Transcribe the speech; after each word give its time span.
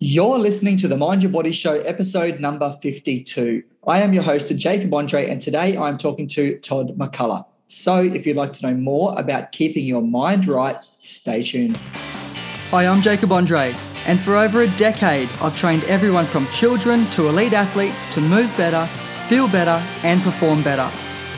You're 0.00 0.38
listening 0.38 0.76
to 0.76 0.86
the 0.86 0.96
Mind 0.96 1.24
Your 1.24 1.32
Body 1.32 1.50
Show, 1.50 1.80
episode 1.80 2.38
number 2.38 2.70
52. 2.80 3.64
I 3.88 4.00
am 4.00 4.12
your 4.12 4.22
host, 4.22 4.56
Jacob 4.56 4.92
Andreae, 4.92 5.28
and 5.28 5.40
today 5.40 5.76
I'm 5.76 5.98
talking 5.98 6.28
to 6.28 6.56
Todd 6.60 6.96
McCullough. 6.96 7.44
So, 7.66 8.04
if 8.04 8.24
you'd 8.24 8.36
like 8.36 8.52
to 8.52 8.66
know 8.68 8.74
more 8.74 9.12
about 9.18 9.50
keeping 9.50 9.84
your 9.84 10.00
mind 10.00 10.46
right, 10.46 10.76
stay 10.98 11.42
tuned. 11.42 11.78
Hi, 12.70 12.86
I'm 12.86 13.02
Jacob 13.02 13.30
Andreae, 13.30 13.76
and 14.06 14.20
for 14.20 14.36
over 14.36 14.62
a 14.62 14.68
decade, 14.76 15.28
I've 15.40 15.56
trained 15.56 15.82
everyone 15.84 16.26
from 16.26 16.46
children 16.50 17.04
to 17.06 17.26
elite 17.26 17.52
athletes 17.52 18.06
to 18.14 18.20
move 18.20 18.56
better, 18.56 18.86
feel 19.26 19.48
better, 19.48 19.84
and 20.04 20.22
perform 20.22 20.62
better. 20.62 20.86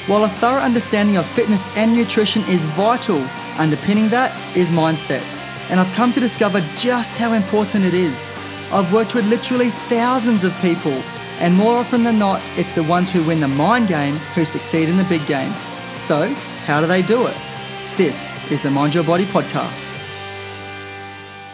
While 0.07 0.25
a 0.25 0.29
thorough 0.29 0.61
understanding 0.61 1.17
of 1.17 1.25
fitness 1.25 1.67
and 1.77 1.95
nutrition 1.95 2.43
is 2.43 2.67
vital, 2.67 3.27
underpinning 3.57 4.11
that 4.11 4.37
is 4.55 4.71
mindset. 4.71 5.25
And 5.71 5.81
I've 5.81 5.93
come 5.93 6.13
to 6.13 6.21
discover 6.21 6.61
just 6.77 7.17
how 7.17 7.33
important 7.33 7.87
it 7.87 7.95
is. 7.95 8.29
I've 8.73 8.93
worked 8.93 9.15
with 9.17 9.27
literally 9.27 9.71
thousands 9.71 10.45
of 10.45 10.57
people, 10.59 10.93
and 11.41 11.57
more 11.57 11.77
often 11.77 12.05
than 12.05 12.21
not, 12.21 12.41
it's 12.57 12.73
the 12.73 12.85
ones 12.85 13.11
who 13.11 13.21
win 13.25 13.41
the 13.41 13.49
mind 13.49 13.89
game 13.89 14.15
who 14.35 14.45
succeed 14.45 14.89
in 14.89 14.97
the 14.97 15.05
big 15.05 15.27
game. 15.27 15.53
So, 15.97 16.33
how 16.67 16.81
do 16.81 16.87
they 16.87 17.03
do 17.03 17.27
it? 17.27 17.37
This 17.97 18.37
is 18.49 18.63
the 18.63 18.71
Mind 18.71 18.95
Your 18.95 19.03
Body 19.03 19.25
podcast. 19.25 20.00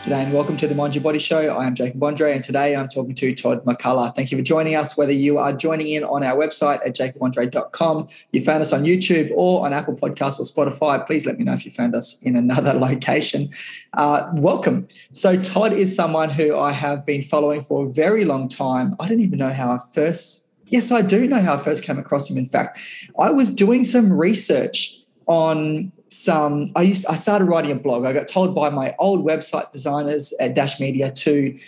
G'day 0.06 0.22
and 0.22 0.32
welcome 0.32 0.56
to 0.58 0.68
the 0.68 0.74
Mind 0.76 0.94
Your 0.94 1.02
Body 1.02 1.18
Show. 1.18 1.40
I 1.48 1.66
am 1.66 1.74
Jacob 1.74 1.98
Andreae 1.98 2.32
and 2.32 2.44
today 2.44 2.76
I'm 2.76 2.86
talking 2.86 3.12
to 3.16 3.34
Todd 3.34 3.64
McCullough. 3.64 4.14
Thank 4.14 4.30
you 4.30 4.38
for 4.38 4.44
joining 4.44 4.76
us, 4.76 4.96
whether 4.96 5.10
you 5.10 5.36
are 5.38 5.52
joining 5.52 5.88
in 5.88 6.04
on 6.04 6.22
our 6.22 6.38
website 6.38 6.78
at 6.86 6.94
jacobandreae.com, 6.94 8.06
you 8.30 8.40
found 8.40 8.60
us 8.60 8.72
on 8.72 8.84
YouTube 8.84 9.32
or 9.34 9.66
on 9.66 9.72
Apple 9.72 9.96
Podcasts 9.96 10.38
or 10.38 10.44
Spotify. 10.44 11.04
Please 11.04 11.26
let 11.26 11.38
me 11.38 11.44
know 11.44 11.54
if 11.54 11.64
you 11.64 11.72
found 11.72 11.96
us 11.96 12.22
in 12.22 12.36
another 12.36 12.72
location. 12.78 13.50
Uh, 13.94 14.30
welcome. 14.34 14.86
So, 15.12 15.36
Todd 15.40 15.72
is 15.72 15.96
someone 15.96 16.30
who 16.30 16.56
I 16.56 16.70
have 16.70 17.04
been 17.04 17.24
following 17.24 17.60
for 17.60 17.86
a 17.86 17.88
very 17.88 18.24
long 18.24 18.46
time. 18.46 18.94
I 19.00 19.08
don't 19.08 19.18
even 19.18 19.40
know 19.40 19.52
how 19.52 19.72
I 19.72 19.78
first, 19.92 20.48
yes, 20.68 20.92
I 20.92 21.02
do 21.02 21.26
know 21.26 21.40
how 21.40 21.56
I 21.56 21.58
first 21.58 21.82
came 21.82 21.98
across 21.98 22.30
him. 22.30 22.38
In 22.38 22.46
fact, 22.46 22.78
I 23.18 23.32
was 23.32 23.52
doing 23.52 23.82
some 23.82 24.12
research 24.12 25.00
on 25.26 25.90
some 26.08 26.70
I 26.76 26.82
used 26.82 27.06
I 27.06 27.14
started 27.14 27.46
writing 27.46 27.72
a 27.72 27.76
blog. 27.76 28.04
I 28.04 28.12
got 28.12 28.28
told 28.28 28.54
by 28.54 28.68
my 28.70 28.94
old 28.98 29.26
website 29.26 29.72
designers 29.72 30.34
at 30.40 30.54
Dash 30.54 30.78
Media 30.80 31.10
to 31.10 31.58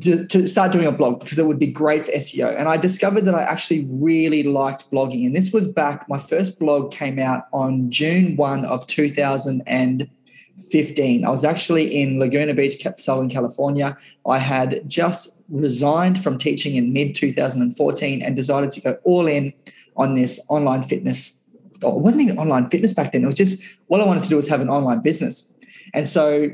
to 0.00 0.48
start 0.48 0.72
doing 0.72 0.86
a 0.86 0.92
blog 0.92 1.20
because 1.20 1.38
it 1.38 1.44
would 1.46 1.58
be 1.58 1.66
great 1.66 2.04
for 2.04 2.12
SEO. 2.12 2.58
And 2.58 2.66
I 2.68 2.78
discovered 2.78 3.26
that 3.26 3.34
I 3.34 3.42
actually 3.42 3.86
really 3.90 4.42
liked 4.42 4.90
blogging. 4.90 5.26
And 5.26 5.36
this 5.36 5.52
was 5.52 5.68
back, 5.68 6.08
my 6.08 6.16
first 6.18 6.58
blog 6.58 6.90
came 6.90 7.18
out 7.18 7.48
on 7.52 7.90
June 7.90 8.34
1 8.36 8.64
of 8.64 8.86
2015. 8.86 11.24
I 11.24 11.30
was 11.30 11.44
actually 11.44 11.94
in 11.94 12.18
Laguna 12.18 12.54
Beach, 12.54 12.82
Southern 12.96 13.28
California. 13.28 13.94
I 14.26 14.38
had 14.38 14.88
just 14.88 15.42
resigned 15.50 16.22
from 16.22 16.38
teaching 16.38 16.76
in 16.76 16.94
mid 16.94 17.14
2014 17.14 18.22
and 18.22 18.34
decided 18.34 18.70
to 18.72 18.80
go 18.80 18.96
all 19.04 19.26
in 19.26 19.52
on 19.96 20.14
this 20.14 20.44
online 20.48 20.82
fitness 20.82 21.43
it 21.82 22.00
wasn't 22.00 22.22
even 22.22 22.38
online 22.38 22.66
fitness 22.66 22.92
back 22.92 23.12
then. 23.12 23.22
It 23.22 23.26
was 23.26 23.34
just 23.34 23.78
what 23.86 24.00
I 24.00 24.06
wanted 24.06 24.22
to 24.24 24.28
do 24.28 24.36
was 24.36 24.48
have 24.48 24.60
an 24.60 24.68
online 24.68 25.00
business. 25.00 25.54
And 25.92 26.08
so 26.08 26.50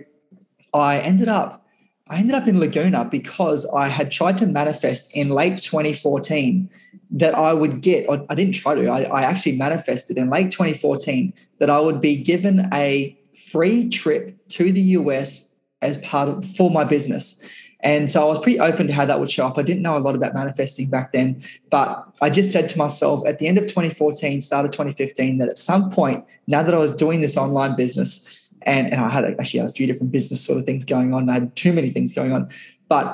I 0.74 0.98
ended 0.98 1.28
up, 1.28 1.66
I 2.08 2.18
ended 2.18 2.34
up 2.34 2.48
in 2.48 2.58
Laguna 2.58 3.04
because 3.04 3.66
I 3.74 3.88
had 3.88 4.10
tried 4.10 4.38
to 4.38 4.46
manifest 4.46 5.16
in 5.16 5.30
late 5.30 5.62
2014 5.62 6.68
that 7.12 7.34
I 7.34 7.52
would 7.52 7.80
get, 7.80 8.06
I 8.08 8.34
didn't 8.34 8.54
try 8.54 8.74
to, 8.74 8.86
I, 8.88 9.02
I 9.02 9.22
actually 9.22 9.56
manifested 9.56 10.16
in 10.16 10.30
late 10.30 10.50
2014 10.50 11.32
that 11.58 11.70
I 11.70 11.80
would 11.80 12.00
be 12.00 12.22
given 12.22 12.68
a 12.72 13.16
free 13.50 13.88
trip 13.88 14.36
to 14.48 14.72
the 14.72 14.80
US 14.80 15.54
as 15.82 15.98
part 15.98 16.28
of 16.28 16.44
for 16.44 16.70
my 16.70 16.84
business. 16.84 17.48
And 17.82 18.10
so 18.10 18.22
I 18.22 18.24
was 18.26 18.38
pretty 18.38 18.60
open 18.60 18.86
to 18.88 18.92
how 18.92 19.04
that 19.06 19.20
would 19.20 19.30
show 19.30 19.46
up. 19.46 19.58
I 19.58 19.62
didn't 19.62 19.82
know 19.82 19.96
a 19.96 20.00
lot 20.00 20.14
about 20.14 20.34
manifesting 20.34 20.88
back 20.88 21.12
then, 21.12 21.42
but 21.70 22.06
I 22.20 22.30
just 22.30 22.52
said 22.52 22.68
to 22.70 22.78
myself 22.78 23.26
at 23.26 23.38
the 23.38 23.46
end 23.46 23.58
of 23.58 23.66
2014, 23.66 24.42
start 24.42 24.66
of 24.66 24.72
2015, 24.72 25.38
that 25.38 25.48
at 25.48 25.58
some 25.58 25.90
point, 25.90 26.24
now 26.46 26.62
that 26.62 26.74
I 26.74 26.78
was 26.78 26.92
doing 26.92 27.20
this 27.20 27.36
online 27.36 27.76
business, 27.76 28.36
and, 28.62 28.90
and 28.92 29.00
I 29.00 29.08
had 29.08 29.24
actually 29.24 29.60
had 29.60 29.68
a 29.70 29.72
few 29.72 29.86
different 29.86 30.12
business 30.12 30.44
sort 30.44 30.58
of 30.58 30.66
things 30.66 30.84
going 30.84 31.14
on, 31.14 31.30
I 31.30 31.34
had 31.34 31.56
too 31.56 31.72
many 31.72 31.90
things 31.90 32.12
going 32.12 32.32
on, 32.32 32.50
but 32.88 33.06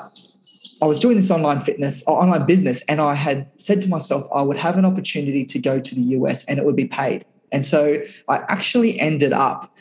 I 0.81 0.85
was 0.85 0.97
doing 0.99 1.17
this 1.17 1.31
online 1.31 1.61
fitness, 1.61 2.03
uh, 2.07 2.11
online 2.11 2.45
business, 2.45 2.83
and 2.83 3.01
I 3.01 3.15
had 3.15 3.49
said 3.55 3.81
to 3.83 3.89
myself, 3.89 4.27
I 4.33 4.41
would 4.41 4.57
have 4.57 4.77
an 4.77 4.85
opportunity 4.85 5.43
to 5.45 5.59
go 5.59 5.79
to 5.79 5.95
the 5.95 6.01
US 6.01 6.45
and 6.45 6.59
it 6.59 6.65
would 6.65 6.75
be 6.75 6.85
paid. 6.85 7.25
And 7.51 7.65
so 7.65 8.01
I 8.27 8.37
actually 8.49 8.99
ended 8.99 9.33
up 9.33 9.76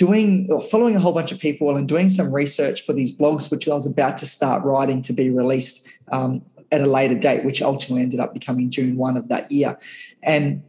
doing 0.00 0.48
or 0.50 0.62
following 0.62 0.96
a 0.96 0.98
whole 0.98 1.12
bunch 1.12 1.30
of 1.30 1.38
people 1.38 1.76
and 1.76 1.86
doing 1.86 2.08
some 2.08 2.34
research 2.34 2.80
for 2.86 2.94
these 2.94 3.14
blogs, 3.14 3.50
which 3.50 3.68
I 3.68 3.74
was 3.74 3.86
about 3.86 4.16
to 4.18 4.26
start 4.26 4.64
writing 4.64 5.02
to 5.02 5.12
be 5.12 5.28
released 5.28 5.86
um, 6.10 6.42
at 6.72 6.80
a 6.80 6.86
later 6.86 7.14
date, 7.14 7.44
which 7.44 7.60
ultimately 7.60 8.02
ended 8.02 8.18
up 8.18 8.32
becoming 8.32 8.70
June 8.70 8.96
1 8.96 9.18
of 9.18 9.28
that 9.28 9.52
year. 9.52 9.76
And 10.22 10.62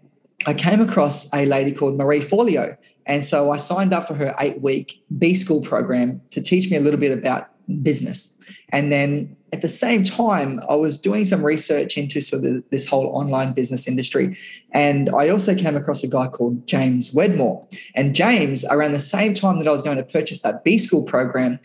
I 0.45 0.53
came 0.53 0.81
across 0.81 1.33
a 1.33 1.45
lady 1.45 1.71
called 1.71 1.97
Marie 1.97 2.19
Forleo. 2.19 2.75
And 3.05 3.25
so 3.25 3.51
I 3.51 3.57
signed 3.57 3.93
up 3.93 4.05
for 4.05 4.15
her 4.15 4.35
eight 4.41 4.61
week 4.61 5.01
B 5.17 5.33
school 5.33 5.61
program 5.61 6.21
to 6.31 6.41
teach 6.41 6.69
me 6.69 6.75
a 6.75 6.81
little 6.81 6.99
bit 6.99 7.17
about 7.17 7.47
business. 7.81 8.40
And 8.71 8.91
then 8.91 9.35
at 9.53 9.61
the 9.61 9.69
same 9.69 10.03
time, 10.03 10.61
I 10.69 10.75
was 10.75 10.97
doing 10.97 11.25
some 11.25 11.45
research 11.45 11.97
into 11.97 12.21
sort 12.21 12.45
of 12.45 12.63
this 12.69 12.85
whole 12.85 13.07
online 13.07 13.53
business 13.53 13.87
industry. 13.87 14.37
And 14.71 15.09
I 15.09 15.29
also 15.29 15.55
came 15.55 15.75
across 15.75 16.03
a 16.03 16.07
guy 16.07 16.27
called 16.27 16.65
James 16.67 17.13
Wedmore. 17.13 17.67
And 17.95 18.15
James, 18.15 18.63
around 18.65 18.93
the 18.93 18.99
same 18.99 19.33
time 19.33 19.59
that 19.59 19.67
I 19.67 19.71
was 19.71 19.81
going 19.81 19.97
to 19.97 20.03
purchase 20.03 20.41
that 20.41 20.63
B 20.63 20.77
School 20.77 21.03
program, 21.03 21.59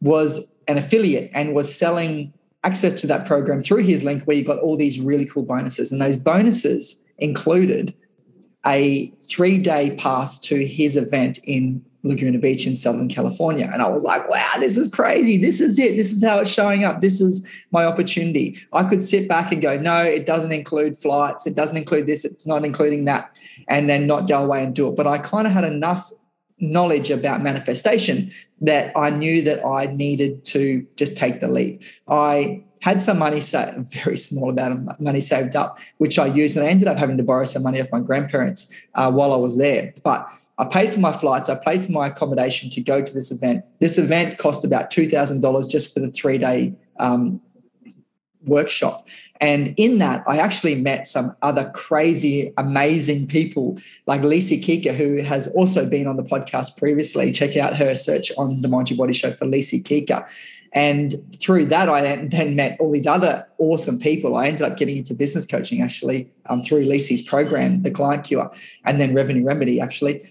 was 0.00 0.52
an 0.66 0.78
affiliate 0.78 1.30
and 1.32 1.54
was 1.54 1.72
selling 1.72 2.32
access 2.64 3.00
to 3.00 3.06
that 3.06 3.26
program 3.26 3.62
through 3.62 3.82
his 3.84 4.04
link 4.04 4.24
where 4.24 4.36
you 4.36 4.44
got 4.44 4.58
all 4.58 4.76
these 4.76 5.00
really 5.00 5.24
cool 5.24 5.44
bonuses. 5.44 5.92
And 5.92 6.00
those 6.00 6.16
bonuses 6.16 7.04
included 7.18 7.94
a 8.66 9.10
three 9.28 9.58
day 9.58 9.94
pass 9.96 10.38
to 10.40 10.66
his 10.66 10.96
event 10.96 11.38
in 11.44 11.84
Laguna 12.04 12.38
Beach 12.38 12.66
in 12.66 12.74
Southern 12.74 13.08
California. 13.08 13.70
And 13.72 13.82
I 13.82 13.88
was 13.88 14.02
like, 14.02 14.28
wow, 14.28 14.52
this 14.58 14.76
is 14.76 14.88
crazy. 14.88 15.36
This 15.36 15.60
is 15.60 15.78
it. 15.78 15.96
This 15.96 16.10
is 16.10 16.24
how 16.24 16.40
it's 16.40 16.50
showing 16.50 16.84
up. 16.84 17.00
This 17.00 17.20
is 17.20 17.48
my 17.70 17.84
opportunity. 17.84 18.58
I 18.72 18.84
could 18.84 19.00
sit 19.00 19.28
back 19.28 19.52
and 19.52 19.62
go, 19.62 19.78
no, 19.78 20.02
it 20.02 20.26
doesn't 20.26 20.52
include 20.52 20.96
flights. 20.96 21.46
It 21.46 21.54
doesn't 21.54 21.76
include 21.76 22.06
this. 22.06 22.24
It's 22.24 22.46
not 22.46 22.64
including 22.64 23.04
that. 23.04 23.38
And 23.68 23.88
then 23.88 24.06
not 24.06 24.28
go 24.28 24.42
away 24.42 24.64
and 24.64 24.74
do 24.74 24.88
it. 24.88 24.96
But 24.96 25.06
I 25.06 25.18
kind 25.18 25.46
of 25.46 25.52
had 25.52 25.64
enough 25.64 26.10
knowledge 26.58 27.10
about 27.10 27.42
manifestation 27.42 28.30
that 28.60 28.92
I 28.96 29.10
knew 29.10 29.42
that 29.42 29.64
I 29.64 29.86
needed 29.86 30.44
to 30.46 30.86
just 30.96 31.16
take 31.16 31.40
the 31.40 31.48
leap. 31.48 31.82
I 32.08 32.64
had 32.80 33.00
some 33.00 33.18
money 33.18 33.40
saved, 33.40 33.76
a 33.76 33.82
very 34.04 34.16
small 34.16 34.50
amount 34.50 34.90
of 34.90 35.00
money 35.00 35.20
saved 35.20 35.54
up, 35.54 35.78
which 35.98 36.18
I 36.18 36.26
used, 36.26 36.56
and 36.56 36.66
I 36.66 36.68
ended 36.68 36.88
up 36.88 36.98
having 36.98 37.16
to 37.16 37.22
borrow 37.22 37.44
some 37.44 37.62
money 37.62 37.80
off 37.80 37.88
my 37.92 38.00
grandparents 38.00 38.74
uh, 38.94 39.10
while 39.10 39.32
I 39.32 39.36
was 39.36 39.56
there. 39.58 39.94
But 40.02 40.28
I 40.62 40.64
paid 40.66 40.90
for 40.90 41.00
my 41.00 41.10
flights, 41.10 41.48
I 41.48 41.56
paid 41.56 41.82
for 41.82 41.90
my 41.90 42.06
accommodation 42.06 42.70
to 42.70 42.80
go 42.80 43.02
to 43.02 43.12
this 43.12 43.32
event. 43.32 43.64
This 43.80 43.98
event 43.98 44.38
cost 44.38 44.64
about 44.64 44.92
$2,000 44.92 45.68
just 45.68 45.92
for 45.92 45.98
the 45.98 46.08
three 46.08 46.38
day 46.38 46.72
um, 47.00 47.40
workshop. 48.44 49.08
And 49.40 49.74
in 49.76 49.98
that, 49.98 50.22
I 50.28 50.38
actually 50.38 50.76
met 50.76 51.08
some 51.08 51.34
other 51.42 51.68
crazy, 51.74 52.52
amazing 52.58 53.26
people 53.26 53.76
like 54.06 54.22
Lisi 54.22 54.62
Kika, 54.62 54.94
who 54.94 55.16
has 55.16 55.48
also 55.48 55.84
been 55.84 56.06
on 56.06 56.16
the 56.16 56.22
podcast 56.22 56.76
previously. 56.78 57.32
Check 57.32 57.56
out 57.56 57.74
her 57.74 57.96
search 57.96 58.30
on 58.38 58.62
the 58.62 58.68
Mind 58.68 58.88
Your 58.88 58.98
Body 58.98 59.14
Show 59.14 59.32
for 59.32 59.46
Lisi 59.46 59.82
Kika. 59.82 60.30
And 60.74 61.16
through 61.40 61.66
that, 61.66 61.88
I 61.88 62.16
then 62.26 62.54
met 62.54 62.76
all 62.78 62.92
these 62.92 63.08
other 63.08 63.48
awesome 63.58 63.98
people. 63.98 64.36
I 64.36 64.46
ended 64.46 64.62
up 64.62 64.76
getting 64.76 64.96
into 64.96 65.12
business 65.12 65.44
coaching 65.44 65.82
actually 65.82 66.30
um, 66.46 66.62
through 66.62 66.86
Lisi's 66.86 67.20
program, 67.20 67.82
the 67.82 67.90
Client 67.90 68.22
Cure, 68.22 68.50
and 68.84 69.00
then 69.00 69.12
Revenue 69.12 69.44
Remedy 69.44 69.80
actually. 69.80 70.22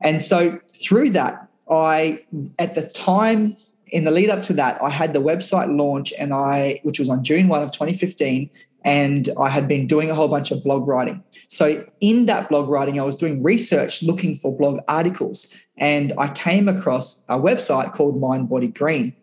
And 0.00 0.22
so 0.22 0.58
through 0.82 1.10
that, 1.10 1.48
I, 1.70 2.24
at 2.58 2.74
the 2.74 2.88
time 2.88 3.56
in 3.88 4.04
the 4.04 4.10
lead 4.10 4.30
up 4.30 4.42
to 4.42 4.52
that, 4.54 4.82
I 4.82 4.90
had 4.90 5.12
the 5.12 5.20
website 5.20 5.74
launch 5.76 6.12
and 6.18 6.32
I, 6.32 6.80
which 6.82 6.98
was 6.98 7.08
on 7.08 7.24
June 7.24 7.48
1 7.48 7.62
of 7.62 7.72
2015, 7.72 8.50
and 8.84 9.28
I 9.38 9.48
had 9.48 9.66
been 9.66 9.86
doing 9.86 10.10
a 10.10 10.14
whole 10.14 10.28
bunch 10.28 10.50
of 10.50 10.62
blog 10.62 10.86
writing. 10.86 11.22
So 11.48 11.84
in 12.00 12.26
that 12.26 12.48
blog 12.48 12.68
writing, 12.68 13.00
I 13.00 13.02
was 13.02 13.16
doing 13.16 13.42
research 13.42 14.02
looking 14.02 14.34
for 14.36 14.56
blog 14.56 14.80
articles, 14.88 15.52
and 15.76 16.12
I 16.18 16.28
came 16.28 16.68
across 16.68 17.24
a 17.28 17.38
website 17.38 17.92
called 17.92 18.20
Mind 18.20 18.48
Body 18.48 18.68
Green. 18.68 19.14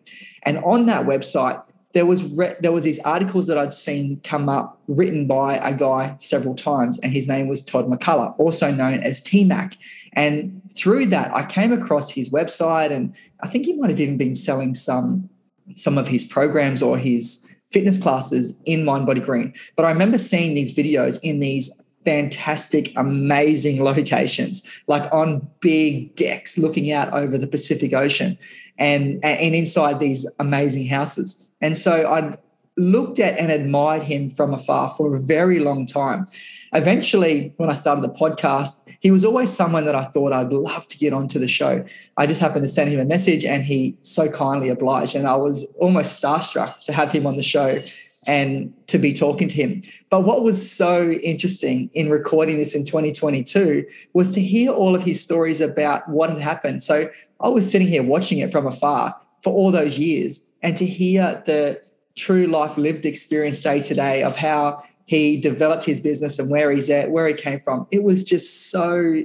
And 0.42 0.58
on 0.58 0.86
that 0.86 1.06
website, 1.06 1.62
there 1.92 2.04
was 2.04 2.22
re- 2.24 2.54
there 2.60 2.72
was 2.72 2.84
these 2.84 2.98
articles 3.00 3.46
that 3.46 3.56
I'd 3.56 3.72
seen 3.72 4.20
come 4.22 4.50
up 4.50 4.78
written 4.86 5.26
by 5.26 5.56
a 5.56 5.74
guy 5.74 6.14
several 6.18 6.54
times, 6.54 6.98
and 6.98 7.10
his 7.10 7.26
name 7.26 7.48
was 7.48 7.62
Todd 7.62 7.88
McCullough, 7.88 8.38
also 8.38 8.70
known 8.70 9.00
as 9.00 9.22
T 9.22 9.44
Mac. 9.44 9.78
And 10.16 10.62
through 10.74 11.06
that, 11.06 11.32
I 11.34 11.44
came 11.44 11.72
across 11.72 12.10
his 12.10 12.30
website, 12.30 12.90
and 12.90 13.14
I 13.42 13.48
think 13.48 13.66
he 13.66 13.74
might 13.74 13.90
have 13.90 14.00
even 14.00 14.16
been 14.16 14.34
selling 14.34 14.74
some 14.74 15.28
some 15.74 15.98
of 15.98 16.08
his 16.08 16.24
programs 16.24 16.82
or 16.82 16.96
his 16.96 17.54
fitness 17.68 18.00
classes 18.00 18.60
in 18.64 18.84
Mind 18.84 19.04
Body 19.06 19.20
Green. 19.20 19.52
But 19.74 19.84
I 19.84 19.90
remember 19.90 20.16
seeing 20.16 20.54
these 20.54 20.74
videos 20.74 21.18
in 21.22 21.40
these 21.40 21.80
fantastic, 22.04 22.92
amazing 22.96 23.82
locations, 23.84 24.82
like 24.86 25.12
on 25.12 25.46
big 25.60 26.14
decks 26.16 26.56
looking 26.56 26.92
out 26.92 27.12
over 27.12 27.36
the 27.36 27.48
Pacific 27.48 27.92
Ocean 27.92 28.38
and, 28.78 29.22
and 29.24 29.54
inside 29.54 30.00
these 30.00 30.26
amazing 30.38 30.86
houses. 30.86 31.50
And 31.60 31.76
so 31.76 32.10
I 32.10 32.38
looked 32.76 33.18
at 33.18 33.38
and 33.38 33.50
admired 33.50 34.02
him 34.02 34.28
from 34.28 34.52
afar 34.52 34.88
for 34.88 35.14
a 35.14 35.20
very 35.20 35.60
long 35.60 35.86
time. 35.86 36.26
Eventually, 36.74 37.52
when 37.56 37.70
I 37.70 37.72
started 37.72 38.02
the 38.02 38.12
podcast, 38.12 38.88
he 39.00 39.10
was 39.10 39.24
always 39.24 39.50
someone 39.50 39.86
that 39.86 39.94
I 39.94 40.06
thought 40.06 40.32
I'd 40.32 40.52
love 40.52 40.86
to 40.88 40.98
get 40.98 41.12
onto 41.12 41.38
the 41.38 41.48
show. 41.48 41.84
I 42.16 42.26
just 42.26 42.40
happened 42.40 42.64
to 42.64 42.70
send 42.70 42.90
him 42.90 43.00
a 43.00 43.04
message 43.04 43.44
and 43.44 43.64
he 43.64 43.96
so 44.02 44.28
kindly 44.28 44.68
obliged. 44.68 45.14
And 45.14 45.26
I 45.26 45.36
was 45.36 45.74
almost 45.78 46.20
starstruck 46.20 46.82
to 46.82 46.92
have 46.92 47.12
him 47.12 47.26
on 47.26 47.36
the 47.36 47.42
show 47.42 47.80
and 48.26 48.74
to 48.88 48.98
be 48.98 49.12
talking 49.12 49.48
to 49.48 49.56
him. 49.56 49.82
But 50.10 50.22
what 50.22 50.42
was 50.42 50.70
so 50.70 51.10
interesting 51.10 51.88
in 51.94 52.10
recording 52.10 52.58
this 52.58 52.74
in 52.74 52.84
2022 52.84 53.86
was 54.12 54.32
to 54.32 54.40
hear 54.40 54.70
all 54.70 54.94
of 54.94 55.02
his 55.02 55.20
stories 55.20 55.60
about 55.60 56.08
what 56.08 56.30
had 56.30 56.40
happened. 56.40 56.82
So 56.82 57.08
I 57.40 57.48
was 57.48 57.70
sitting 57.70 57.86
here 57.86 58.02
watching 58.02 58.38
it 58.38 58.50
from 58.50 58.66
afar 58.66 59.14
for 59.42 59.52
all 59.52 59.70
those 59.70 59.98
years 59.98 60.50
and 60.62 60.76
to 60.76 60.84
hear 60.84 61.42
the 61.46 61.80
true 62.16 62.46
life 62.46 62.76
lived 62.76 63.06
experience 63.06 63.60
day 63.60 63.80
to 63.80 63.94
day 63.94 64.22
of 64.22 64.36
how 64.36 64.82
he 65.06 65.36
developed 65.40 65.84
his 65.84 66.00
business 66.00 66.38
and 66.38 66.50
where 66.50 66.70
he's 66.70 66.90
at, 66.90 67.10
where 67.10 67.28
he 67.28 67.34
came 67.34 67.60
from. 67.60 67.86
It 67.90 68.02
was 68.02 68.24
just 68.24 68.70
so 68.70 69.22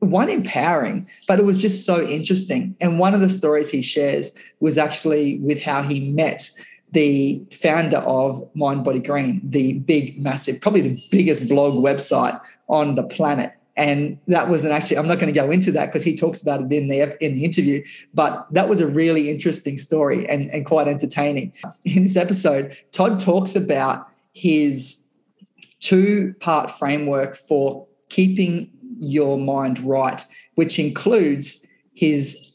one 0.00 0.28
empowering, 0.28 1.06
but 1.28 1.38
it 1.38 1.44
was 1.44 1.62
just 1.62 1.86
so 1.86 2.02
interesting. 2.02 2.74
And 2.80 2.98
one 2.98 3.14
of 3.14 3.20
the 3.20 3.28
stories 3.28 3.70
he 3.70 3.82
shares 3.82 4.36
was 4.58 4.76
actually 4.76 5.38
with 5.38 5.62
how 5.62 5.82
he 5.82 6.12
met 6.12 6.50
the 6.90 7.42
founder 7.52 7.98
of 7.98 8.50
Mind 8.54 8.84
Body 8.84 8.98
Green, 8.98 9.40
the 9.44 9.74
big, 9.74 10.20
massive, 10.20 10.60
probably 10.60 10.80
the 10.80 11.00
biggest 11.10 11.48
blog 11.48 11.74
website 11.74 12.38
on 12.68 12.96
the 12.96 13.04
planet. 13.04 13.52
And 13.76 14.18
that 14.26 14.48
was 14.48 14.64
an 14.64 14.70
actually, 14.70 14.98
I'm 14.98 15.08
not 15.08 15.18
going 15.18 15.32
to 15.32 15.40
go 15.40 15.50
into 15.50 15.72
that 15.72 15.86
because 15.86 16.04
he 16.04 16.14
talks 16.14 16.42
about 16.42 16.60
it 16.60 16.72
in 16.72 16.88
the 16.88 17.24
in 17.24 17.34
the 17.34 17.44
interview, 17.44 17.82
but 18.12 18.46
that 18.52 18.68
was 18.68 18.80
a 18.80 18.86
really 18.86 19.30
interesting 19.30 19.78
story 19.78 20.28
and, 20.28 20.50
and 20.50 20.66
quite 20.66 20.88
entertaining. 20.88 21.54
In 21.84 22.02
this 22.02 22.16
episode, 22.16 22.76
Todd 22.90 23.18
talks 23.18 23.56
about 23.56 24.08
his 24.34 25.08
two-part 25.80 26.70
framework 26.70 27.34
for 27.34 27.86
keeping 28.10 28.70
your 28.98 29.38
mind 29.38 29.78
right, 29.80 30.22
which 30.56 30.78
includes 30.78 31.66
his 31.94 32.52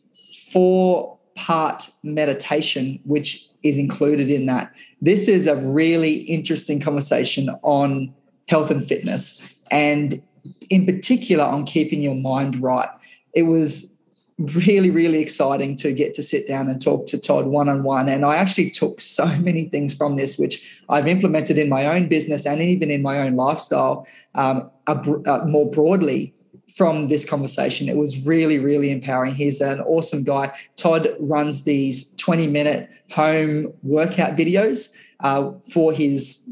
four-part 0.51 1.89
meditation, 2.03 2.99
which 3.05 3.49
is 3.63 3.77
included 3.79 4.29
in 4.29 4.45
that. 4.45 4.73
This 5.01 5.27
is 5.27 5.47
a 5.47 5.55
really 5.55 6.17
interesting 6.17 6.79
conversation 6.79 7.49
on 7.63 8.13
health 8.47 8.69
and 8.71 8.85
fitness, 8.85 9.55
and 9.71 10.21
in 10.69 10.85
particular 10.85 11.43
on 11.43 11.65
keeping 11.65 12.01
your 12.01 12.15
mind 12.15 12.61
right. 12.61 12.89
It 13.33 13.43
was 13.43 13.97
really, 14.37 14.91
really 14.91 15.19
exciting 15.19 15.75
to 15.75 15.91
get 15.91 16.13
to 16.13 16.21
sit 16.21 16.47
down 16.47 16.69
and 16.69 16.79
talk 16.79 17.07
to 17.07 17.19
Todd 17.19 17.47
one 17.47 17.69
on 17.69 17.83
one. 17.83 18.07
And 18.07 18.23
I 18.23 18.35
actually 18.35 18.69
took 18.69 18.99
so 18.99 19.25
many 19.39 19.65
things 19.65 19.93
from 19.93 20.15
this, 20.15 20.37
which 20.37 20.81
I've 20.89 21.07
implemented 21.07 21.57
in 21.57 21.69
my 21.69 21.85
own 21.85 22.07
business 22.07 22.45
and 22.45 22.61
even 22.61 22.91
in 22.91 23.01
my 23.01 23.19
own 23.19 23.35
lifestyle 23.35 24.07
um, 24.35 24.69
uh, 24.85 25.45
more 25.47 25.69
broadly 25.69 26.33
from 26.75 27.07
this 27.07 27.27
conversation. 27.27 27.89
It 27.89 27.97
was 27.97 28.19
really, 28.25 28.59
really 28.59 28.91
empowering. 28.91 29.33
He's 29.33 29.61
an 29.61 29.79
awesome 29.81 30.23
guy. 30.23 30.53
Todd 30.75 31.15
runs 31.19 31.63
these 31.63 32.13
20 32.15 32.47
minute 32.47 32.89
home 33.09 33.73
workout 33.83 34.35
videos 34.35 34.95
uh, 35.21 35.51
for 35.71 35.91
his 35.91 36.47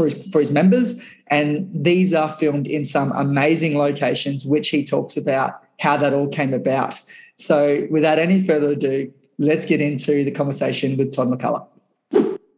for 0.00 0.06
his 0.06 0.32
for 0.32 0.38
his 0.38 0.50
members, 0.50 1.04
and 1.26 1.68
these 1.74 2.14
are 2.14 2.28
filmed 2.28 2.66
in 2.66 2.84
some 2.84 3.12
amazing 3.12 3.76
locations, 3.76 4.46
which 4.46 4.70
he 4.70 4.82
talks 4.82 5.16
about 5.18 5.60
how 5.78 5.96
that 5.98 6.14
all 6.14 6.28
came 6.28 6.54
about. 6.54 6.98
So, 7.36 7.86
without 7.90 8.18
any 8.18 8.42
further 8.42 8.70
ado, 8.70 9.12
let's 9.38 9.66
get 9.66 9.82
into 9.82 10.24
the 10.24 10.30
conversation 10.30 10.96
with 10.96 11.14
Todd 11.14 11.28
McCullough. 11.28 11.66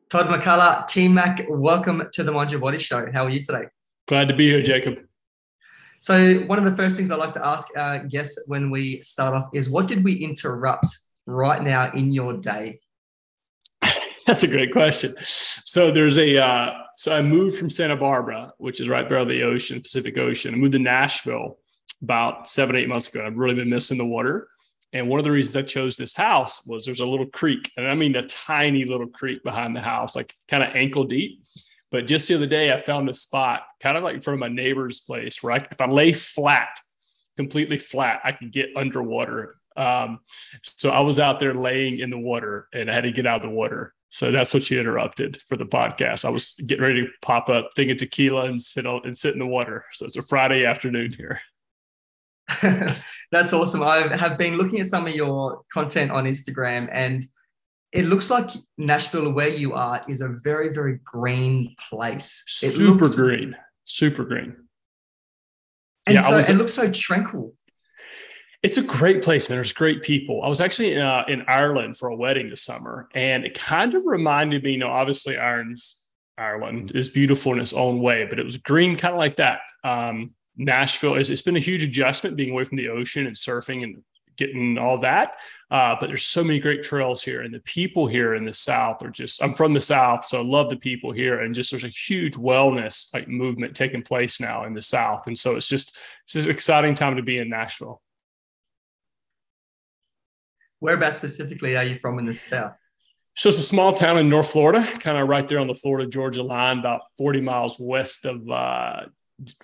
Todd 0.09 0.27
McCullough, 0.27 0.87
T 0.87 1.09
Mac, 1.09 1.45
welcome 1.49 2.09
to 2.13 2.23
the 2.23 2.31
Mind 2.31 2.53
Your 2.53 2.61
Body 2.61 2.79
Show. 2.79 3.11
How 3.13 3.25
are 3.25 3.31
you 3.31 3.43
today? 3.43 3.65
Glad 4.07 4.29
to 4.29 4.37
be 4.37 4.49
here, 4.49 4.63
Jacob. 4.63 4.99
So, 5.99 6.41
one 6.47 6.59
of 6.59 6.65
the 6.65 6.77
first 6.77 6.97
things 6.97 7.11
I 7.11 7.17
like 7.17 7.33
to 7.33 7.45
ask 7.45 7.67
our 7.77 8.05
guests 8.07 8.45
when 8.47 8.71
we 8.71 9.03
start 9.03 9.35
off 9.35 9.51
is 9.53 9.69
what 9.69 9.89
did 9.89 10.05
we 10.05 10.13
interrupt 10.15 10.87
right 11.27 11.61
now 11.61 11.91
in 11.91 12.13
your 12.13 12.35
day? 12.35 12.79
That's 14.29 14.45
a 14.45 14.49
great 14.49 14.71
question. 14.71 15.17
So, 15.19 15.91
there's 15.91 16.19
a, 16.19 16.41
uh, 16.45 16.73
so 17.03 17.13
I 17.13 17.21
moved 17.21 17.57
from 17.57 17.69
Santa 17.69 17.97
Barbara, 17.97 18.53
which 18.59 18.79
is 18.79 18.89
right 18.89 19.09
there 19.09 19.19
on 19.19 19.27
the 19.27 19.43
ocean, 19.43 19.81
Pacific 19.81 20.17
Ocean. 20.17 20.55
I 20.55 20.57
moved 20.57 20.75
to 20.75 20.79
Nashville 20.79 21.59
about 22.01 22.47
seven, 22.47 22.77
eight 22.77 22.89
months 22.89 23.09
ago. 23.09 23.27
I've 23.27 23.37
really 23.37 23.57
been 23.57 23.71
missing 23.71 23.99
the 23.99 24.07
water. 24.07 24.47
And 24.93 25.09
one 25.09 25.19
of 25.19 25.25
the 25.25 25.33
reasons 25.33 25.57
I 25.57 25.63
chose 25.63 25.97
this 25.97 26.15
house 26.15 26.65
was 26.65 26.85
there's 26.85 27.01
a 27.01 27.07
little 27.07 27.27
creek, 27.27 27.73
and 27.77 27.89
I 27.89 27.97
mean 27.97 28.15
a 28.15 28.25
tiny 28.29 28.85
little 28.85 29.09
creek 29.09 29.43
behind 29.43 29.75
the 29.75 29.81
house, 29.81 30.15
like 30.15 30.33
kind 30.47 30.63
of 30.63 30.77
ankle 30.77 31.03
deep. 31.03 31.43
But 31.91 32.07
just 32.07 32.29
the 32.29 32.37
other 32.37 32.47
day, 32.47 32.73
I 32.73 32.79
found 32.79 33.11
a 33.11 33.15
spot 33.15 33.65
kind 33.81 33.97
of 33.97 34.05
like 34.05 34.15
in 34.15 34.21
front 34.21 34.37
of 34.37 34.41
my 34.41 34.55
neighbor's 34.55 35.01
place 35.01 35.43
where 35.43 35.55
I, 35.55 35.67
if 35.73 35.81
I 35.81 35.87
lay 35.87 36.13
flat, 36.13 36.79
completely 37.37 37.79
flat, 37.79 38.21
I 38.23 38.31
could 38.31 38.53
get 38.53 38.77
underwater. 38.77 39.57
Um, 39.77 40.21
so 40.63 40.91
I 40.91 41.01
was 41.01 41.19
out 41.19 41.41
there 41.41 41.53
laying 41.53 41.99
in 41.99 42.11
the 42.11 42.19
water 42.19 42.69
and 42.73 42.89
I 42.89 42.95
had 42.95 43.03
to 43.03 43.11
get 43.11 43.27
out 43.27 43.43
of 43.43 43.51
the 43.51 43.57
water. 43.57 43.93
So 44.13 44.31
that's 44.31 44.53
what 44.53 44.71
you 44.71 44.79
interrupted 44.79 45.41
for 45.49 45.57
the 45.57 45.65
podcast. 45.65 46.27
I 46.27 46.29
was 46.29 46.53
getting 46.67 46.85
ready 46.85 47.01
to 47.01 47.09
pop 47.23 47.49
up, 47.49 47.71
thinking 47.75 47.97
tequila 47.97 48.45
and 48.45 48.61
sit 48.61 48.85
on, 48.85 49.01
and 49.05 49.17
sit 49.17 49.33
in 49.33 49.39
the 49.39 49.47
water. 49.47 49.87
So 49.95 50.05
it's 50.05 50.17
a 50.17 50.23
Friday 50.23 50.67
afternoon 50.67 51.15
here. 51.15 51.41
that's 53.33 53.55
awesome. 53.55 53.83
I 53.83 54.15
have 54.15 54.37
been 54.37 54.59
looking 54.59 54.81
at 54.81 54.87
some 54.89 55.07
of 55.07 55.15
your 55.15 55.63
content 55.73 56.11
on 56.11 56.25
Instagram 56.25 56.91
and 56.93 57.25
it 57.91 58.05
looks 58.05 58.29
like 58.29 58.51
Nashville, 58.77 59.33
where 59.33 59.49
you 59.49 59.73
are, 59.73 60.05
is 60.07 60.21
a 60.21 60.29
very, 60.29 60.75
very 60.75 61.01
green 61.05 61.75
place. 61.89 62.45
It 62.63 62.69
super 62.69 63.05
looks, 63.05 63.15
green, 63.15 63.57
super 63.87 64.25
green. 64.25 64.57
And 66.05 66.17
yeah, 66.17 66.29
so 66.29 66.37
was, 66.37 66.51
it 66.51 66.57
looks 66.57 66.75
so 66.75 66.91
tranquil. 66.91 67.55
It's 68.63 68.77
a 68.77 68.83
great 68.83 69.23
place, 69.23 69.49
man. 69.49 69.57
There's 69.57 69.73
great 69.73 70.03
people. 70.03 70.43
I 70.43 70.49
was 70.49 70.61
actually 70.61 70.93
in, 70.93 71.01
uh, 71.01 71.25
in 71.27 71.45
Ireland 71.49 71.97
for 71.97 72.09
a 72.09 72.15
wedding 72.15 72.49
this 72.49 72.63
summer, 72.63 73.09
and 73.13 73.45
it 73.45 73.55
kind 73.55 73.95
of 73.95 74.03
reminded 74.05 74.63
me. 74.63 74.73
You 74.73 74.79
know, 74.79 74.89
obviously, 74.89 75.37
Ireland's 75.37 76.07
Ireland 76.39 76.93
is 76.95 77.11
beautiful 77.11 77.53
in 77.53 77.61
its 77.61 77.73
own 77.73 78.01
way, 78.01 78.25
but 78.25 78.39
it 78.39 78.45
was 78.45 78.59
green, 78.59 78.97
kind 78.97 79.15
of 79.15 79.19
like 79.19 79.37
that. 79.37 79.61
Um, 79.83 80.33
Nashville 80.57 81.17
is. 81.17 81.29
It's 81.29 81.43
been 81.43 81.57
a 81.57 81.61
huge 81.61 81.83
adjustment 81.83 82.37
being 82.37 82.51
away 82.51 82.63
from 82.63 82.77
the 82.77 82.89
ocean 82.89 83.27
and 83.27 83.35
surfing 83.35 83.83
and 83.83 84.03
getting 84.37 84.79
all 84.79 84.99
that. 84.99 85.39
Uh, 85.71 85.97
but 85.99 86.07
there's 86.07 86.25
so 86.25 86.45
many 86.45 86.61
great 86.61 86.85
trails 86.85 87.21
here, 87.21 87.43
and 87.43 87.53
the 87.53 87.61
people 87.61 88.07
here 88.07 88.37
in 88.37 88.45
the 88.45 88.53
South 88.53 89.03
are 89.03 89.11
just. 89.11 89.43
I'm 89.43 89.55
from 89.55 89.75
the 89.75 89.81
South, 89.81 90.25
so 90.25 90.39
I 90.39 90.45
love 90.45 90.71
the 90.71 90.77
people 90.77 91.11
here, 91.11 91.41
and 91.41 91.53
just 91.53 91.73
there's 91.73 91.83
a 91.83 91.89
huge 91.89 92.35
wellness 92.35 93.13
like 93.13 93.27
movement 93.27 93.75
taking 93.75 94.03
place 94.03 94.41
now 94.41 94.65
in 94.65 94.73
the 94.73 94.83
South, 94.83 95.27
and 95.27 95.37
so 95.37 95.57
it's 95.57 95.69
just 95.69 95.99
it's 96.25 96.35
just 96.35 96.47
an 96.47 96.55
exciting 96.55 96.95
time 96.95 97.17
to 97.17 97.23
be 97.23 97.39
in 97.39 97.49
Nashville. 97.49 98.01
Whereabouts 100.83 101.19
specifically 101.19 101.77
are 101.77 101.85
you 101.85 101.97
from 101.97 102.19
in 102.19 102.27
the 102.27 102.33
South? 102.33 102.73
So 103.37 103.49
it's 103.49 103.59
a 103.61 103.63
small 103.63 103.95
town 103.95 104.19
in 104.19 104.29
North 104.29 104.51
Florida, 104.51 104.85
kind 104.99 105.17
of 105.17 105.29
right 105.29 105.47
there 105.47 105.61
on 105.61 105.69
the 105.69 105.77
Florida 105.77 106.11
Georgia 106.11 106.43
line, 106.43 106.81
about 106.81 107.03
40 107.19 107.41
miles 107.41 107.77
west 107.79 108.25
of 108.25 108.51
uh, 108.51 109.03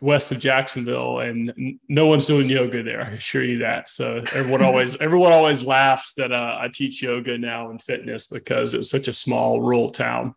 west 0.00 0.30
of 0.30 0.38
Jacksonville, 0.38 1.18
and 1.18 1.80
no 1.88 2.06
one's 2.06 2.26
doing 2.26 2.48
yoga 2.48 2.84
there. 2.84 3.02
I 3.02 3.10
assure 3.10 3.42
you 3.42 3.58
that. 3.58 3.88
So 3.88 4.22
everyone 4.32 4.62
always 4.64 4.96
everyone 5.00 5.32
always 5.32 5.64
laughs 5.64 6.14
that 6.14 6.30
uh, 6.30 6.56
I 6.60 6.68
teach 6.72 7.02
yoga 7.02 7.36
now 7.36 7.70
and 7.70 7.82
fitness 7.82 8.28
because 8.28 8.72
it's 8.72 8.88
such 8.88 9.08
a 9.08 9.12
small 9.12 9.60
rural 9.60 9.90
town. 9.90 10.36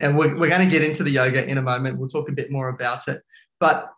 And 0.00 0.18
we're, 0.18 0.36
we're 0.36 0.48
going 0.48 0.68
to 0.68 0.70
get 0.70 0.82
into 0.82 1.04
the 1.04 1.10
yoga 1.10 1.46
in 1.46 1.56
a 1.56 1.62
moment. 1.62 1.98
We'll 1.98 2.08
talk 2.08 2.28
a 2.30 2.32
bit 2.32 2.50
more 2.50 2.68
about 2.68 3.06
it. 3.06 3.22
But 3.60 3.92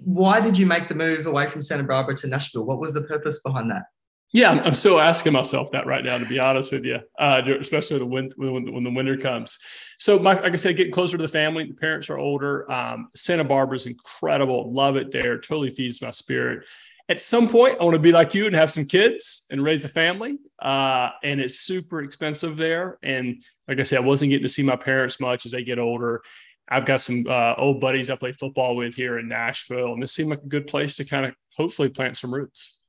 why 0.00 0.42
did 0.42 0.58
you 0.58 0.66
make 0.66 0.88
the 0.88 0.94
move 0.94 1.26
away 1.26 1.48
from 1.48 1.62
Santa 1.62 1.84
Barbara 1.84 2.14
to 2.18 2.26
Nashville? 2.26 2.66
What 2.66 2.78
was 2.78 2.92
the 2.92 3.02
purpose 3.02 3.40
behind 3.40 3.70
that? 3.70 3.84
Yeah, 4.32 4.50
I'm, 4.50 4.74
still 4.74 4.98
asking 4.98 5.32
myself 5.32 5.70
that 5.70 5.86
right 5.86 6.04
now, 6.04 6.18
to 6.18 6.26
be 6.26 6.40
honest 6.40 6.72
with 6.72 6.84
you, 6.84 6.98
uh, 7.20 7.40
especially 7.60 8.00
the 8.00 8.06
when, 8.06 8.30
when, 8.36 8.72
when 8.72 8.82
the 8.82 8.90
winter 8.90 9.16
comes. 9.16 9.56
So, 9.98 10.18
my, 10.18 10.34
like 10.34 10.52
I 10.52 10.56
said, 10.56 10.76
getting 10.76 10.92
closer 10.92 11.16
to 11.16 11.22
the 11.22 11.28
family. 11.28 11.64
The 11.66 11.74
parents 11.74 12.10
are 12.10 12.18
older. 12.18 12.70
Um, 12.70 13.10
Santa 13.14 13.44
Barbara 13.44 13.76
is 13.76 13.86
incredible. 13.86 14.72
Love 14.72 14.96
it 14.96 15.12
there. 15.12 15.38
Totally 15.38 15.68
feeds 15.68 16.02
my 16.02 16.10
spirit. 16.10 16.66
At 17.08 17.20
some 17.20 17.48
point, 17.48 17.76
I 17.80 17.84
want 17.84 17.94
to 17.94 18.00
be 18.00 18.10
like 18.10 18.34
you 18.34 18.46
and 18.46 18.56
have 18.56 18.72
some 18.72 18.86
kids 18.86 19.46
and 19.50 19.62
raise 19.62 19.84
a 19.84 19.88
family. 19.88 20.38
Uh, 20.60 21.10
and 21.22 21.40
it's 21.40 21.60
super 21.60 22.02
expensive 22.02 22.56
there. 22.56 22.98
And 23.04 23.42
like 23.68 23.78
I 23.78 23.84
said, 23.84 23.98
I 23.98 24.02
wasn't 24.06 24.30
getting 24.30 24.46
to 24.46 24.52
see 24.52 24.64
my 24.64 24.76
parents 24.76 25.20
much 25.20 25.46
as 25.46 25.52
they 25.52 25.62
get 25.62 25.78
older. 25.78 26.22
I've 26.68 26.86
got 26.86 27.00
some 27.00 27.24
uh, 27.28 27.54
old 27.58 27.80
buddies 27.80 28.10
I 28.10 28.16
play 28.16 28.32
football 28.32 28.74
with 28.76 28.94
here 28.94 29.18
in 29.18 29.28
Nashville, 29.28 29.92
and 29.92 30.02
this 30.02 30.12
seemed 30.12 30.30
like 30.30 30.42
a 30.42 30.48
good 30.48 30.66
place 30.66 30.96
to 30.96 31.04
kind 31.04 31.26
of 31.26 31.34
hopefully 31.56 31.90
plant 31.90 32.16
some 32.16 32.32
roots. 32.32 32.80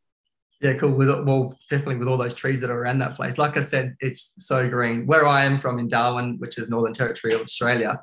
Yeah, 0.62 0.74
cool. 0.74 0.92
With 0.92 1.10
well, 1.10 1.58
definitely 1.70 1.98
with 1.98 2.08
all 2.08 2.18
those 2.18 2.36
trees 2.36 2.62
that 2.62 2.70
are 2.70 2.80
around 2.80 3.00
that 3.00 3.16
place. 3.16 3.38
Like 3.38 3.58
I 3.58 3.62
said, 3.62 3.96
it's 4.00 4.34
so 4.38 4.68
green. 4.70 5.06
Where 5.06 5.28
I 5.28 5.44
am 5.44 5.60
from 5.60 5.80
in 5.80 5.90
Darwin, 5.90 6.38
which 6.40 6.58
is 6.58 6.70
Northern 6.70 6.94
Territory 6.94 7.34
of 7.34 7.42
Australia, 7.42 8.00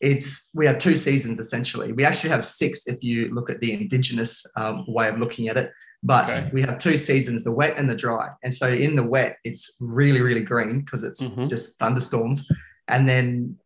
it's 0.00 0.50
we 0.54 0.66
have 0.66 0.78
two 0.78 0.96
seasons 0.96 1.38
essentially. 1.40 1.92
We 1.92 2.04
actually 2.04 2.30
have 2.30 2.44
six 2.44 2.86
if 2.86 3.02
you 3.02 3.34
look 3.34 3.50
at 3.50 3.60
the 3.60 3.72
indigenous 3.72 4.44
um, 4.56 4.84
way 4.88 5.08
of 5.08 5.18
looking 5.18 5.48
at 5.48 5.56
it. 5.56 5.72
But 6.02 6.30
okay. 6.30 6.50
we 6.52 6.60
have 6.62 6.78
two 6.78 6.98
seasons, 6.98 7.44
the 7.44 7.52
wet 7.52 7.78
and 7.78 7.88
the 7.88 7.94
dry. 7.94 8.28
And 8.42 8.52
so 8.52 8.68
in 8.68 8.94
the 8.94 9.02
wet, 9.02 9.38
it's 9.42 9.78
really, 9.80 10.20
really 10.20 10.42
green 10.42 10.80
because 10.80 11.02
it's 11.02 11.30
mm-hmm. 11.30 11.48
just 11.48 11.78
thunderstorms. 11.78 12.46
And 12.88 13.08
then 13.08 13.56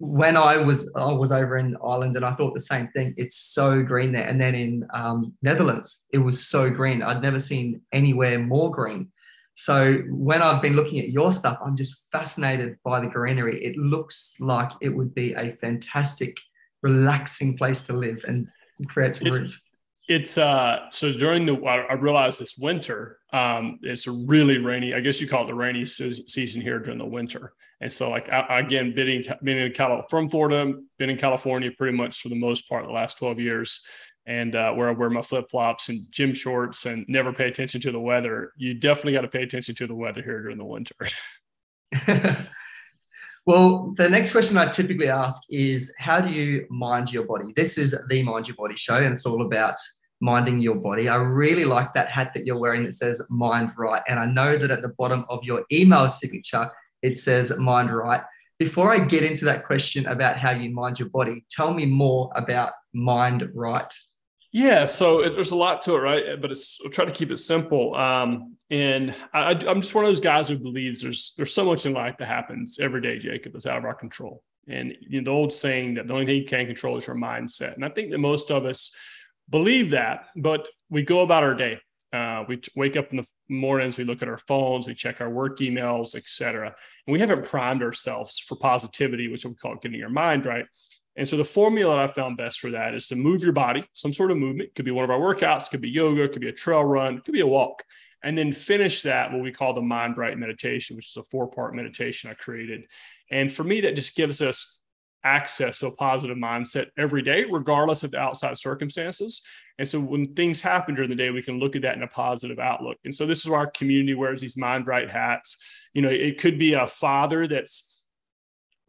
when 0.00 0.34
I 0.34 0.56
was 0.56 0.92
I 0.96 1.12
was 1.12 1.30
over 1.30 1.58
in 1.58 1.76
Ireland 1.84 2.16
and 2.16 2.24
I 2.24 2.34
thought 2.34 2.54
the 2.54 2.60
same 2.60 2.88
thing. 2.88 3.12
It's 3.18 3.36
so 3.36 3.82
green 3.82 4.12
there. 4.12 4.26
And 4.26 4.40
then 4.40 4.54
in 4.54 4.86
um, 4.94 5.34
Netherlands, 5.42 6.06
it 6.10 6.18
was 6.18 6.46
so 6.46 6.70
green. 6.70 7.02
I'd 7.02 7.20
never 7.20 7.38
seen 7.38 7.82
anywhere 7.92 8.38
more 8.38 8.70
green. 8.70 9.12
So 9.56 9.98
when 10.08 10.40
I've 10.40 10.62
been 10.62 10.74
looking 10.74 11.00
at 11.00 11.10
your 11.10 11.32
stuff, 11.32 11.58
I'm 11.62 11.76
just 11.76 12.06
fascinated 12.10 12.78
by 12.82 13.00
the 13.00 13.08
greenery. 13.08 13.62
It 13.62 13.76
looks 13.76 14.36
like 14.40 14.70
it 14.80 14.88
would 14.88 15.14
be 15.14 15.34
a 15.34 15.52
fantastic, 15.52 16.34
relaxing 16.80 17.58
place 17.58 17.82
to 17.82 17.92
live 17.92 18.24
and 18.26 18.48
create 18.88 19.16
some 19.16 19.30
roots. 19.30 19.62
It's 20.10 20.36
uh 20.36 20.90
so 20.90 21.12
during 21.12 21.46
the 21.46 21.54
I 21.64 21.92
realized 21.92 22.40
this 22.40 22.56
winter 22.58 23.20
um 23.32 23.78
it's 23.82 24.08
a 24.08 24.10
really 24.10 24.58
rainy 24.58 24.92
I 24.92 24.98
guess 24.98 25.20
you 25.20 25.28
call 25.28 25.44
it 25.44 25.46
the 25.46 25.54
rainy 25.54 25.84
season 25.84 26.60
here 26.60 26.80
during 26.80 26.98
the 26.98 27.04
winter 27.04 27.52
and 27.80 27.92
so 27.92 28.10
like 28.10 28.28
I, 28.28 28.58
again 28.58 28.92
being 28.92 29.22
being 29.44 29.58
in 29.58 29.72
California 29.72 30.06
from 30.10 30.28
Florida 30.28 30.72
been 30.98 31.10
in 31.10 31.16
California 31.16 31.70
pretty 31.78 31.96
much 31.96 32.22
for 32.22 32.28
the 32.28 32.34
most 32.34 32.68
part 32.68 32.86
the 32.86 32.90
last 32.90 33.18
12 33.18 33.38
years 33.38 33.86
and 34.26 34.56
uh, 34.56 34.72
where 34.74 34.88
I 34.88 34.92
wear 34.92 35.10
my 35.10 35.22
flip 35.22 35.48
flops 35.48 35.88
and 35.90 36.04
gym 36.10 36.34
shorts 36.34 36.86
and 36.86 37.04
never 37.08 37.32
pay 37.32 37.48
attention 37.48 37.80
to 37.82 37.92
the 37.92 38.00
weather. 38.00 38.52
You 38.56 38.74
definitely 38.74 39.12
got 39.12 39.22
to 39.22 39.28
pay 39.28 39.42
attention 39.42 39.74
to 39.76 39.86
the 39.86 39.94
weather 39.94 40.22
here 40.22 40.42
during 40.42 40.58
the 40.58 40.64
winter. 40.64 40.94
well, 43.46 43.94
the 43.96 44.08
next 44.08 44.32
question 44.32 44.56
I 44.56 44.68
typically 44.70 45.08
ask 45.08 45.42
is 45.50 45.94
how 45.98 46.20
do 46.20 46.30
you 46.30 46.66
mind 46.68 47.12
your 47.12 47.24
body? 47.24 47.52
This 47.56 47.78
is 47.78 47.96
the 48.08 48.22
Mind 48.22 48.48
Your 48.48 48.56
Body 48.56 48.76
show, 48.76 48.96
and 48.96 49.14
it's 49.14 49.26
all 49.26 49.42
about 49.42 49.76
minding 50.20 50.58
your 50.58 50.76
body. 50.76 51.08
I 51.08 51.16
really 51.16 51.64
like 51.64 51.94
that 51.94 52.08
hat 52.08 52.32
that 52.34 52.46
you're 52.46 52.58
wearing 52.58 52.84
that 52.84 52.94
says 52.94 53.22
Mind 53.30 53.72
Right. 53.76 54.02
And 54.08 54.18
I 54.18 54.26
know 54.26 54.56
that 54.58 54.70
at 54.70 54.82
the 54.82 54.94
bottom 54.98 55.24
of 55.28 55.42
your 55.42 55.64
email 55.72 56.08
signature, 56.08 56.70
it 57.02 57.16
says 57.16 57.58
Mind 57.58 57.94
Right. 57.94 58.22
Before 58.58 58.92
I 58.92 58.98
get 58.98 59.22
into 59.22 59.46
that 59.46 59.64
question 59.64 60.06
about 60.06 60.36
how 60.36 60.50
you 60.50 60.70
mind 60.70 60.98
your 60.98 61.08
body, 61.08 61.44
tell 61.50 61.72
me 61.72 61.86
more 61.86 62.30
about 62.36 62.72
Mind 62.92 63.48
Right. 63.54 63.92
Yeah, 64.52 64.84
so 64.84 65.22
it, 65.22 65.34
there's 65.34 65.52
a 65.52 65.56
lot 65.56 65.80
to 65.82 65.94
it, 65.94 65.98
right? 65.98 66.40
But 66.40 66.50
it's 66.50 66.78
I'll 66.84 66.90
try 66.90 67.04
to 67.04 67.12
keep 67.12 67.30
it 67.30 67.36
simple. 67.36 67.94
Um, 67.94 68.56
and 68.68 69.14
I, 69.32 69.52
am 69.52 69.80
just 69.80 69.94
one 69.94 70.04
of 70.04 70.08
those 70.08 70.20
guys 70.20 70.48
who 70.48 70.58
believes 70.58 71.02
there's 71.02 71.34
there's 71.36 71.54
so 71.54 71.64
much 71.64 71.86
in 71.86 71.92
life 71.92 72.16
that 72.18 72.26
happens 72.26 72.80
every 72.80 73.00
day, 73.00 73.18
Jacob, 73.18 73.52
that's 73.52 73.66
out 73.66 73.78
of 73.78 73.84
our 73.84 73.94
control. 73.94 74.42
And 74.68 74.96
you 75.00 75.20
know, 75.20 75.24
the 75.24 75.30
old 75.30 75.52
saying 75.52 75.94
that 75.94 76.08
the 76.08 76.14
only 76.14 76.26
thing 76.26 76.36
you 76.36 76.44
can 76.44 76.66
control 76.66 76.96
is 76.96 77.06
your 77.06 77.16
mindset. 77.16 77.74
And 77.74 77.84
I 77.84 77.90
think 77.90 78.10
that 78.10 78.18
most 78.18 78.50
of 78.50 78.64
us 78.66 78.94
believe 79.50 79.90
that, 79.90 80.26
but 80.36 80.68
we 80.88 81.02
go 81.02 81.20
about 81.20 81.42
our 81.42 81.54
day. 81.54 81.80
Uh, 82.12 82.44
we 82.48 82.60
wake 82.74 82.96
up 82.96 83.10
in 83.10 83.18
the 83.18 83.26
mornings, 83.48 83.96
we 83.96 84.04
look 84.04 84.20
at 84.20 84.28
our 84.28 84.38
phones, 84.38 84.86
we 84.86 84.94
check 84.94 85.20
our 85.20 85.30
work 85.30 85.58
emails, 85.58 86.16
etc. 86.16 86.74
And 87.06 87.12
we 87.12 87.20
haven't 87.20 87.44
primed 87.44 87.82
ourselves 87.82 88.40
for 88.40 88.56
positivity, 88.56 89.28
which 89.28 89.44
we 89.44 89.54
call 89.54 89.76
getting 89.76 89.98
your 89.98 90.08
mind 90.08 90.44
right. 90.44 90.64
And 91.16 91.28
so 91.28 91.36
the 91.36 91.44
formula 91.44 91.94
that 91.96 92.02
I 92.02 92.06
found 92.08 92.36
best 92.36 92.60
for 92.60 92.70
that 92.70 92.94
is 92.94 93.06
to 93.08 93.16
move 93.16 93.42
your 93.42 93.52
body, 93.52 93.84
some 93.94 94.12
sort 94.12 94.30
of 94.30 94.38
movement. 94.38 94.74
Could 94.74 94.84
be 94.84 94.90
one 94.90 95.04
of 95.04 95.10
our 95.10 95.20
workouts, 95.20 95.70
could 95.70 95.80
be 95.80 95.90
yoga, 95.90 96.28
could 96.28 96.40
be 96.40 96.48
a 96.48 96.52
trail 96.52 96.84
run, 96.84 97.20
could 97.20 97.34
be 97.34 97.40
a 97.40 97.46
walk. 97.46 97.84
And 98.22 98.36
then 98.36 98.52
finish 98.52 99.02
that 99.02 99.32
what 99.32 99.42
we 99.42 99.52
call 99.52 99.72
the 99.72 99.80
mind 99.80 100.18
right 100.18 100.36
meditation, 100.36 100.96
which 100.96 101.10
is 101.10 101.16
a 101.16 101.24
four-part 101.24 101.74
meditation 101.74 102.30
I 102.30 102.34
created. 102.34 102.82
And 103.30 103.52
for 103.52 103.64
me, 103.64 103.82
that 103.82 103.96
just 103.96 104.16
gives 104.16 104.42
us 104.42 104.79
access 105.24 105.78
to 105.78 105.86
a 105.86 105.92
positive 105.92 106.36
mindset 106.36 106.88
every 106.96 107.22
day, 107.22 107.44
regardless 107.50 108.02
of 108.02 108.10
the 108.10 108.18
outside 108.18 108.56
circumstances. 108.56 109.42
And 109.78 109.86
so 109.86 110.00
when 110.00 110.34
things 110.34 110.60
happen 110.60 110.94
during 110.94 111.10
the 111.10 111.16
day, 111.16 111.30
we 111.30 111.42
can 111.42 111.58
look 111.58 111.76
at 111.76 111.82
that 111.82 111.96
in 111.96 112.02
a 112.02 112.08
positive 112.08 112.58
outlook. 112.58 112.98
And 113.04 113.14
so 113.14 113.26
this 113.26 113.40
is 113.40 113.48
why 113.48 113.58
our 113.58 113.70
community 113.70 114.14
wears 114.14 114.40
these 114.40 114.56
mind 114.56 114.86
right 114.86 115.10
hats. 115.10 115.56
You 115.94 116.02
know, 116.02 116.08
it 116.08 116.38
could 116.38 116.58
be 116.58 116.74
a 116.74 116.86
father 116.86 117.46
that's 117.46 118.04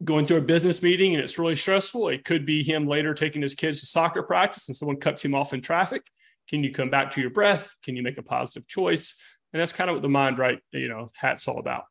going 0.04 0.26
through 0.26 0.38
a 0.38 0.42
business 0.42 0.82
meeting 0.82 1.14
and 1.14 1.22
it's 1.22 1.38
really 1.38 1.56
stressful. 1.56 2.08
It 2.08 2.24
could 2.24 2.44
be 2.44 2.62
him 2.62 2.86
later 2.86 3.14
taking 3.14 3.42
his 3.42 3.54
kids 3.54 3.80
to 3.80 3.86
soccer 3.86 4.22
practice 4.22 4.68
and 4.68 4.76
someone 4.76 4.96
cuts 4.96 5.24
him 5.24 5.34
off 5.34 5.52
in 5.52 5.60
traffic. 5.60 6.02
Can 6.48 6.64
you 6.64 6.72
come 6.72 6.90
back 6.90 7.12
to 7.12 7.20
your 7.20 7.30
breath? 7.30 7.74
Can 7.82 7.96
you 7.96 8.02
make 8.02 8.18
a 8.18 8.22
positive 8.22 8.66
choice? 8.66 9.18
And 9.52 9.60
that's 9.60 9.72
kind 9.72 9.88
of 9.90 9.96
what 9.96 10.02
the 10.02 10.08
mind 10.08 10.38
right, 10.38 10.60
you 10.72 10.88
know, 10.88 11.12
hat's 11.14 11.46
all 11.46 11.58
about. 11.58 11.84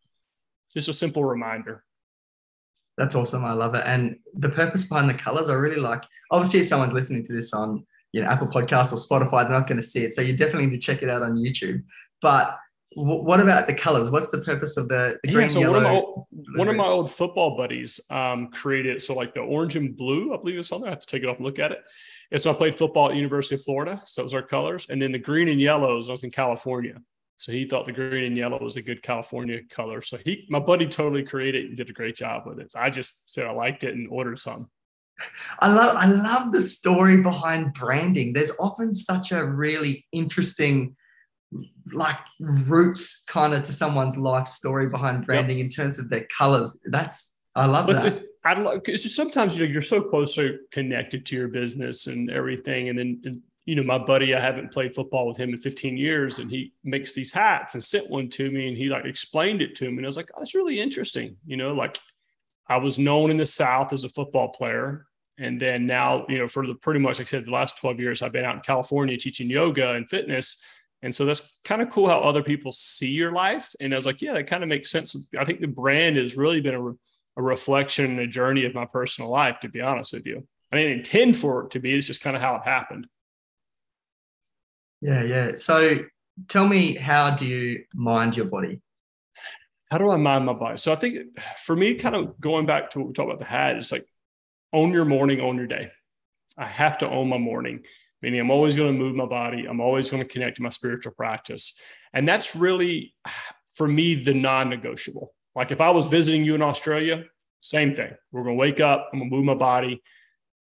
Just 0.73 0.89
a 0.89 0.93
simple 0.93 1.23
reminder. 1.23 1.83
That's 3.01 3.15
awesome. 3.15 3.43
I 3.43 3.53
love 3.53 3.73
it. 3.73 3.81
And 3.83 4.17
the 4.35 4.49
purpose 4.49 4.87
behind 4.87 5.09
the 5.09 5.15
colors, 5.15 5.49
I 5.49 5.53
really 5.53 5.81
like. 5.81 6.03
Obviously, 6.29 6.59
if 6.59 6.67
someone's 6.67 6.93
listening 6.93 7.25
to 7.25 7.33
this 7.33 7.51
on 7.51 7.83
you 8.11 8.21
know 8.21 8.27
Apple 8.27 8.45
Podcasts 8.45 8.93
or 8.93 8.97
Spotify, 8.97 9.41
they're 9.41 9.57
not 9.57 9.67
going 9.67 9.81
to 9.81 9.85
see 9.85 10.03
it. 10.03 10.11
So 10.11 10.21
you 10.21 10.37
definitely 10.37 10.67
need 10.67 10.79
to 10.79 10.85
check 10.85 11.01
it 11.01 11.09
out 11.09 11.23
on 11.23 11.35
YouTube. 11.35 11.81
But 12.21 12.59
what 12.93 13.39
about 13.39 13.67
the 13.67 13.73
colors? 13.73 14.11
What's 14.11 14.29
the 14.29 14.37
purpose 14.37 14.77
of 14.77 14.87
the, 14.87 15.17
the 15.23 15.31
green, 15.31 15.47
yeah, 15.47 15.47
so 15.47 15.59
yellow? 15.61 15.81
One 15.81 15.85
of, 15.85 16.23
my, 16.31 16.59
one 16.59 16.67
of 16.67 16.75
my 16.75 16.85
old 16.85 17.09
football 17.09 17.57
buddies 17.57 17.99
um, 18.11 18.49
created 18.49 19.01
so 19.01 19.15
like 19.15 19.33
the 19.33 19.39
orange 19.39 19.75
and 19.75 19.97
blue, 19.97 20.35
I 20.35 20.37
believe 20.37 20.59
it's 20.59 20.71
on 20.71 20.81
there. 20.81 20.91
I 20.91 20.93
have 20.93 20.99
to 20.99 21.07
take 21.07 21.23
it 21.23 21.29
off 21.29 21.37
and 21.37 21.45
look 21.45 21.57
at 21.57 21.71
it. 21.71 21.79
And 22.31 22.39
so 22.39 22.51
I 22.51 22.53
played 22.53 22.77
football 22.77 23.09
at 23.09 23.15
University 23.15 23.55
of 23.55 23.63
Florida, 23.63 23.99
so 24.05 24.21
those 24.21 24.35
our 24.35 24.43
colors. 24.43 24.85
And 24.91 25.01
then 25.01 25.11
the 25.11 25.17
green 25.17 25.47
and 25.47 25.59
yellows, 25.59 26.07
I 26.07 26.11
was 26.11 26.23
in 26.23 26.29
California, 26.29 27.01
so 27.41 27.51
he 27.51 27.65
thought 27.65 27.87
the 27.87 27.91
green 27.91 28.23
and 28.23 28.37
yellow 28.37 28.59
was 28.59 28.77
a 28.77 28.83
good 28.83 29.01
California 29.01 29.61
color. 29.67 30.03
So 30.03 30.17
he, 30.23 30.45
my 30.51 30.59
buddy, 30.59 30.85
totally 30.85 31.23
created 31.23 31.63
it 31.63 31.67
and 31.69 31.77
did 31.77 31.89
a 31.89 31.93
great 31.93 32.15
job 32.15 32.43
with 32.45 32.59
it. 32.59 32.71
I 32.75 32.91
just 32.91 33.33
said 33.33 33.47
I 33.47 33.51
liked 33.51 33.83
it 33.83 33.95
and 33.95 34.07
ordered 34.11 34.37
some. 34.37 34.69
I 35.57 35.73
love 35.73 35.95
I 35.97 36.05
love 36.05 36.51
the 36.51 36.61
story 36.61 37.17
behind 37.17 37.73
branding. 37.73 38.33
There's 38.33 38.55
often 38.59 38.93
such 38.93 39.31
a 39.31 39.43
really 39.43 40.05
interesting 40.11 40.95
like 41.91 42.19
roots 42.39 43.23
kind 43.27 43.55
of 43.55 43.63
to 43.63 43.73
someone's 43.73 44.19
life 44.19 44.47
story 44.47 44.87
behind 44.87 45.25
branding 45.25 45.57
yep. 45.57 45.65
in 45.65 45.71
terms 45.71 45.97
of 45.97 46.11
their 46.11 46.27
colors. 46.37 46.79
That's 46.85 47.39
I 47.55 47.65
love 47.65 47.87
that. 47.87 48.05
It's, 48.05 48.19
I 48.45 48.53
love 48.53 48.83
because 48.83 49.15
sometimes 49.15 49.57
you 49.57 49.65
know 49.65 49.71
you're 49.71 49.81
so 49.81 50.03
closely 50.03 50.59
connected 50.71 51.25
to 51.25 51.35
your 51.35 51.47
business 51.47 52.05
and 52.05 52.29
everything, 52.29 52.89
and 52.89 52.99
then 52.99 53.19
and, 53.25 53.41
you 53.71 53.77
know 53.77 53.83
my 53.83 53.97
buddy 53.97 54.35
I 54.35 54.39
haven't 54.39 54.71
played 54.71 54.93
football 54.93 55.27
with 55.27 55.37
him 55.37 55.49
in 55.49 55.57
15 55.57 55.97
years, 55.97 56.39
and 56.39 56.51
he 56.51 56.73
makes 56.83 57.13
these 57.13 57.31
hats 57.31 57.73
and 57.73 57.83
sent 57.83 58.09
one 58.09 58.29
to 58.29 58.51
me, 58.51 58.67
and 58.67 58.77
he 58.77 58.89
like 58.89 59.05
explained 59.05 59.61
it 59.61 59.75
to 59.75 59.89
me, 59.89 59.97
and 59.97 60.05
I 60.05 60.07
was 60.07 60.17
like, 60.17 60.29
oh, 60.35 60.41
that's 60.41 60.55
really 60.55 60.79
interesting. 60.79 61.37
You 61.45 61.57
know, 61.57 61.73
like 61.73 61.99
I 62.67 62.77
was 62.77 62.99
known 62.99 63.31
in 63.31 63.37
the 63.37 63.45
South 63.45 63.93
as 63.93 64.03
a 64.03 64.09
football 64.09 64.49
player. 64.49 65.05
And 65.37 65.59
then 65.59 65.87
now, 65.87 66.25
you 66.29 66.37
know, 66.37 66.47
for 66.47 66.67
the 66.67 66.75
pretty 66.75 66.99
much, 66.99 67.17
like 67.17 67.27
I 67.27 67.31
said, 67.31 67.45
the 67.47 67.51
last 67.51 67.79
12 67.79 67.99
years, 67.99 68.21
I've 68.21 68.33
been 68.33 68.45
out 68.45 68.55
in 68.55 68.61
California 68.61 69.17
teaching 69.17 69.49
yoga 69.49 69.93
and 69.93 70.07
fitness 70.07 70.61
and 71.03 71.13
so 71.13 71.25
that's 71.25 71.59
kind 71.63 71.81
of 71.81 71.89
cool 71.89 72.07
how 72.07 72.19
other 72.19 72.43
people 72.43 72.71
see 72.71 73.11
your 73.11 73.31
life. 73.31 73.73
And 73.79 73.93
I 73.93 73.95
was 73.97 74.05
like, 74.05 74.21
yeah, 74.21 74.33
that 74.33 74.47
kind 74.47 74.63
of 74.63 74.69
makes 74.69 74.91
sense. 74.91 75.15
I 75.37 75.45
think 75.45 75.59
the 75.59 75.67
brand 75.67 76.17
has 76.17 76.37
really 76.37 76.61
been 76.61 76.75
a, 76.75 76.89
a 77.39 77.41
reflection 77.41 78.11
and 78.11 78.19
a 78.19 78.27
journey 78.27 78.65
of 78.65 78.75
my 78.75 78.85
personal 78.85 79.29
life, 79.29 79.59
to 79.61 79.69
be 79.69 79.81
honest 79.81 80.13
with 80.13 80.27
you. 80.27 80.47
I 80.71 80.77
didn't 80.77 80.99
intend 80.99 81.37
for 81.37 81.65
it 81.65 81.71
to 81.71 81.79
be, 81.79 81.93
it's 81.93 82.07
just 82.07 82.21
kind 82.21 82.35
of 82.35 82.41
how 82.41 82.55
it 82.55 82.63
happened. 82.63 83.07
Yeah, 85.01 85.23
yeah. 85.23 85.51
So 85.55 85.99
tell 86.47 86.67
me, 86.67 86.95
how 86.95 87.31
do 87.31 87.45
you 87.45 87.83
mind 87.93 88.37
your 88.37 88.45
body? 88.45 88.81
How 89.89 89.97
do 89.97 90.09
I 90.09 90.17
mind 90.17 90.45
my 90.45 90.53
body? 90.53 90.77
So 90.77 90.91
I 90.91 90.95
think 90.95 91.37
for 91.57 91.75
me, 91.75 91.95
kind 91.95 92.15
of 92.15 92.39
going 92.39 92.65
back 92.65 92.91
to 92.91 92.99
what 92.99 93.07
we 93.09 93.13
talked 93.13 93.29
about 93.29 93.39
the 93.39 93.45
hat, 93.45 93.75
it's 93.75 93.91
like 93.91 94.07
own 94.71 94.91
your 94.91 95.05
morning, 95.05 95.41
own 95.41 95.57
your 95.57 95.67
day. 95.67 95.91
I 96.57 96.65
have 96.65 96.99
to 96.99 97.09
own 97.09 97.27
my 97.27 97.37
morning 97.37 97.83
meaning 98.21 98.39
I'm 98.39 98.51
always 98.51 98.75
going 98.75 98.93
to 98.93 98.97
move 98.97 99.15
my 99.15 99.25
body. 99.25 99.65
I'm 99.65 99.81
always 99.81 100.09
going 100.09 100.23
to 100.23 100.29
connect 100.29 100.57
to 100.57 100.63
my 100.63 100.69
spiritual 100.69 101.13
practice. 101.13 101.79
And 102.13 102.27
that's 102.27 102.55
really, 102.55 103.13
for 103.75 103.87
me, 103.87 104.15
the 104.15 104.33
non 104.33 104.69
negotiable. 104.69 105.33
Like 105.55 105.71
if 105.71 105.81
I 105.81 105.89
was 105.89 106.05
visiting 106.05 106.45
you 106.45 106.55
in 106.55 106.61
Australia, 106.61 107.23
same 107.61 107.93
thing. 107.95 108.11
We're 108.31 108.43
going 108.43 108.55
to 108.55 108.59
wake 108.59 108.79
up, 108.79 109.09
I'm 109.11 109.19
going 109.19 109.29
to 109.29 109.35
move 109.35 109.45
my 109.45 109.55
body, 109.55 110.01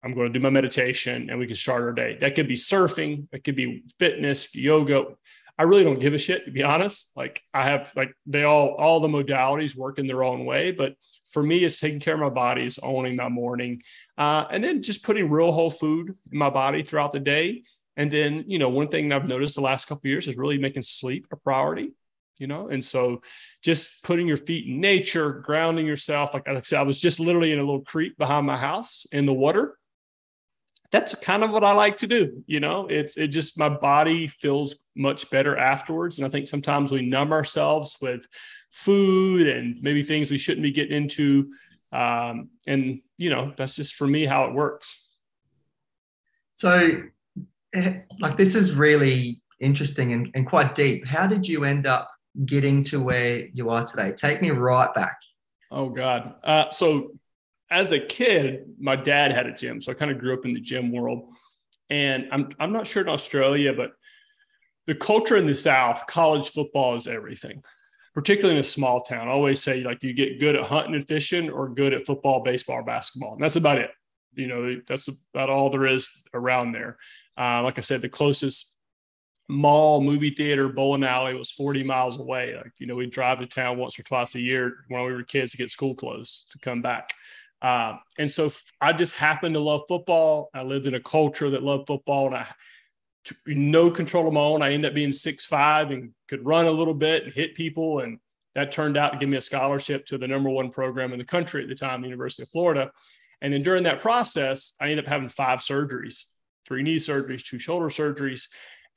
I'm 0.04 0.14
going 0.14 0.32
to 0.32 0.38
do 0.38 0.42
my 0.42 0.50
meditation, 0.50 1.28
and 1.28 1.38
we 1.38 1.46
can 1.46 1.56
start 1.56 1.82
our 1.82 1.92
day. 1.92 2.16
That 2.20 2.34
could 2.34 2.48
be 2.48 2.54
surfing, 2.54 3.26
it 3.32 3.44
could 3.44 3.56
be 3.56 3.84
fitness, 3.98 4.54
yoga. 4.54 5.06
I 5.58 5.64
really 5.64 5.82
don't 5.82 5.98
give 5.98 6.14
a 6.14 6.18
shit 6.18 6.44
to 6.44 6.52
be 6.52 6.62
honest. 6.62 7.12
Like 7.16 7.42
I 7.52 7.64
have 7.64 7.92
like 7.96 8.14
they 8.26 8.44
all 8.44 8.74
all 8.74 9.00
the 9.00 9.08
modalities 9.08 9.74
work 9.74 9.98
in 9.98 10.06
their 10.06 10.22
own 10.22 10.44
way, 10.44 10.70
but 10.70 10.94
for 11.26 11.42
me, 11.42 11.64
it's 11.64 11.80
taking 11.80 11.98
care 11.98 12.14
of 12.14 12.20
my 12.20 12.28
body, 12.28 12.62
it's 12.62 12.78
owning 12.80 13.16
my 13.16 13.28
morning, 13.28 13.82
uh, 14.16 14.44
and 14.50 14.62
then 14.62 14.82
just 14.82 15.04
putting 15.04 15.28
real 15.28 15.50
whole 15.50 15.70
food 15.70 16.16
in 16.30 16.38
my 16.38 16.48
body 16.48 16.84
throughout 16.84 17.10
the 17.10 17.20
day. 17.20 17.64
And 17.96 18.08
then 18.08 18.44
you 18.46 18.60
know 18.60 18.68
one 18.68 18.88
thing 18.88 19.12
I've 19.12 19.26
noticed 19.26 19.56
the 19.56 19.60
last 19.60 19.86
couple 19.86 20.08
years 20.08 20.28
is 20.28 20.36
really 20.36 20.58
making 20.58 20.82
sleep 20.82 21.26
a 21.32 21.36
priority. 21.36 21.92
You 22.36 22.46
know, 22.46 22.68
and 22.68 22.84
so 22.84 23.22
just 23.64 24.04
putting 24.04 24.28
your 24.28 24.36
feet 24.36 24.68
in 24.68 24.80
nature, 24.80 25.42
grounding 25.44 25.86
yourself. 25.86 26.34
Like 26.34 26.46
I 26.46 26.60
said, 26.60 26.78
I 26.78 26.82
was 26.82 27.00
just 27.00 27.18
literally 27.18 27.50
in 27.50 27.58
a 27.58 27.64
little 27.64 27.80
creek 27.80 28.16
behind 28.16 28.46
my 28.46 28.56
house 28.56 29.08
in 29.10 29.26
the 29.26 29.32
water 29.32 29.77
that's 30.90 31.14
kind 31.16 31.44
of 31.44 31.50
what 31.50 31.64
I 31.64 31.72
like 31.72 31.98
to 31.98 32.06
do. 32.06 32.42
You 32.46 32.60
know, 32.60 32.86
it's 32.88 33.16
it 33.16 33.28
just 33.28 33.58
my 33.58 33.68
body 33.68 34.26
feels 34.26 34.76
much 34.96 35.30
better 35.30 35.56
afterwards. 35.56 36.18
And 36.18 36.26
I 36.26 36.30
think 36.30 36.46
sometimes 36.46 36.90
we 36.90 37.02
numb 37.02 37.32
ourselves 37.32 37.96
with 38.00 38.26
food 38.72 39.46
and 39.48 39.82
maybe 39.82 40.02
things 40.02 40.30
we 40.30 40.38
shouldn't 40.38 40.62
be 40.62 40.72
getting 40.72 40.96
into 40.96 41.50
Um, 41.92 42.50
and 42.66 43.00
you 43.16 43.30
know, 43.30 43.52
that's 43.56 43.74
just 43.74 43.94
for 43.94 44.06
me 44.06 44.26
how 44.26 44.44
it 44.44 44.54
works. 44.54 45.12
So, 46.54 47.02
eh, 47.72 48.00
like, 48.20 48.36
this 48.36 48.54
is 48.54 48.74
really 48.74 49.40
interesting 49.60 50.12
and, 50.12 50.30
and 50.34 50.46
quite 50.46 50.74
deep. 50.74 51.06
How 51.06 51.26
did 51.26 51.46
you 51.48 51.64
end 51.64 51.86
up 51.86 52.10
getting 52.44 52.84
to 52.84 53.00
where 53.02 53.46
you 53.52 53.70
are 53.70 53.84
today? 53.84 54.12
Take 54.12 54.42
me 54.42 54.50
right 54.50 54.92
back. 54.94 55.18
Oh 55.70 55.88
God. 55.88 56.34
Uh, 56.44 56.70
so 56.70 57.12
as 57.70 57.92
a 57.92 58.00
kid, 58.00 58.64
my 58.78 58.96
dad 58.96 59.32
had 59.32 59.46
a 59.46 59.54
gym, 59.54 59.80
so 59.80 59.92
I 59.92 59.94
kind 59.94 60.10
of 60.10 60.18
grew 60.18 60.34
up 60.34 60.44
in 60.44 60.54
the 60.54 60.60
gym 60.60 60.92
world. 60.92 61.32
And 61.90 62.28
I'm 62.32 62.50
I'm 62.58 62.72
not 62.72 62.86
sure 62.86 63.02
in 63.02 63.08
Australia, 63.08 63.72
but 63.72 63.92
the 64.86 64.94
culture 64.94 65.36
in 65.36 65.46
the 65.46 65.54
South, 65.54 66.06
college 66.06 66.50
football 66.50 66.94
is 66.94 67.06
everything, 67.06 67.62
particularly 68.14 68.56
in 68.56 68.60
a 68.60 68.64
small 68.64 69.02
town. 69.02 69.28
I 69.28 69.32
always 69.32 69.62
say 69.62 69.82
like 69.82 70.02
you 70.02 70.12
get 70.12 70.40
good 70.40 70.56
at 70.56 70.64
hunting 70.64 70.94
and 70.94 71.06
fishing 71.06 71.50
or 71.50 71.68
good 71.68 71.92
at 71.92 72.06
football, 72.06 72.42
baseball, 72.42 72.82
basketball, 72.82 73.34
and 73.34 73.42
that's 73.42 73.56
about 73.56 73.78
it. 73.78 73.90
You 74.34 74.46
know, 74.46 74.80
that's 74.86 75.08
about 75.34 75.50
all 75.50 75.70
there 75.70 75.86
is 75.86 76.08
around 76.32 76.72
there. 76.72 76.96
Uh, 77.36 77.62
like 77.62 77.78
I 77.78 77.82
said, 77.82 78.02
the 78.02 78.08
closest 78.08 78.78
mall, 79.48 80.02
movie 80.02 80.30
theater, 80.30 80.68
bowling 80.68 81.04
alley 81.04 81.34
was 81.34 81.50
40 81.50 81.82
miles 81.82 82.18
away. 82.18 82.54
Like, 82.54 82.72
you 82.78 82.86
know, 82.86 82.94
we'd 82.94 83.10
drive 83.10 83.38
to 83.40 83.46
town 83.46 83.78
once 83.78 83.98
or 83.98 84.02
twice 84.02 84.34
a 84.34 84.40
year 84.40 84.84
when 84.88 85.04
we 85.04 85.12
were 85.12 85.22
kids 85.22 85.52
to 85.52 85.56
get 85.56 85.70
school 85.70 85.94
clothes 85.94 86.46
to 86.50 86.58
come 86.58 86.82
back. 86.82 87.14
Uh, 87.60 87.96
and 88.18 88.30
so 88.30 88.50
I 88.80 88.92
just 88.92 89.16
happened 89.16 89.54
to 89.54 89.60
love 89.60 89.82
football. 89.88 90.50
I 90.54 90.62
lived 90.62 90.86
in 90.86 90.94
a 90.94 91.00
culture 91.00 91.50
that 91.50 91.62
loved 91.62 91.86
football 91.86 92.26
and 92.26 92.36
I 92.36 92.46
no 93.46 93.90
control 93.90 94.26
of 94.26 94.32
my 94.32 94.40
own. 94.40 94.62
I 94.62 94.72
ended 94.72 94.90
up 94.90 94.94
being 94.94 95.12
six 95.12 95.44
five 95.44 95.90
and 95.90 96.12
could 96.28 96.46
run 96.46 96.66
a 96.66 96.70
little 96.70 96.94
bit 96.94 97.24
and 97.24 97.32
hit 97.32 97.54
people. 97.54 98.00
And 98.00 98.18
that 98.54 98.72
turned 98.72 98.96
out 98.96 99.12
to 99.12 99.18
give 99.18 99.28
me 99.28 99.36
a 99.36 99.42
scholarship 99.42 100.06
to 100.06 100.18
the 100.18 100.28
number 100.28 100.48
one 100.48 100.70
program 100.70 101.12
in 101.12 101.18
the 101.18 101.24
country 101.24 101.62
at 101.62 101.68
the 101.68 101.74
time, 101.74 102.00
the 102.00 102.08
University 102.08 102.42
of 102.42 102.48
Florida. 102.48 102.90
And 103.42 103.52
then 103.52 103.62
during 103.62 103.82
that 103.84 104.00
process, 104.00 104.74
I 104.80 104.84
ended 104.84 105.04
up 105.04 105.08
having 105.08 105.28
five 105.28 105.60
surgeries, 105.60 106.24
three 106.66 106.82
knee 106.82 106.96
surgeries, 106.96 107.44
two 107.44 107.58
shoulder 107.58 107.86
surgeries 107.86 108.48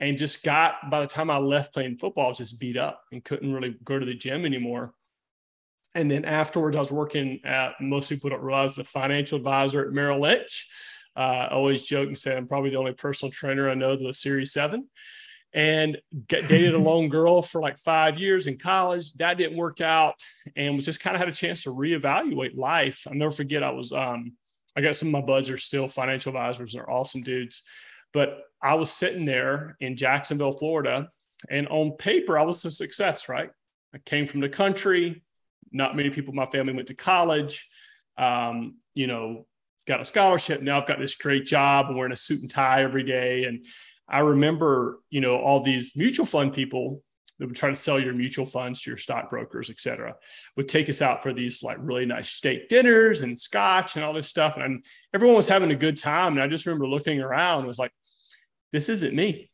and 0.01 0.17
just 0.17 0.43
got 0.43 0.89
by 0.89 0.99
the 0.99 1.07
time 1.07 1.29
I 1.29 1.37
left 1.37 1.73
playing 1.73 1.99
football, 1.99 2.25
I 2.25 2.29
was 2.29 2.39
just 2.39 2.59
beat 2.59 2.75
up 2.75 3.03
and 3.11 3.23
couldn't 3.23 3.53
really 3.53 3.77
go 3.83 3.99
to 3.99 4.05
the 4.05 4.15
gym 4.15 4.45
anymore. 4.45 4.93
And 5.93 6.09
then 6.09 6.25
afterwards, 6.25 6.75
I 6.75 6.79
was 6.79 6.91
working 6.91 7.41
at 7.43 7.73
most 7.81 8.09
people 8.09 8.29
don't 8.29 8.41
realize 8.41 8.75
the 8.75 8.83
financial 8.83 9.37
advisor 9.37 9.85
at 9.85 9.93
Merrill 9.93 10.21
Lynch. 10.21 10.69
Uh, 11.15 11.19
I 11.19 11.47
always 11.49 11.83
joke 11.83 12.07
and 12.07 12.17
say 12.17 12.35
I'm 12.35 12.47
probably 12.47 12.69
the 12.69 12.77
only 12.77 12.93
personal 12.93 13.31
trainer 13.31 13.69
I 13.69 13.73
know 13.73 13.95
the 13.95 14.13
Series 14.13 14.53
Seven. 14.53 14.87
And 15.53 15.97
get, 16.27 16.47
dated 16.47 16.75
a 16.75 16.79
lone 16.79 17.09
girl 17.09 17.41
for 17.41 17.59
like 17.59 17.77
five 17.77 18.19
years 18.19 18.47
in 18.47 18.57
college. 18.57 19.11
That 19.13 19.37
didn't 19.37 19.57
work 19.57 19.81
out, 19.81 20.15
and 20.55 20.75
was 20.75 20.85
just 20.85 21.01
kind 21.01 21.15
of 21.15 21.19
had 21.19 21.29
a 21.29 21.33
chance 21.33 21.63
to 21.63 21.73
reevaluate 21.73 22.55
life. 22.55 23.05
I'll 23.07 23.15
never 23.15 23.31
forget. 23.31 23.63
I 23.63 23.71
was 23.71 23.91
um, 23.91 24.33
I 24.75 24.81
got 24.81 24.95
some 24.95 25.09
of 25.09 25.13
my 25.13 25.21
buds 25.21 25.49
are 25.49 25.57
still 25.57 25.89
financial 25.89 26.29
advisors. 26.29 26.73
They're 26.73 26.89
awesome 26.89 27.23
dudes. 27.23 27.63
But 28.13 28.39
I 28.61 28.75
was 28.75 28.91
sitting 28.91 29.25
there 29.25 29.75
in 29.79 29.97
Jacksonville, 29.97 30.51
Florida, 30.51 31.09
and 31.49 31.67
on 31.67 31.91
paper, 31.97 32.37
I 32.37 32.43
was 32.43 32.63
a 32.65 32.71
success, 32.71 33.27
right? 33.27 33.49
I 33.93 33.97
came 33.99 34.25
from 34.25 34.41
the 34.41 34.49
country. 34.49 35.23
Not 35.71 35.95
many 35.95 36.09
people 36.09 36.31
in 36.31 36.37
my 36.37 36.45
family 36.45 36.73
went 36.73 36.87
to 36.87 36.93
college. 36.93 37.69
Um, 38.17 38.77
you 38.93 39.07
know, 39.07 39.45
got 39.87 40.01
a 40.01 40.05
scholarship. 40.05 40.61
Now 40.61 40.81
I've 40.81 40.87
got 40.87 40.99
this 40.99 41.15
great 41.15 41.45
job. 41.45 41.87
I'm 41.89 41.95
wearing 41.95 42.11
a 42.11 42.17
suit 42.17 42.41
and 42.41 42.49
tie 42.49 42.83
every 42.83 43.03
day. 43.03 43.45
And 43.45 43.65
I 44.07 44.19
remember, 44.19 44.99
you 45.09 45.21
know, 45.21 45.37
all 45.37 45.63
these 45.63 45.95
mutual 45.95 46.25
fund 46.25 46.53
people 46.53 47.01
that 47.39 47.47
would 47.47 47.55
try 47.55 47.69
to 47.69 47.75
sell 47.75 47.99
your 47.99 48.13
mutual 48.13 48.45
funds 48.45 48.81
to 48.81 48.91
your 48.91 48.97
stockbrokers, 48.97 49.71
et 49.71 49.79
cetera, 49.79 50.15
would 50.55 50.67
take 50.67 50.89
us 50.89 51.01
out 51.01 51.23
for 51.23 51.33
these 51.33 51.63
like 51.63 51.77
really 51.79 52.05
nice 52.05 52.29
steak 52.29 52.67
dinners 52.67 53.21
and 53.21 53.39
scotch 53.39 53.95
and 53.95 54.05
all 54.05 54.13
this 54.13 54.27
stuff. 54.27 54.57
And 54.57 54.85
everyone 55.13 55.37
was 55.37 55.47
having 55.47 55.71
a 55.71 55.75
good 55.75 55.97
time. 55.97 56.33
And 56.33 56.43
I 56.43 56.47
just 56.47 56.67
remember 56.67 56.87
looking 56.87 57.19
around 57.19 57.59
and 57.59 57.67
was 57.67 57.79
like, 57.79 57.93
this 58.71 58.89
isn't 58.89 59.15
me. 59.15 59.49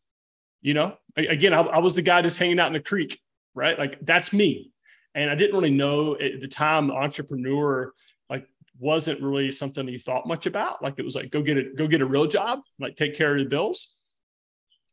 You 0.62 0.74
know, 0.74 0.98
again, 1.16 1.54
I, 1.54 1.62
I 1.62 1.80
was 1.80 1.96
the 1.96 2.02
guy 2.02 2.22
just 2.22 2.38
hanging 2.38 2.60
out 2.60 2.68
in 2.68 2.74
the 2.74 2.82
creek, 2.82 3.22
right? 3.56 3.80
Like 3.80 4.04
that's 4.06 4.34
me. 4.34 4.74
And 5.16 5.30
I 5.30 5.36
didn't 5.36 5.56
really 5.56 5.72
know 5.72 6.16
at 6.16 6.40
the 6.40 6.48
time, 6.48 6.92
entrepreneur 6.92 7.94
like 8.30 8.48
wasn't 8.80 9.22
really 9.22 9.52
something 9.52 9.88
you 9.88 10.00
thought 10.00 10.28
much 10.28 10.46
about. 10.46 10.84
Like 10.84 10.96
it 10.98 11.06
was 11.06 11.16
like, 11.16 11.32
go 11.32 11.42
get 11.42 11.58
it, 11.58 11.76
go 11.76 11.88
get 11.88 12.02
a 12.02 12.06
real 12.06 12.28
job, 12.28 12.60
like 12.80 12.96
take 12.96 13.16
care 13.16 13.36
of 13.36 13.40
the 13.40 13.50
bills. 13.50 13.96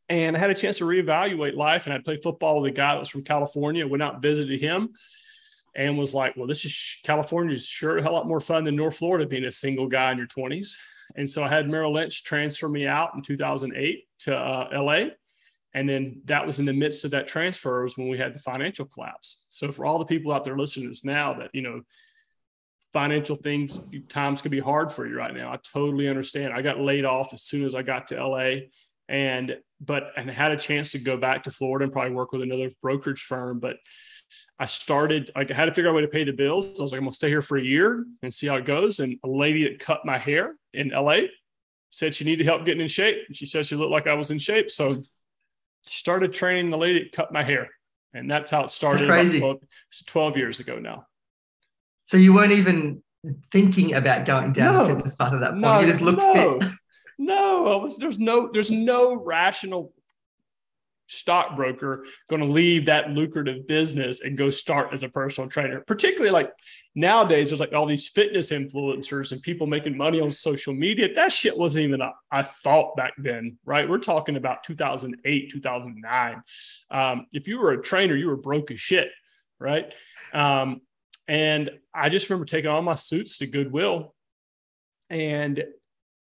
And 0.07 0.35
I 0.35 0.39
had 0.39 0.51
a 0.51 0.55
chance 0.55 0.77
to 0.79 0.85
reevaluate 0.85 1.55
life. 1.55 1.85
And 1.85 1.93
I 1.93 1.99
played 1.99 2.21
football 2.23 2.61
with 2.61 2.71
a 2.71 2.75
guy 2.75 2.93
that 2.93 2.99
was 2.99 3.09
from 3.09 3.23
California, 3.23 3.87
went 3.87 4.03
out 4.03 4.13
and 4.15 4.21
visited 4.21 4.59
him 4.59 4.89
and 5.75 5.97
was 5.97 6.13
like, 6.13 6.35
well, 6.37 6.47
this 6.47 6.63
is 6.63 6.99
California 7.03 7.53
is 7.53 7.67
sure 7.67 7.97
a 7.97 8.03
hell 8.03 8.13
lot 8.13 8.27
more 8.27 8.39
fun 8.39 8.63
than 8.63 8.75
North 8.75 8.97
Florida 8.97 9.25
being 9.25 9.45
a 9.45 9.51
single 9.51 9.87
guy 9.87 10.11
in 10.11 10.17
your 10.17 10.27
20s. 10.27 10.77
And 11.15 11.29
so 11.29 11.43
I 11.43 11.49
had 11.49 11.69
Merrill 11.69 11.93
Lynch 11.93 12.23
transfer 12.23 12.69
me 12.69 12.87
out 12.87 13.13
in 13.15 13.21
2008 13.21 14.03
to 14.19 14.37
uh, 14.37 14.69
LA. 14.73 15.09
And 15.75 15.87
then 15.89 16.21
that 16.23 16.45
was 16.45 16.59
in 16.59 16.65
the 16.65 16.73
midst 16.73 17.03
of 17.03 17.11
that 17.11 17.27
transfer 17.27 17.83
was 17.83 17.97
when 17.97 18.07
we 18.07 18.17
had 18.17 18.33
the 18.33 18.39
financial 18.39 18.85
collapse. 18.85 19.47
So 19.49 19.73
for 19.73 19.85
all 19.85 19.99
the 19.99 20.05
people 20.05 20.31
out 20.31 20.45
there 20.45 20.57
listening 20.57 20.85
to 20.85 20.89
this 20.89 21.03
now 21.03 21.33
that, 21.33 21.49
you 21.53 21.61
know, 21.61 21.81
financial 22.93 23.35
things, 23.35 23.85
times 24.07 24.41
can 24.41 24.51
be 24.51 24.61
hard 24.61 24.89
for 24.89 25.05
you 25.05 25.17
right 25.17 25.35
now. 25.35 25.51
I 25.51 25.57
totally 25.57 26.07
understand. 26.07 26.53
I 26.53 26.61
got 26.61 26.79
laid 26.79 27.03
off 27.03 27.33
as 27.33 27.43
soon 27.43 27.65
as 27.65 27.75
I 27.75 27.81
got 27.81 28.07
to 28.07 28.25
LA 28.25 28.67
and, 29.09 29.57
but, 29.81 30.13
and 30.15 30.31
had 30.31 30.53
a 30.53 30.57
chance 30.57 30.91
to 30.91 30.97
go 30.97 31.17
back 31.17 31.43
to 31.43 31.51
Florida 31.51 31.83
and 31.83 31.91
probably 31.91 32.13
work 32.13 32.31
with 32.31 32.41
another 32.41 32.71
brokerage 32.81 33.23
firm. 33.23 33.59
But 33.59 33.75
I 34.57 34.67
started, 34.67 35.29
like, 35.35 35.51
I 35.51 35.55
had 35.55 35.65
to 35.65 35.73
figure 35.73 35.89
out 35.89 35.93
a 35.93 35.95
way 35.97 36.03
to 36.03 36.07
pay 36.07 36.23
the 36.23 36.31
bills. 36.31 36.79
I 36.79 36.83
was 36.83 36.93
like, 36.93 37.01
I'm 37.01 37.07
to 37.07 37.13
stay 37.13 37.27
here 37.27 37.41
for 37.41 37.57
a 37.57 37.61
year 37.61 38.05
and 38.23 38.33
see 38.33 38.47
how 38.47 38.55
it 38.55 38.63
goes. 38.63 39.01
And 39.01 39.19
a 39.25 39.27
lady 39.27 39.65
that 39.65 39.79
cut 39.79 40.05
my 40.05 40.17
hair 40.17 40.55
in 40.73 40.91
LA 40.91 41.23
said 41.89 42.15
she 42.15 42.23
needed 42.23 42.45
help 42.45 42.63
getting 42.63 42.81
in 42.81 42.87
shape. 42.87 43.17
And 43.27 43.35
she 43.35 43.45
said 43.45 43.65
she 43.65 43.75
looked 43.75 43.91
like 43.91 44.07
I 44.07 44.13
was 44.13 44.31
in 44.31 44.39
shape. 44.39 44.71
So 44.71 45.03
started 45.89 46.33
training 46.33 46.69
the 46.69 46.77
lady 46.77 47.03
that 47.03 47.11
cut 47.11 47.31
my 47.31 47.43
hair. 47.43 47.69
And 48.13 48.29
that's 48.31 48.51
how 48.51 48.63
it 48.63 48.71
started. 48.71 49.07
Crazy. 49.07 49.39
12, 49.39 49.57
12, 50.05 50.37
years 50.37 50.59
ago 50.59 50.79
now. 50.79 51.05
So 52.05 52.17
you 52.17 52.33
weren't 52.33 52.53
even 52.53 53.03
thinking 53.51 53.93
about 53.93 54.25
going 54.25 54.53
down 54.53 54.73
no, 54.73 54.85
the 54.85 54.95
fitness 54.95 55.15
part 55.15 55.33
of 55.33 55.41
that 55.41 55.51
point. 55.51 55.61
No, 55.61 55.79
you 55.81 55.87
just 55.87 56.01
looked 56.01 56.19
no, 56.19 56.59
fit. 56.59 56.71
No, 57.17 57.67
I 57.67 57.75
was, 57.75 57.97
there's 57.97 58.19
no, 58.19 58.49
there's 58.51 58.71
no 58.71 59.21
rational 59.23 59.91
stockbroker 61.07 62.05
going 62.29 62.41
to 62.41 62.47
leave 62.47 62.85
that 62.85 63.11
lucrative 63.11 63.67
business 63.67 64.21
and 64.21 64.37
go 64.37 64.49
start 64.49 64.93
as 64.93 65.03
a 65.03 65.09
personal 65.09 65.49
trainer? 65.49 65.81
Particularly 65.81 66.31
like 66.31 66.51
nowadays 66.95 67.49
there's 67.49 67.59
like 67.59 67.73
all 67.73 67.85
these 67.85 68.07
fitness 68.07 68.51
influencers 68.51 69.31
and 69.31 69.41
people 69.41 69.67
making 69.67 69.97
money 69.97 70.19
on 70.19 70.31
social 70.31 70.73
media. 70.73 71.13
That 71.13 71.31
shit 71.31 71.57
wasn't 71.57 71.85
even 71.85 72.01
I 72.31 72.43
thought 72.43 72.95
back 72.95 73.13
then 73.17 73.57
right? 73.65 73.89
We're 73.89 73.99
talking 73.99 74.35
about 74.35 74.63
2008 74.63 75.51
2009 75.51 76.43
um, 76.91 77.27
if 77.33 77.47
you 77.47 77.59
were 77.59 77.71
a 77.71 77.81
trainer 77.81 78.15
you 78.15 78.27
were 78.27 78.37
broke 78.37 78.71
as 78.71 78.79
shit 78.79 79.09
right? 79.59 79.93
Um, 80.33 80.81
and 81.27 81.71
i 81.93 82.07
just 82.07 82.29
remember 82.29 82.45
taking 82.45 82.69
all 82.69 82.83
my 82.83 82.93
suits 82.93 83.39
to 83.39 83.47
goodwill 83.47 84.13
and 85.09 85.63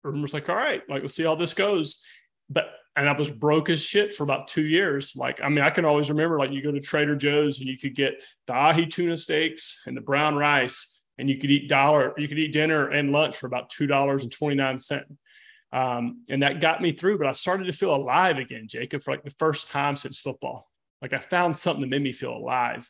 I 0.03 0.09
like 0.09 0.49
all 0.49 0.55
right 0.55 0.81
like 0.89 1.01
let's 1.01 1.15
see 1.15 1.23
how 1.23 1.35
this 1.35 1.53
goes. 1.53 2.03
But 2.49 2.69
and 2.95 3.07
I 3.07 3.13
was 3.13 3.31
broke 3.31 3.69
as 3.69 3.83
shit 3.83 4.13
for 4.13 4.23
about 4.23 4.47
two 4.47 4.65
years. 4.65 5.15
Like, 5.15 5.41
I 5.41 5.49
mean, 5.49 5.63
I 5.63 5.69
can 5.69 5.85
always 5.85 6.09
remember 6.09 6.37
like 6.37 6.51
you 6.51 6.61
go 6.61 6.71
to 6.71 6.79
Trader 6.79 7.15
Joe's 7.15 7.59
and 7.59 7.67
you 7.67 7.77
could 7.77 7.95
get 7.95 8.21
the 8.47 8.53
ahi 8.53 8.85
tuna 8.85 9.15
steaks 9.17 9.81
and 9.85 9.95
the 9.95 10.01
brown 10.01 10.35
rice, 10.35 11.01
and 11.17 11.29
you 11.29 11.37
could 11.37 11.51
eat 11.51 11.69
dollar, 11.69 12.13
you 12.17 12.27
could 12.27 12.39
eat 12.39 12.51
dinner 12.51 12.89
and 12.89 13.11
lunch 13.11 13.37
for 13.37 13.47
about 13.47 13.69
two 13.69 13.87
dollars 13.87 14.23
and 14.23 14.31
twenty 14.31 14.55
nine 14.55 14.77
cent. 14.77 15.05
Um, 15.73 16.23
and 16.29 16.43
that 16.43 16.59
got 16.59 16.81
me 16.81 16.91
through. 16.91 17.17
But 17.17 17.27
I 17.27 17.33
started 17.33 17.65
to 17.65 17.73
feel 17.73 17.95
alive 17.95 18.37
again, 18.37 18.67
Jacob, 18.67 19.03
for 19.03 19.11
like 19.11 19.23
the 19.23 19.35
first 19.39 19.69
time 19.69 19.95
since 19.95 20.19
football. 20.19 20.69
Like 21.01 21.13
I 21.13 21.17
found 21.17 21.57
something 21.57 21.81
that 21.81 21.89
made 21.89 22.03
me 22.03 22.11
feel 22.11 22.33
alive. 22.33 22.89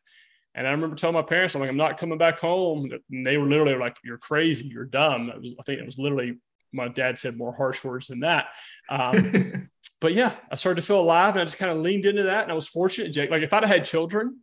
And 0.55 0.67
I 0.67 0.71
remember 0.71 0.95
telling 0.95 1.13
my 1.13 1.21
parents, 1.21 1.55
I'm 1.55 1.61
like, 1.61 1.69
I'm 1.69 1.77
not 1.77 1.97
coming 1.97 2.17
back 2.17 2.39
home. 2.39 2.89
And 3.11 3.25
they 3.25 3.37
were 3.37 3.45
literally 3.45 3.75
like, 3.75 3.97
You're 4.03 4.17
crazy, 4.17 4.65
you're 4.65 4.85
dumb. 4.85 5.31
Was, 5.39 5.53
I 5.59 5.63
think 5.63 5.79
it 5.79 5.85
was 5.85 5.99
literally 5.99 6.37
my 6.73 6.87
dad 6.87 7.17
said 7.17 7.37
more 7.37 7.53
harsh 7.53 7.83
words 7.83 8.07
than 8.07 8.21
that. 8.21 8.47
Um, 8.89 9.69
but 10.01 10.13
yeah, 10.13 10.33
I 10.51 10.55
started 10.55 10.81
to 10.81 10.85
feel 10.85 10.99
alive 10.99 11.35
and 11.35 11.41
I 11.41 11.45
just 11.45 11.59
kind 11.59 11.71
of 11.71 11.77
leaned 11.77 12.05
into 12.05 12.23
that. 12.23 12.43
And 12.43 12.51
I 12.51 12.55
was 12.55 12.67
fortunate, 12.67 13.13
Jake. 13.13 13.29
Like 13.29 13.43
if 13.43 13.53
I'd 13.53 13.63
have 13.63 13.71
had 13.71 13.85
children, 13.85 14.39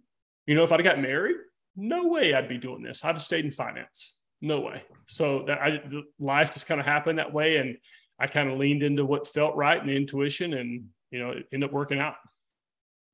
you 0.46 0.54
know, 0.54 0.62
if 0.62 0.72
I'd 0.72 0.80
have 0.80 0.84
got 0.84 1.02
married, 1.02 1.36
no 1.76 2.06
way 2.06 2.32
I'd 2.32 2.48
be 2.48 2.58
doing 2.58 2.82
this. 2.82 3.04
I'd 3.04 3.12
have 3.12 3.22
stayed 3.22 3.44
in 3.44 3.50
finance. 3.50 4.16
No 4.40 4.60
way. 4.60 4.84
So 5.06 5.42
that 5.42 5.60
I 5.60 5.82
life 6.20 6.52
just 6.52 6.68
kind 6.68 6.80
of 6.80 6.86
happened 6.86 7.18
that 7.18 7.32
way. 7.32 7.56
And 7.56 7.76
I 8.20 8.28
kind 8.28 8.48
of 8.48 8.56
leaned 8.56 8.84
into 8.84 9.04
what 9.04 9.26
felt 9.26 9.56
right 9.56 9.78
and 9.78 9.88
the 9.88 9.96
intuition 9.96 10.54
and 10.54 10.84
you 11.10 11.18
know, 11.18 11.30
it 11.30 11.46
ended 11.52 11.68
up 11.68 11.74
working 11.74 11.98
out. 11.98 12.14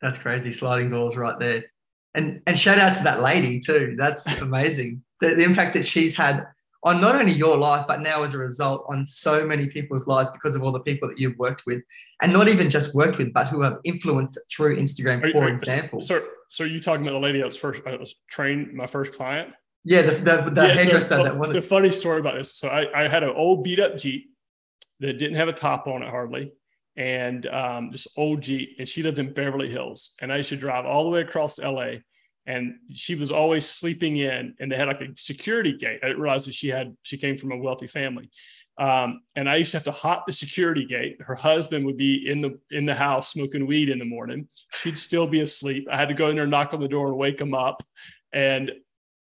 That's 0.03 0.19
crazy. 0.19 0.53
Sliding 0.53 0.91
doors 0.91 1.17
right 1.17 1.39
there. 1.39 1.65
And 2.15 2.43
and 2.47 2.59
shout 2.59 2.79
out 2.79 2.95
to 2.97 3.05
that 3.05 3.23
lady 3.23 3.59
too. 3.59 3.95
That's 3.97 4.27
amazing. 4.41 5.03
the, 5.21 5.35
the 5.35 5.45
impact 5.45 5.75
that 5.75 5.87
she's 5.87 6.15
had 6.15 6.47
on 6.85 7.01
not 7.01 7.17
only 7.17 7.33
your 7.33 7.57
life, 7.57 7.87
but 7.89 8.03
now 8.03 8.23
as 8.23 8.35
a 8.35 8.39
result 8.39 8.85
on 8.89 9.07
so 9.07 9.47
many 9.47 9.69
people's 9.69 10.07
lives 10.07 10.31
because 10.31 10.55
of 10.55 10.63
all 10.63 10.71
the 10.71 10.81
people 10.81 11.09
that 11.09 11.19
you've 11.19 11.39
worked 11.39 11.63
with, 11.67 11.83
and 12.21 12.33
not 12.33 12.47
even 12.47 12.69
just 12.69 12.95
worked 12.95 13.19
with, 13.19 13.33
but 13.33 13.49
who 13.49 13.63
have 13.63 13.79
influenced 13.85 14.39
through 14.55 14.77
Instagram, 14.77 15.25
are, 15.25 15.33
for 15.33 15.49
example. 15.49 16.01
So, 16.03 16.25
so 16.51 16.65
are 16.65 16.67
you 16.67 16.81
talking 16.81 17.03
about 17.03 17.15
the 17.15 17.21
lady 17.21 17.39
that 17.39 17.47
was 17.47 17.57
first, 17.57 17.83
I 17.87 17.97
was 17.97 18.15
trained, 18.31 18.75
my 18.75 18.87
first 18.87 19.15
client? 19.15 19.55
Yeah, 19.85 20.03
the, 20.03 20.13
the, 20.13 20.51
the 20.51 20.63
yeah, 20.63 20.75
hairdresser 20.75 21.17
so, 21.17 21.25
that 21.25 21.37
wanted. 21.37 21.57
It's 21.57 21.67
a 21.67 21.69
funny 21.69 21.91
story 21.91 22.21
about 22.21 22.35
this. 22.35 22.55
So 22.55 22.69
I, 22.69 23.05
I 23.05 23.09
had 23.09 23.23
an 23.23 23.33
old 23.35 23.65
beat 23.65 23.81
up 23.81 23.97
Jeep 23.97 24.31
that 25.01 25.19
didn't 25.19 25.37
have 25.37 25.49
a 25.49 25.53
top 25.53 25.87
on 25.87 26.03
it 26.03 26.09
hardly, 26.09 26.53
and 26.97 27.47
um, 27.47 27.93
just 27.93 28.09
old 28.17 28.43
Jeep. 28.43 28.77
And 28.79 28.87
she 28.87 29.03
lived 29.03 29.19
in 29.19 29.33
Beverly 29.33 29.71
Hills, 29.71 30.15
and 30.21 30.31
I 30.31 30.37
used 30.39 30.51
to 30.51 30.57
drive 30.57 30.85
all 30.85 31.05
the 31.05 31.11
way 31.11 31.21
across 31.23 31.59
LA. 31.59 31.97
And 32.47 32.77
she 32.93 33.15
was 33.15 33.31
always 33.31 33.69
sleeping 33.69 34.17
in, 34.19 34.55
and 34.61 34.71
they 34.71 34.77
had 34.77 34.89
like 34.89 35.01
a 35.01 35.09
security 35.17 35.73
gate. 35.73 36.01
I 36.03 36.09
didn't 36.09 36.21
realize 36.23 36.45
that 36.45 36.55
she 36.55 36.69
had 36.69 36.95
she 37.03 37.17
came 37.17 37.39
from 37.39 37.53
a 37.53 37.57
wealthy 37.57 37.87
family, 37.87 38.29
um, 38.77 39.23
and 39.35 39.49
I 39.49 39.57
used 39.57 39.71
to 39.71 39.79
have 39.79 39.85
to 39.85 39.93
hop 39.93 40.27
the 40.27 40.33
security 40.33 40.85
gate. 40.85 41.17
Her 41.21 41.35
husband 41.35 41.87
would 41.87 41.97
be 41.97 42.29
in 42.29 42.41
the 42.41 42.59
in 42.71 42.85
the 42.85 42.95
house 42.95 43.31
smoking 43.31 43.67
weed 43.67 43.89
in 43.89 43.99
the 43.99 44.05
morning. 44.05 44.49
She'd 44.73 44.99
still 44.99 45.27
be 45.27 45.41
asleep. 45.41 45.89
I 45.91 45.97
had 45.97 46.09
to 46.09 46.15
go 46.15 46.29
in 46.29 46.37
there, 46.37 46.47
knock 46.47 46.75
on 46.75 46.81
the 46.81 46.89
door, 46.89 47.09
and 47.09 47.17
wake 47.17 47.41
him 47.41 47.55
up. 47.55 47.83
And 48.33 48.73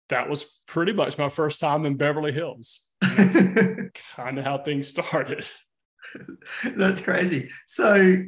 that 0.09 0.29
was 0.29 0.61
pretty 0.67 0.93
much 0.93 1.19
my 1.19 1.29
first 1.29 1.61
time 1.61 1.87
in 1.87 1.97
Beverly 1.97 2.33
Hills. 2.33 2.89
kind 3.03 4.39
of 4.39 4.45
how 4.45 4.59
things 4.59 4.89
started. 4.89 5.49
That's 6.65 7.03
crazy. 7.03 7.51
So, 7.67 8.25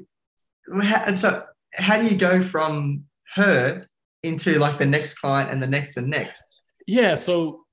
so 1.17 1.45
how 1.73 2.01
do 2.01 2.07
you 2.07 2.17
go 2.17 2.43
from 2.43 3.05
her 3.35 3.87
into 4.23 4.59
like 4.59 4.79
the 4.79 4.87
next 4.87 5.19
client 5.19 5.51
and 5.51 5.61
the 5.61 5.67
next 5.67 5.97
and 5.97 6.09
next? 6.09 6.61
Yeah. 6.87 7.15
So 7.15 7.65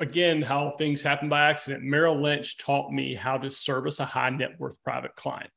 again, 0.00 0.42
how 0.42 0.70
things 0.72 1.02
happen 1.02 1.28
by 1.28 1.48
accident. 1.50 1.84
Merrill 1.84 2.20
Lynch 2.20 2.58
taught 2.58 2.92
me 2.92 3.14
how 3.14 3.38
to 3.38 3.50
service 3.50 4.00
a 4.00 4.04
high 4.04 4.30
net 4.30 4.52
worth 4.58 4.82
private 4.82 5.14
client. 5.14 5.50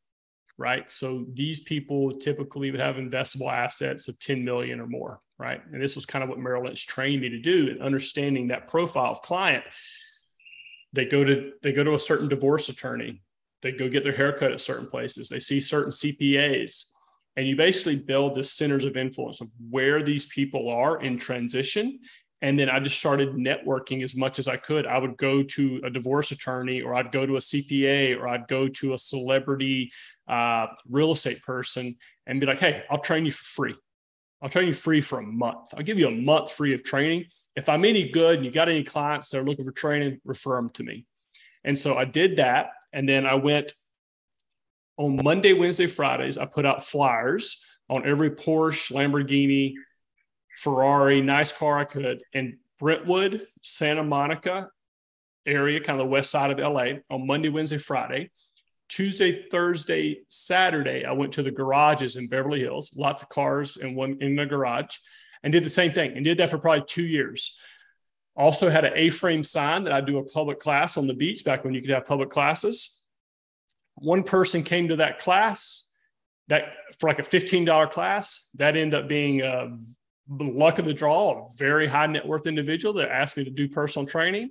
Right. 0.58 0.90
So 0.90 1.26
these 1.34 1.62
people 1.62 2.20
typically 2.20 2.70
would 2.70 2.80
have 2.80 2.98
investable 2.98 3.52
assets 3.52 4.08
of 4.08 4.20
10 4.20 4.46
million 4.46 4.80
or 4.80 4.88
more 4.88 5.20
right? 5.44 5.62
And 5.72 5.82
this 5.82 5.96
was 5.96 6.06
kind 6.06 6.24
of 6.24 6.30
what 6.30 6.40
Merrill 6.40 6.64
Lynch 6.64 6.88
trained 6.88 7.22
me 7.22 7.30
to 7.30 7.40
do 7.40 7.70
and 7.70 7.82
understanding 7.82 8.48
that 8.48 8.68
profile 8.68 9.12
of 9.12 9.22
client. 9.22 9.64
They 10.94 11.06
go 11.06 11.24
to 11.24 11.52
they 11.62 11.74
go 11.74 11.84
to 11.84 11.96
a 11.96 12.00
certain 12.00 12.30
divorce 12.30 12.70
attorney. 12.70 13.22
They 13.62 13.72
go 13.72 13.90
get 13.90 14.04
their 14.04 14.16
haircut 14.16 14.52
at 14.52 14.62
certain 14.62 14.88
places. 14.88 15.30
They 15.30 15.40
see 15.40 15.60
certain 15.60 15.92
CPAs. 15.92 16.86
And 17.36 17.48
you 17.48 17.56
basically 17.56 17.96
build 17.96 18.36
the 18.36 18.44
centers 18.44 18.86
of 18.86 18.96
influence 18.96 19.42
of 19.42 19.50
where 19.70 20.02
these 20.04 20.28
people 20.28 20.70
are 20.70 21.02
in 21.02 21.18
transition. 21.18 22.00
And 22.42 22.60
then 22.60 22.70
I 22.70 22.80
just 22.80 22.98
started 22.98 23.36
networking 23.36 24.04
as 24.04 24.16
much 24.16 24.38
as 24.38 24.48
I 24.48 24.58
could. 24.58 24.86
I 24.86 24.98
would 24.98 25.18
go 25.18 25.44
to 25.44 25.82
a 25.84 25.90
divorce 25.90 26.32
attorney, 26.32 26.82
or 26.82 26.94
I'd 26.94 27.12
go 27.12 27.26
to 27.26 27.38
a 27.38 27.40
CPA, 27.40 28.20
or 28.20 28.28
I'd 28.28 28.48
go 28.48 28.68
to 28.68 28.94
a 28.94 28.98
celebrity 28.98 29.92
uh, 30.28 30.68
real 30.90 31.14
estate 31.14 31.42
person 31.42 31.96
and 32.28 32.40
be 32.40 32.46
like, 32.46 32.60
hey, 32.60 32.84
I'll 32.90 33.00
train 33.00 33.26
you 33.26 33.32
for 33.32 33.46
free. 33.46 33.76
I'll 34.42 34.50
train 34.50 34.68
you 34.68 34.74
free 34.74 35.00
for 35.00 35.20
a 35.20 35.24
month. 35.24 35.74
I'll 35.76 35.84
give 35.84 35.98
you 35.98 36.08
a 36.08 36.12
month 36.12 36.52
free 36.52 36.74
of 36.74 36.84
training. 36.84 37.26
If 37.56 37.70
I'm 37.70 37.86
any 37.86 38.10
good 38.10 38.38
and 38.38 38.46
you 38.46 38.52
got 38.52 38.68
any 38.68 38.84
clients 38.84 39.30
that 39.30 39.40
are 39.40 39.46
looking 39.46 39.64
for 39.64 39.72
training, 39.72 40.20
refer 40.26 40.58
them 40.58 40.70
to 40.72 40.84
me. 40.84 41.06
And 41.64 41.80
so 41.80 41.98
I 41.98 42.04
did 42.04 42.38
that. 42.38 42.72
And 42.92 43.08
then 43.08 43.26
I 43.26 43.36
went 43.36 43.74
on 44.98 45.20
Monday, 45.24 45.54
Wednesday, 45.54 45.88
Fridays, 45.88 46.38
I 46.38 46.46
put 46.46 46.66
out 46.66 46.84
flyers 46.84 47.64
on 47.90 48.08
every 48.08 48.32
Porsche, 48.32 48.92
Lamborghini, 48.92 49.74
Ferrari, 50.56 51.22
nice 51.22 51.52
car 51.52 51.80
I 51.80 51.86
could 51.86 52.22
in 52.34 52.60
Brentwood, 52.80 53.48
Santa 53.62 54.04
Monica 54.04 54.70
area, 55.46 55.80
kind 55.80 56.00
of 56.00 56.06
the 56.06 56.12
west 56.12 56.32
side 56.32 56.52
of 56.52 56.60
LA 56.60 57.00
on 57.10 57.28
Monday, 57.28 57.50
Wednesday, 57.50 57.78
Friday. 57.78 58.32
Tuesday, 58.90 59.48
Thursday, 59.50 60.20
Saturday, 60.30 61.04
I 61.04 61.14
went 61.14 61.34
to 61.34 61.42
the 61.44 61.50
garages 61.50 62.16
in 62.16 62.28
Beverly 62.28 62.60
Hills, 62.60 62.94
lots 62.96 63.24
of 63.24 63.30
cars 63.30 63.78
in 63.78 63.96
one 63.96 64.18
in 64.22 64.36
the 64.36 64.46
garage, 64.46 64.98
and 65.42 65.52
did 65.52 65.64
the 65.64 65.70
same 65.70 65.92
thing 65.92 66.12
and 66.16 66.24
did 66.24 66.38
that 66.38 66.52
for 66.52 66.60
probably 66.60 66.84
two 66.86 67.06
years. 67.06 67.58
Also 68.36 68.70
had 68.70 68.86
an 68.86 68.94
A-frame 68.96 69.44
sign 69.44 69.84
that 69.84 69.94
I'd 69.94 70.06
do 70.06 70.18
a 70.18 70.26
public 70.26 70.60
class 70.60 70.98
on 70.98 71.08
the 71.08 71.14
beach 71.14 71.44
back 71.44 71.64
when 71.64 71.74
you 71.74 71.82
could 71.82 71.90
have 71.90 72.06
public 72.06 72.30
classes. 72.30 73.03
One 73.96 74.24
person 74.24 74.64
came 74.64 74.88
to 74.90 74.98
that 74.98 75.20
class 75.20 75.90
that 76.48 76.74
for 77.00 77.08
like 77.08 77.20
a 77.20 77.24
$15 77.24 77.92
class, 77.92 78.50
that 78.56 78.76
ended 78.76 79.00
up 79.00 79.08
being 79.08 79.42
a 79.42 79.78
luck 80.30 80.80
of 80.80 80.86
the 80.86 80.94
draw, 80.94 81.46
a 81.46 81.50
very 81.58 81.88
high 81.88 82.08
net 82.08 82.26
worth 82.26 82.48
individual 82.48 82.94
that 82.96 83.10
asked 83.10 83.38
me 83.38 83.44
to 83.44 83.52
do 83.52 83.68
personal 83.68 84.08
training. 84.08 84.50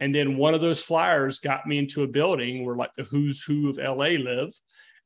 And 0.00 0.14
then 0.14 0.36
one 0.36 0.54
of 0.54 0.60
those 0.60 0.80
flyers 0.80 1.38
got 1.38 1.66
me 1.66 1.78
into 1.78 2.02
a 2.02 2.08
building 2.08 2.64
where 2.64 2.76
like 2.76 2.94
the 2.94 3.04
who's 3.04 3.42
who 3.42 3.68
of 3.68 3.78
LA 3.78 4.16
live. 4.18 4.52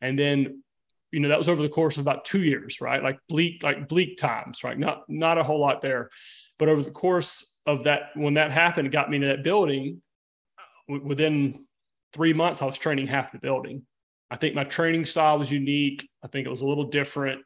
And 0.01 0.19
then, 0.19 0.63
you 1.11 1.21
know, 1.21 1.29
that 1.29 1.39
was 1.39 1.49
over 1.49 1.63
the 1.63 1.69
course 1.69 1.97
of 1.97 2.03
about 2.03 2.25
two 2.25 2.43
years, 2.43 2.81
right? 2.81 3.03
Like 3.03 3.19
bleak, 3.29 3.63
like 3.63 3.89
bleak 3.89 4.17
times, 4.17 4.65
right? 4.65 4.79
Not 4.79 5.05
not 5.09 5.39
a 5.39 5.43
whole 5.43 5.61
lot 5.61 5.81
there. 5.81 6.11
But 6.59 6.69
over 6.69 6.83
the 6.83 6.91
course 6.91 7.59
of 7.67 7.85
that, 7.85 8.11
when 8.15 8.35
that 8.35 8.51
happened, 8.51 8.91
got 8.91 9.11
me 9.11 9.17
into 9.17 9.29
that 9.29 9.43
building. 9.43 10.03
Uh, 10.91 10.99
within 11.03 11.67
three 12.13 12.33
months, 12.33 12.63
I 12.63 12.67
was 12.67 12.79
training 12.79 13.07
half 13.07 13.33
the 13.33 13.39
building. 13.39 13.83
I 14.31 14.37
think 14.37 14.55
my 14.55 14.65
training 14.65 15.05
style 15.05 15.39
was 15.39 15.51
unique. 15.51 16.09
I 16.23 16.29
think 16.29 16.47
it 16.47 16.51
was 16.51 16.61
a 16.61 16.67
little 16.67 16.85
different. 16.85 17.43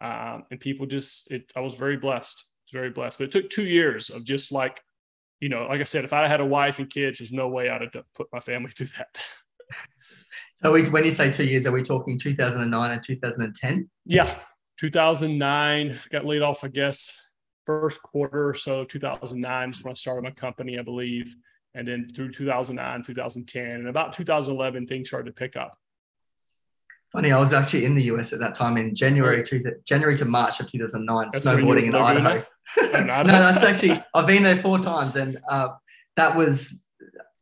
Um, 0.00 0.44
and 0.50 0.58
people 0.58 0.86
just, 0.86 1.30
it, 1.30 1.52
I 1.54 1.60
was 1.60 1.74
very 1.74 1.96
blessed. 1.96 2.44
Was 2.64 2.72
very 2.72 2.90
blessed. 2.90 3.18
But 3.18 3.24
it 3.24 3.30
took 3.30 3.50
two 3.50 3.66
years 3.66 4.10
of 4.10 4.24
just 4.24 4.50
like 4.50 4.80
you 5.42 5.48
know, 5.48 5.66
like 5.66 5.80
I 5.80 5.84
said, 5.84 6.04
if 6.04 6.12
I 6.12 6.28
had 6.28 6.40
a 6.40 6.46
wife 6.46 6.78
and 6.78 6.88
kids, 6.88 7.18
there's 7.18 7.32
no 7.32 7.48
way 7.48 7.68
I'd 7.68 7.82
have 7.82 8.04
put 8.14 8.28
my 8.32 8.38
family 8.38 8.70
through 8.76 8.86
that. 8.96 9.08
So 10.62 10.70
when 10.70 11.04
you 11.04 11.10
say 11.10 11.32
two 11.32 11.44
years, 11.44 11.66
are 11.66 11.72
we 11.72 11.82
talking 11.82 12.16
2009 12.16 12.90
and 12.92 13.02
2010? 13.02 13.90
Yeah, 14.06 14.38
2009 14.78 15.98
got 16.12 16.24
laid 16.24 16.42
off, 16.42 16.62
I 16.62 16.68
guess, 16.68 17.12
first 17.66 18.00
quarter 18.00 18.48
or 18.48 18.54
so 18.54 18.84
2009 18.84 19.70
is 19.70 19.82
when 19.82 19.90
I 19.90 19.94
started 19.94 20.22
my 20.22 20.30
company, 20.30 20.78
I 20.78 20.82
believe. 20.82 21.34
And 21.74 21.88
then 21.88 22.08
through 22.14 22.32
2009, 22.32 23.02
2010, 23.02 23.64
and 23.64 23.88
about 23.88 24.12
2011, 24.12 24.86
things 24.86 25.08
started 25.08 25.26
to 25.26 25.32
pick 25.32 25.56
up. 25.56 25.78
Funny, 27.12 27.30
I 27.30 27.38
was 27.38 27.52
actually 27.52 27.84
in 27.84 27.94
the 27.94 28.04
US 28.04 28.32
at 28.32 28.38
that 28.40 28.54
time 28.54 28.78
in 28.78 28.94
January 28.94 29.42
to 29.44 29.74
January 29.86 30.16
to 30.16 30.24
March 30.24 30.60
of 30.60 30.70
2009, 30.70 31.28
that's 31.30 31.44
snowboarding 31.44 31.84
in 31.84 31.94
Idaho. 31.94 32.44
no, 32.76 33.24
that's 33.24 33.62
actually 33.62 34.02
I've 34.14 34.26
been 34.26 34.42
there 34.42 34.56
four 34.56 34.78
times, 34.78 35.16
and 35.16 35.38
uh, 35.48 35.68
that 36.16 36.36
was 36.36 36.90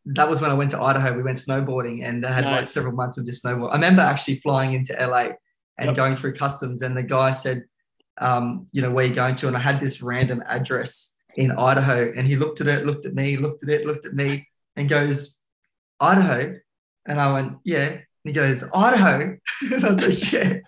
that 0.07 0.29
was 0.29 0.40
when 0.40 0.51
I 0.51 0.55
went 0.55 0.73
to 0.73 0.81
Idaho. 0.81 1.16
We 1.16 1.23
went 1.23 1.38
snowboarding, 1.38 2.05
and 2.05 2.27
I 2.27 2.33
had 2.33 2.45
nice. 2.45 2.57
like 2.57 2.69
several 2.69 2.95
months 2.95 3.19
of 3.19 3.27
just 3.27 3.45
snowboard. 3.45 3.71
I 3.71 3.75
remember 3.75 4.03
actually 4.03 4.37
flying 4.37 4.75
into 4.75 4.93
LA 4.95 5.35
and 5.79 5.88
yep. 5.88 5.97
going 5.97 6.16
through 6.16 6.35
customs, 6.35 6.83
and 6.83 6.97
the 6.97 7.05
guy 7.05 7.31
said, 7.31 7.64
um, 8.21 8.66
"You 8.73 8.83
know, 8.83 8.90
where 8.90 9.07
you're 9.07 9.14
going 9.14 9.37
to?" 9.37 9.47
And 9.47 9.57
I 9.57 9.61
had 9.61 9.81
this 9.81 10.03
random 10.03 10.43
address 10.49 11.19
in 11.37 11.53
Idaho, 11.53 12.12
and 12.16 12.27
he 12.27 12.37
looked 12.37 12.61
at 12.61 12.66
it, 12.66 12.87
looked 12.87 13.07
at 13.07 13.14
me, 13.14 13.37
looked 13.37 13.62
at 13.62 13.69
it, 13.69 13.87
looked 13.87 14.07
at 14.07 14.14
me, 14.14 14.49
and 14.77 14.88
goes, 14.88 15.40
"Idaho," 15.99 16.59
and 17.07 17.21
I 17.21 17.33
went, 17.33 17.59
"Yeah." 17.64 17.99
he 18.25 18.33
goes, 18.33 18.64
Idaho. 18.75 19.37
and 19.73 19.85
I 19.85 19.93
was 19.93 20.07
like, 20.07 20.33
yeah. 20.33 20.59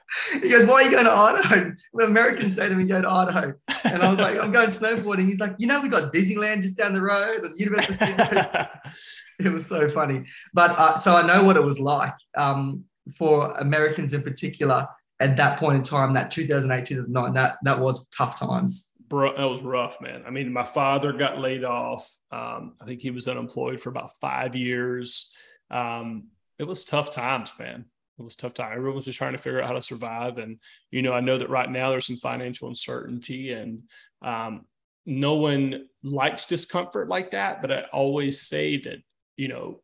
He 0.40 0.48
goes, 0.48 0.66
why 0.66 0.75
are 0.75 0.83
you 0.85 0.90
going 0.90 1.05
to 1.05 1.11
Idaho? 1.11 1.72
We're 1.92 2.07
American 2.07 2.51
state 2.51 2.70
and 2.70 2.79
we 2.79 2.85
go 2.85 3.03
to 3.03 3.09
Idaho. 3.09 3.55
And 3.85 4.03
I 4.03 4.11
was 4.11 4.18
like, 4.18 4.38
I'm 4.38 4.53
going 4.53 4.70
snowboarding. 4.70 5.27
He's 5.27 5.40
like, 5.40 5.55
you 5.59 5.66
know, 5.66 5.81
we 5.81 5.88
got 5.88 6.12
Disneyland 6.12 6.62
just 6.62 6.79
down 6.79 6.94
the 6.94 7.03
road 7.03 7.44
and 7.44 7.59
Universal 7.59 7.94
Studios. 7.94 8.46
it 9.38 9.53
was 9.53 9.66
so 9.66 9.90
funny. 9.90 10.25
But 10.55 10.70
uh, 10.79 10.96
so 10.96 11.14
I 11.14 11.27
know 11.27 11.44
what 11.44 11.57
it 11.57 11.62
was 11.62 11.79
like 11.79 12.14
um, 12.37 12.85
for 13.16 13.53
Americans 13.53 14.14
in 14.14 14.22
particular 14.22 14.88
at 15.20 15.37
that 15.37 15.59
point 15.59 15.77
in 15.77 15.83
time, 15.83 16.14
that 16.14 16.31
2008, 16.31 16.87
2009, 16.87 17.35
that, 17.35 17.59
that 17.62 17.79
was 17.79 18.05
tough 18.16 18.38
times. 18.38 18.91
Bro, 19.12 19.37
that 19.37 19.44
was 19.44 19.61
rough, 19.61 20.01
man. 20.01 20.22
I 20.27 20.31
mean, 20.31 20.51
my 20.51 20.64
father 20.64 21.12
got 21.12 21.38
laid 21.38 21.64
off. 21.64 22.16
Um, 22.31 22.77
I 22.81 22.87
think 22.87 23.03
he 23.03 23.11
was 23.11 23.29
unemployed 23.29 23.79
for 23.79 23.90
about 23.90 24.16
five 24.22 24.57
years. 24.57 25.37
Um, 25.70 26.29
it 26.59 26.64
was 26.64 26.87
tough 26.87 27.11
times, 27.11 27.53
man. 27.59 27.85
It 28.18 28.22
was 28.22 28.37
tough 28.37 28.55
time. 28.55 28.72
Everyone 28.72 28.96
was 28.96 29.05
just 29.05 29.18
trying 29.18 29.33
to 29.33 29.38
figure 29.38 29.61
out 29.61 29.66
how 29.66 29.75
to 29.75 29.83
survive. 29.83 30.38
And, 30.38 30.61
you 30.90 31.03
know, 31.03 31.12
I 31.12 31.20
know 31.20 31.37
that 31.37 31.51
right 31.51 31.70
now 31.70 31.90
there's 31.90 32.07
some 32.07 32.16
financial 32.16 32.68
uncertainty 32.68 33.53
and 33.53 33.83
um, 34.22 34.64
no 35.05 35.35
one 35.35 35.88
likes 36.03 36.46
discomfort 36.46 37.11
like 37.11 37.33
that. 37.33 37.61
But 37.61 37.70
I 37.70 37.85
always 37.92 38.40
say 38.40 38.79
that, 38.79 39.03
you 39.37 39.48
know, 39.48 39.83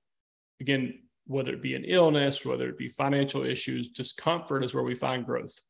again, 0.59 1.01
whether 1.27 1.53
it 1.53 1.61
be 1.61 1.75
an 1.75 1.85
illness, 1.85 2.47
whether 2.47 2.67
it 2.71 2.79
be 2.79 2.89
financial 2.89 3.45
issues, 3.45 3.91
discomfort 3.91 4.65
is 4.65 4.75
where 4.75 4.85
we 4.85 4.95
find 4.95 5.27
growth. 5.27 5.61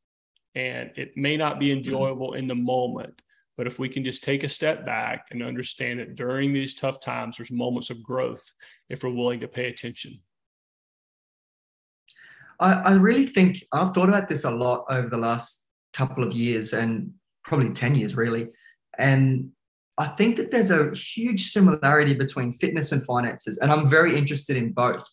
And 0.54 0.92
it 0.94 1.16
may 1.16 1.36
not 1.36 1.58
be 1.58 1.72
enjoyable 1.72 2.34
in 2.34 2.46
the 2.46 2.54
moment, 2.54 3.20
but 3.58 3.66
if 3.66 3.80
we 3.80 3.88
can 3.88 4.04
just 4.04 4.22
take 4.22 4.44
a 4.44 4.48
step 4.48 4.86
back 4.86 5.26
and 5.32 5.42
understand 5.42 5.98
that 5.98 6.14
during 6.14 6.52
these 6.52 6.76
tough 6.76 7.00
times, 7.00 7.36
there's 7.36 7.50
moments 7.50 7.90
of 7.90 8.00
growth 8.04 8.52
if 8.88 9.02
we're 9.02 9.10
willing 9.10 9.40
to 9.40 9.48
pay 9.48 9.68
attention. 9.68 10.20
I, 12.60 12.72
I 12.74 12.92
really 12.92 13.26
think 13.26 13.64
I've 13.72 13.92
thought 13.92 14.08
about 14.08 14.28
this 14.28 14.44
a 14.44 14.50
lot 14.52 14.84
over 14.88 15.08
the 15.08 15.16
last 15.16 15.66
couple 15.92 16.22
of 16.22 16.32
years 16.32 16.72
and 16.72 17.10
probably 17.42 17.70
10 17.70 17.96
years, 17.96 18.16
really. 18.16 18.46
And 18.96 19.50
I 19.98 20.06
think 20.06 20.36
that 20.36 20.52
there's 20.52 20.70
a 20.70 20.92
huge 20.94 21.50
similarity 21.50 22.14
between 22.14 22.52
fitness 22.52 22.92
and 22.92 23.04
finances. 23.04 23.58
And 23.58 23.72
I'm 23.72 23.88
very 23.88 24.16
interested 24.16 24.56
in 24.56 24.70
both. 24.70 25.04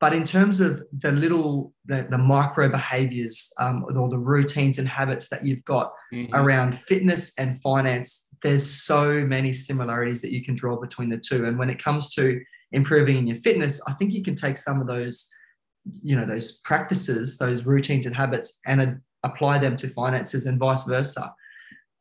But 0.00 0.12
in 0.12 0.22
terms 0.22 0.60
of 0.60 0.84
the 0.96 1.10
little, 1.10 1.72
the, 1.86 2.06
the 2.08 2.18
micro 2.18 2.68
behaviors 2.68 3.52
um, 3.58 3.84
or 3.84 4.08
the 4.08 4.18
routines 4.18 4.78
and 4.78 4.86
habits 4.86 5.28
that 5.30 5.44
you've 5.44 5.64
got 5.64 5.92
mm-hmm. 6.12 6.32
around 6.34 6.78
fitness 6.78 7.36
and 7.36 7.60
finance, 7.60 8.32
there's 8.42 8.68
so 8.68 9.26
many 9.26 9.52
similarities 9.52 10.22
that 10.22 10.32
you 10.32 10.44
can 10.44 10.54
draw 10.54 10.80
between 10.80 11.08
the 11.08 11.16
two. 11.16 11.46
And 11.46 11.58
when 11.58 11.68
it 11.68 11.82
comes 11.82 12.14
to 12.14 12.40
improving 12.70 13.16
in 13.16 13.26
your 13.26 13.38
fitness, 13.38 13.82
I 13.88 13.92
think 13.94 14.12
you 14.12 14.22
can 14.22 14.36
take 14.36 14.56
some 14.56 14.80
of 14.80 14.86
those, 14.86 15.28
you 15.84 16.14
know, 16.14 16.26
those 16.26 16.60
practices, 16.60 17.38
those 17.38 17.66
routines 17.66 18.06
and 18.06 18.14
habits, 18.14 18.60
and 18.66 19.00
apply 19.24 19.58
them 19.58 19.76
to 19.78 19.88
finances 19.88 20.46
and 20.46 20.60
vice 20.60 20.84
versa. 20.84 21.34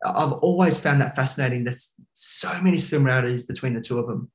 I've 0.06 0.34
always 0.34 0.80
found 0.80 1.02
that 1.02 1.16
fascinating. 1.16 1.64
There's 1.64 1.96
so 2.14 2.62
many 2.62 2.78
similarities 2.78 3.48
between 3.48 3.74
the 3.74 3.82
two 3.82 3.98
of 3.98 4.06
them. 4.06 4.30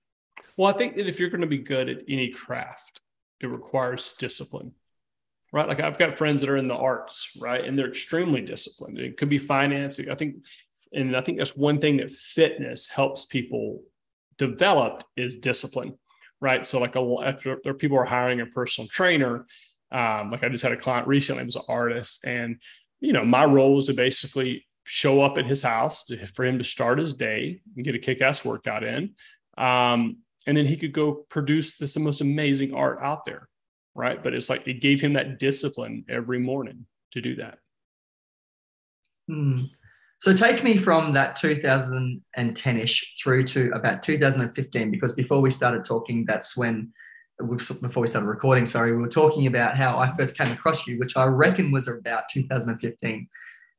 Well, 0.57 0.75
I 0.75 0.77
think 0.77 0.97
that 0.97 1.07
if 1.07 1.21
you're 1.21 1.31
going 1.31 1.43
to 1.43 1.47
be 1.47 1.59
good 1.59 1.89
at 1.89 2.03
any 2.09 2.31
craft, 2.31 3.01
it 3.43 3.49
requires 3.49 4.15
discipline, 4.15 4.73
right? 5.53 5.69
Like 5.69 5.81
I've 5.81 5.99
got 5.99 6.17
friends 6.17 6.41
that 6.41 6.51
are 6.51 6.57
in 6.57 6.69
the 6.69 6.77
arts, 6.77 7.37
right? 7.41 7.65
And 7.65 7.79
they're 7.79 7.89
extremely 7.89 8.41
disciplined. 8.41 8.99
It 8.99 9.17
could 9.17 9.29
be 9.29 9.39
finance. 9.39 10.01
I 10.01 10.15
think, 10.15 10.37
and 10.93 11.17
I 11.17 11.21
think 11.21 11.39
that's 11.39 11.57
one 11.57 11.81
thing 11.81 11.99
that 11.99 12.11
fitness 12.11 12.89
helps 12.89 13.27
people 13.27 13.83
develop 14.39 15.05
is 15.17 15.37
discipline, 15.37 15.99
right? 16.41 16.65
So 16.65 16.81
like 16.81 16.97
a, 16.97 17.17
after 17.25 17.59
there 17.65 17.75
people 17.75 17.99
are 17.99 18.05
hiring 18.05 18.41
a 18.41 18.47
personal 18.47 18.89
trainer, 18.89 19.47
um, 19.91 20.31
like 20.31 20.43
I 20.43 20.49
just 20.49 20.63
had 20.63 20.73
a 20.73 20.77
client 20.77 21.07
recently, 21.07 21.45
was 21.45 21.57
an 21.57 21.63
artist, 21.69 22.25
and 22.27 22.57
you 23.01 23.13
know 23.13 23.25
my 23.25 23.45
role 23.45 23.75
was 23.75 23.87
to 23.87 23.95
basically 23.95 24.67
show 24.85 25.23
up 25.23 25.39
at 25.39 25.47
his 25.47 25.63
house 25.63 26.11
for 26.35 26.45
him 26.45 26.59
to 26.59 26.65
start 26.65 26.99
his 26.99 27.15
day 27.15 27.61
and 27.77 27.85
get 27.85 27.95
a 27.95 27.99
kick-ass 27.99 28.45
workout 28.45 28.83
in. 28.83 29.15
Um, 29.57 30.19
and 30.47 30.57
then 30.57 30.67
he 30.67 30.77
could 30.77 30.93
go 30.93 31.25
produce 31.29 31.77
this 31.77 31.95
the 31.95 32.01
most 32.01 32.21
amazing 32.21 32.75
art 32.75 32.99
out 33.03 33.25
there 33.25 33.49
right? 33.95 34.23
But 34.23 34.35
it's 34.35 34.51
like 34.51 34.67
it 34.67 34.81
gave 34.81 35.01
him 35.01 35.15
that 35.15 35.39
discipline 35.39 36.05
every 36.09 36.39
morning 36.39 36.87
to 37.13 37.21
do 37.21 37.37
that. 37.37 37.59
Hmm. 39.29 39.65
so 40.19 40.35
take 40.35 40.65
me 40.65 40.77
from 40.77 41.13
that 41.13 41.39
2010ish 41.39 43.03
through 43.23 43.45
to 43.45 43.71
about 43.73 44.03
2015 44.03 44.91
because 44.91 45.15
before 45.15 45.41
we 45.41 45.49
started 45.49 45.85
talking 45.85 46.25
that's 46.27 46.57
when 46.57 46.93
before 47.39 48.01
we 48.01 48.09
started 48.09 48.27
recording 48.27 48.67
sorry 48.67 48.91
we 48.91 49.01
were 49.01 49.09
talking 49.09 49.47
about 49.47 49.77
how 49.77 49.97
i 49.97 50.11
first 50.17 50.37
came 50.37 50.51
across 50.51 50.89
you 50.89 50.99
which 50.99 51.17
i 51.17 51.25
reckon 51.25 51.71
was 51.71 51.87
about 51.87 52.25
2015 52.33 53.29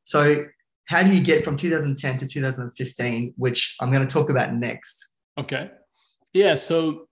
so 0.05 0.45
how 0.85 1.03
do 1.03 1.13
you 1.13 1.21
get 1.21 1.43
from 1.43 1.57
2010 1.57 2.17
to 2.19 2.25
2015 2.25 3.33
which 3.35 3.75
i'm 3.81 3.91
going 3.91 4.07
to 4.07 4.11
talk 4.11 4.29
about 4.29 4.53
next? 4.53 5.15
Okay 5.37 5.71
yeah. 6.33 6.55
So, 6.55 7.07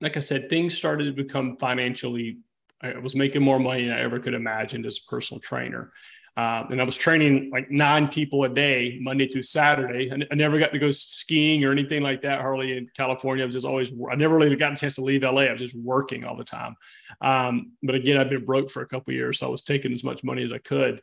like 0.00 0.16
I 0.16 0.20
said, 0.20 0.48
things 0.48 0.76
started 0.76 1.04
to 1.04 1.22
become 1.22 1.56
financially, 1.56 2.38
I 2.82 2.98
was 2.98 3.16
making 3.16 3.42
more 3.42 3.58
money 3.58 3.84
than 3.84 3.96
I 3.96 4.02
ever 4.02 4.18
could 4.18 4.34
imagine 4.34 4.84
as 4.84 4.98
a 4.98 5.10
personal 5.10 5.40
trainer. 5.40 5.92
Uh, 6.36 6.66
and 6.70 6.82
I 6.82 6.84
was 6.84 6.98
training 6.98 7.48
like 7.50 7.70
nine 7.70 8.08
people 8.08 8.44
a 8.44 8.48
day, 8.50 8.98
Monday 9.00 9.26
through 9.26 9.44
Saturday. 9.44 10.12
I, 10.12 10.18
I 10.30 10.34
never 10.34 10.58
got 10.58 10.70
to 10.72 10.78
go 10.78 10.90
skiing 10.90 11.64
or 11.64 11.72
anything 11.72 12.02
like 12.02 12.20
that. 12.22 12.42
Hardly 12.42 12.76
in 12.76 12.90
California. 12.94 13.42
I 13.42 13.46
was 13.46 13.54
just 13.54 13.64
always, 13.64 13.90
I 14.10 14.16
never 14.16 14.36
really 14.36 14.54
got 14.54 14.72
a 14.74 14.76
chance 14.76 14.96
to 14.96 15.00
leave 15.00 15.22
LA. 15.22 15.42
I 15.42 15.52
was 15.52 15.62
just 15.62 15.74
working 15.74 16.24
all 16.24 16.36
the 16.36 16.44
time. 16.44 16.76
Um, 17.22 17.72
but 17.82 17.94
again, 17.94 18.18
I've 18.18 18.28
been 18.28 18.44
broke 18.44 18.68
for 18.68 18.82
a 18.82 18.86
couple 18.86 19.14
years. 19.14 19.38
So 19.38 19.46
I 19.46 19.50
was 19.50 19.62
taking 19.62 19.94
as 19.94 20.04
much 20.04 20.22
money 20.24 20.42
as 20.42 20.52
I 20.52 20.58
could. 20.58 21.00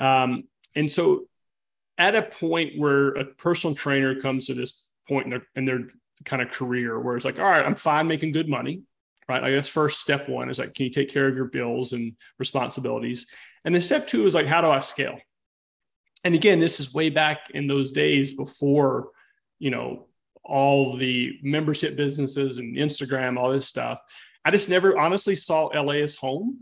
Um, 0.00 0.44
and 0.74 0.90
so 0.90 1.26
at 1.96 2.16
a 2.16 2.22
point 2.22 2.76
where 2.76 3.10
a 3.10 3.26
personal 3.26 3.76
trainer 3.76 4.20
comes 4.20 4.46
to 4.46 4.54
this 4.54 4.88
point 5.06 5.26
in 5.26 5.30
their, 5.30 5.46
in 5.54 5.64
their 5.66 5.84
kind 6.24 6.42
of 6.42 6.50
career 6.50 6.98
where 7.00 7.16
it's 7.16 7.24
like, 7.24 7.38
all 7.38 7.44
right, 7.44 7.64
I'm 7.64 7.76
fine 7.76 8.06
making 8.06 8.32
good 8.32 8.48
money, 8.48 8.82
right? 9.28 9.42
I 9.42 9.50
guess 9.50 9.68
first 9.68 10.00
step 10.00 10.28
one 10.28 10.48
is 10.48 10.58
like, 10.58 10.74
can 10.74 10.84
you 10.84 10.90
take 10.90 11.12
care 11.12 11.26
of 11.26 11.36
your 11.36 11.46
bills 11.46 11.92
and 11.92 12.14
responsibilities? 12.38 13.26
And 13.64 13.74
then 13.74 13.82
step 13.82 14.06
two 14.06 14.26
is 14.26 14.34
like, 14.34 14.46
how 14.46 14.60
do 14.60 14.68
I 14.68 14.80
scale? 14.80 15.18
And 16.22 16.34
again, 16.34 16.58
this 16.58 16.80
is 16.80 16.94
way 16.94 17.10
back 17.10 17.50
in 17.50 17.66
those 17.66 17.92
days 17.92 18.34
before, 18.34 19.10
you 19.58 19.70
know, 19.70 20.06
all 20.42 20.96
the 20.96 21.38
membership 21.42 21.96
businesses 21.96 22.58
and 22.58 22.76
Instagram, 22.76 23.38
all 23.38 23.52
this 23.52 23.66
stuff. 23.66 24.00
I 24.44 24.50
just 24.50 24.68
never 24.68 24.98
honestly 24.98 25.36
saw 25.36 25.66
LA 25.66 25.94
as 25.94 26.14
home. 26.14 26.58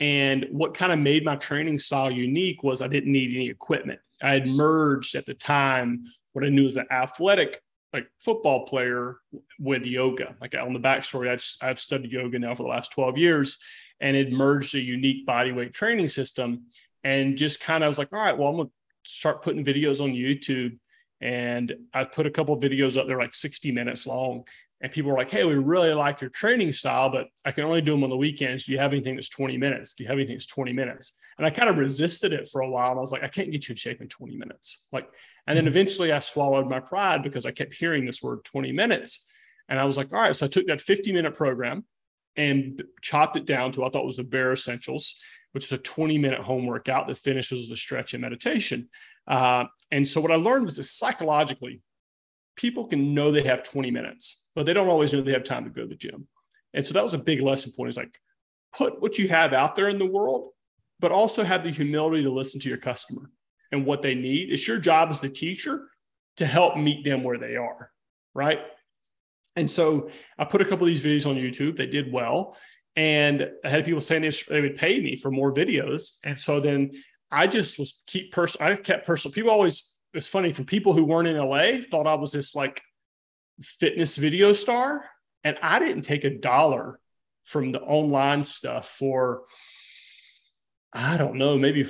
And 0.00 0.46
what 0.50 0.74
kind 0.74 0.92
of 0.92 0.98
made 0.98 1.24
my 1.24 1.36
training 1.36 1.78
style 1.78 2.10
unique 2.10 2.62
was 2.62 2.82
I 2.82 2.88
didn't 2.88 3.12
need 3.12 3.34
any 3.34 3.48
equipment. 3.48 4.00
I 4.22 4.32
had 4.32 4.46
merged 4.46 5.14
at 5.14 5.24
the 5.24 5.34
time 5.34 6.04
what 6.32 6.44
I 6.44 6.48
knew 6.48 6.66
as 6.66 6.76
an 6.76 6.86
athletic 6.90 7.60
like 7.94 8.08
football 8.18 8.66
player 8.66 9.18
with 9.58 9.86
yoga. 9.86 10.34
Like 10.40 10.54
on 10.54 10.72
the 10.72 10.80
backstory, 10.80 11.30
I 11.30 11.36
just, 11.36 11.62
I've 11.62 11.80
studied 11.80 12.12
yoga 12.12 12.38
now 12.40 12.54
for 12.54 12.64
the 12.64 12.68
last 12.68 12.92
12 12.92 13.16
years 13.16 13.58
and 14.00 14.16
it 14.16 14.32
merged 14.32 14.74
a 14.74 14.80
unique 14.80 15.24
body 15.24 15.52
weight 15.52 15.72
training 15.72 16.08
system. 16.08 16.64
And 17.04 17.36
just 17.36 17.62
kind 17.62 17.84
of 17.84 17.88
was 17.88 17.98
like, 17.98 18.12
all 18.12 18.18
right, 18.18 18.36
well, 18.36 18.48
I'm 18.48 18.56
going 18.56 18.68
to 18.68 18.72
start 19.04 19.42
putting 19.42 19.64
videos 19.64 20.02
on 20.02 20.10
YouTube. 20.10 20.78
And 21.20 21.72
I 21.92 22.04
put 22.04 22.26
a 22.26 22.30
couple 22.30 22.58
videos 22.60 22.98
up 23.00 23.06
there, 23.06 23.18
like 23.18 23.34
60 23.34 23.70
minutes 23.72 24.06
long. 24.06 24.44
And 24.80 24.90
people 24.90 25.12
were 25.12 25.16
like, 25.16 25.30
hey, 25.30 25.44
we 25.44 25.54
really 25.54 25.94
like 25.94 26.20
your 26.20 26.30
training 26.30 26.72
style, 26.72 27.10
but 27.10 27.28
I 27.44 27.52
can 27.52 27.64
only 27.64 27.80
do 27.80 27.92
them 27.92 28.04
on 28.04 28.10
the 28.10 28.16
weekends. 28.16 28.64
Do 28.64 28.72
you 28.72 28.78
have 28.78 28.92
anything 28.92 29.14
that's 29.14 29.28
20 29.28 29.56
minutes? 29.56 29.94
Do 29.94 30.02
you 30.02 30.08
have 30.08 30.18
anything 30.18 30.34
that's 30.34 30.46
20 30.46 30.72
minutes? 30.72 31.12
And 31.38 31.46
I 31.46 31.50
kind 31.50 31.70
of 31.70 31.78
resisted 31.78 32.32
it 32.32 32.48
for 32.48 32.62
a 32.62 32.68
while. 32.68 32.90
And 32.90 32.98
I 32.98 33.00
was 33.00 33.12
like, 33.12 33.22
I 33.22 33.28
can't 33.28 33.52
get 33.52 33.68
you 33.68 33.74
in 33.74 33.76
shape 33.76 34.00
in 34.00 34.08
20 34.08 34.36
minutes. 34.36 34.86
Like, 34.92 35.08
and 35.46 35.56
then 35.56 35.66
eventually 35.66 36.12
I 36.12 36.20
swallowed 36.20 36.68
my 36.68 36.80
pride 36.80 37.22
because 37.22 37.44
I 37.44 37.50
kept 37.50 37.74
hearing 37.74 38.06
this 38.06 38.22
word 38.22 38.44
20 38.44 38.72
minutes. 38.72 39.26
And 39.68 39.78
I 39.78 39.84
was 39.84 39.96
like, 39.96 40.12
all 40.12 40.20
right. 40.20 40.34
So 40.34 40.46
I 40.46 40.48
took 40.48 40.66
that 40.66 40.80
50 40.80 41.12
minute 41.12 41.34
program 41.34 41.84
and 42.36 42.82
chopped 43.02 43.36
it 43.36 43.44
down 43.44 43.72
to 43.72 43.80
what 43.80 43.88
I 43.88 43.90
thought 43.90 44.06
was 44.06 44.16
the 44.16 44.24
bare 44.24 44.52
essentials, 44.52 45.20
which 45.52 45.66
is 45.66 45.72
a 45.72 45.78
20 45.78 46.18
minute 46.18 46.40
home 46.40 46.66
workout 46.66 47.06
that 47.08 47.18
finishes 47.18 47.68
the 47.68 47.76
stretch 47.76 48.14
and 48.14 48.22
meditation. 48.22 48.88
Uh, 49.26 49.64
and 49.90 50.06
so 50.06 50.20
what 50.20 50.32
I 50.32 50.36
learned 50.36 50.64
was 50.64 50.76
that 50.76 50.84
psychologically, 50.84 51.82
people 52.56 52.86
can 52.86 53.14
know 53.14 53.30
they 53.30 53.42
have 53.42 53.62
20 53.62 53.90
minutes, 53.90 54.48
but 54.54 54.66
they 54.66 54.72
don't 54.72 54.88
always 54.88 55.12
know 55.12 55.20
they 55.20 55.32
have 55.32 55.44
time 55.44 55.64
to 55.64 55.70
go 55.70 55.82
to 55.82 55.88
the 55.88 55.94
gym. 55.94 56.26
And 56.72 56.84
so 56.84 56.94
that 56.94 57.04
was 57.04 57.14
a 57.14 57.18
big 57.18 57.40
lesson 57.40 57.72
point 57.76 57.90
is 57.90 57.96
like, 57.96 58.18
put 58.72 59.00
what 59.00 59.18
you 59.18 59.28
have 59.28 59.52
out 59.52 59.76
there 59.76 59.88
in 59.88 59.98
the 59.98 60.06
world, 60.06 60.50
but 61.00 61.12
also 61.12 61.44
have 61.44 61.62
the 61.62 61.70
humility 61.70 62.24
to 62.24 62.30
listen 62.30 62.60
to 62.60 62.68
your 62.68 62.78
customer 62.78 63.30
and 63.72 63.86
what 63.86 64.02
they 64.02 64.14
need. 64.14 64.52
It's 64.52 64.66
your 64.66 64.78
job 64.78 65.10
as 65.10 65.20
the 65.20 65.28
teacher 65.28 65.88
to 66.36 66.46
help 66.46 66.76
meet 66.76 67.04
them 67.04 67.22
where 67.22 67.38
they 67.38 67.56
are, 67.56 67.90
right? 68.34 68.60
And 69.56 69.70
so 69.70 70.10
I 70.38 70.44
put 70.44 70.60
a 70.60 70.64
couple 70.64 70.86
of 70.86 70.88
these 70.88 71.04
videos 71.04 71.28
on 71.28 71.36
YouTube. 71.36 71.76
They 71.76 71.86
did 71.86 72.12
well. 72.12 72.56
And 72.96 73.48
I 73.64 73.68
had 73.68 73.84
people 73.84 74.00
saying 74.00 74.30
they 74.48 74.60
would 74.60 74.76
pay 74.76 75.00
me 75.00 75.16
for 75.16 75.30
more 75.30 75.52
videos. 75.52 76.18
And 76.24 76.38
so 76.38 76.60
then 76.60 76.92
I 77.30 77.46
just 77.46 77.78
was 77.78 78.02
keep 78.06 78.32
personal. 78.32 78.72
I 78.72 78.76
kept 78.76 79.06
personal. 79.06 79.32
People 79.32 79.50
always, 79.50 79.96
it's 80.12 80.28
funny 80.28 80.52
from 80.52 80.64
people 80.64 80.92
who 80.92 81.04
weren't 81.04 81.28
in 81.28 81.36
LA 81.36 81.82
thought 81.88 82.06
I 82.06 82.14
was 82.14 82.32
this 82.32 82.54
like 82.54 82.82
fitness 83.60 84.16
video 84.16 84.52
star. 84.52 85.04
And 85.42 85.56
I 85.62 85.78
didn't 85.78 86.02
take 86.02 86.24
a 86.24 86.38
dollar 86.38 86.98
from 87.44 87.72
the 87.72 87.80
online 87.80 88.44
stuff 88.44 88.88
for, 88.88 89.42
I 90.92 91.16
don't 91.16 91.36
know, 91.36 91.58
maybe 91.58 91.84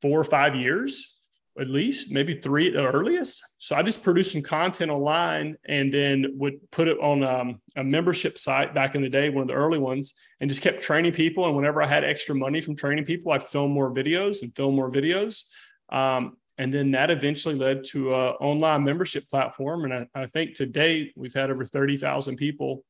four 0.00 0.18
or 0.18 0.24
five 0.24 0.54
years 0.54 1.20
at 1.58 1.68
least 1.68 2.12
maybe 2.12 2.40
three 2.40 2.68
at 2.68 2.74
the 2.74 2.90
earliest. 2.90 3.42
So 3.58 3.76
i 3.76 3.82
just 3.82 4.02
produced 4.02 4.32
some 4.32 4.42
content 4.42 4.90
online 4.90 5.56
and 5.66 5.92
then 5.92 6.26
would 6.34 6.58
put 6.70 6.88
it 6.88 6.98
on 7.00 7.22
um, 7.22 7.60
a 7.76 7.84
membership 7.84 8.38
site 8.38 8.74
back 8.74 8.94
in 8.94 9.02
the 9.02 9.08
day 9.08 9.28
one 9.28 9.42
of 9.42 9.48
the 9.48 9.54
early 9.54 9.78
ones 9.78 10.14
and 10.40 10.48
just 10.48 10.62
kept 10.62 10.82
training 10.82 11.12
people. 11.12 11.46
And 11.46 11.56
whenever 11.56 11.82
i 11.82 11.86
had 11.86 12.04
extra 12.04 12.34
money 12.34 12.60
from 12.60 12.76
training 12.76 13.04
people 13.04 13.32
i'd 13.32 13.42
film 13.42 13.72
more 13.72 13.92
videos 13.92 14.42
and 14.42 14.54
film 14.54 14.74
more 14.74 14.90
videos. 14.90 15.44
Um, 15.90 16.36
and 16.56 16.72
then 16.72 16.90
that 16.92 17.10
eventually 17.10 17.54
led 17.54 17.84
to 17.84 18.14
an 18.14 18.34
online 18.40 18.84
membership 18.84 19.28
platform. 19.28 19.84
And 19.84 19.94
I, 19.94 20.06
I, 20.14 20.26
think 20.26 20.56
to 20.56 20.66
date 20.66 21.14
we've 21.16 21.32
had 21.32 21.50
over 21.50 21.64
30000 21.64 22.36
people 22.36 22.84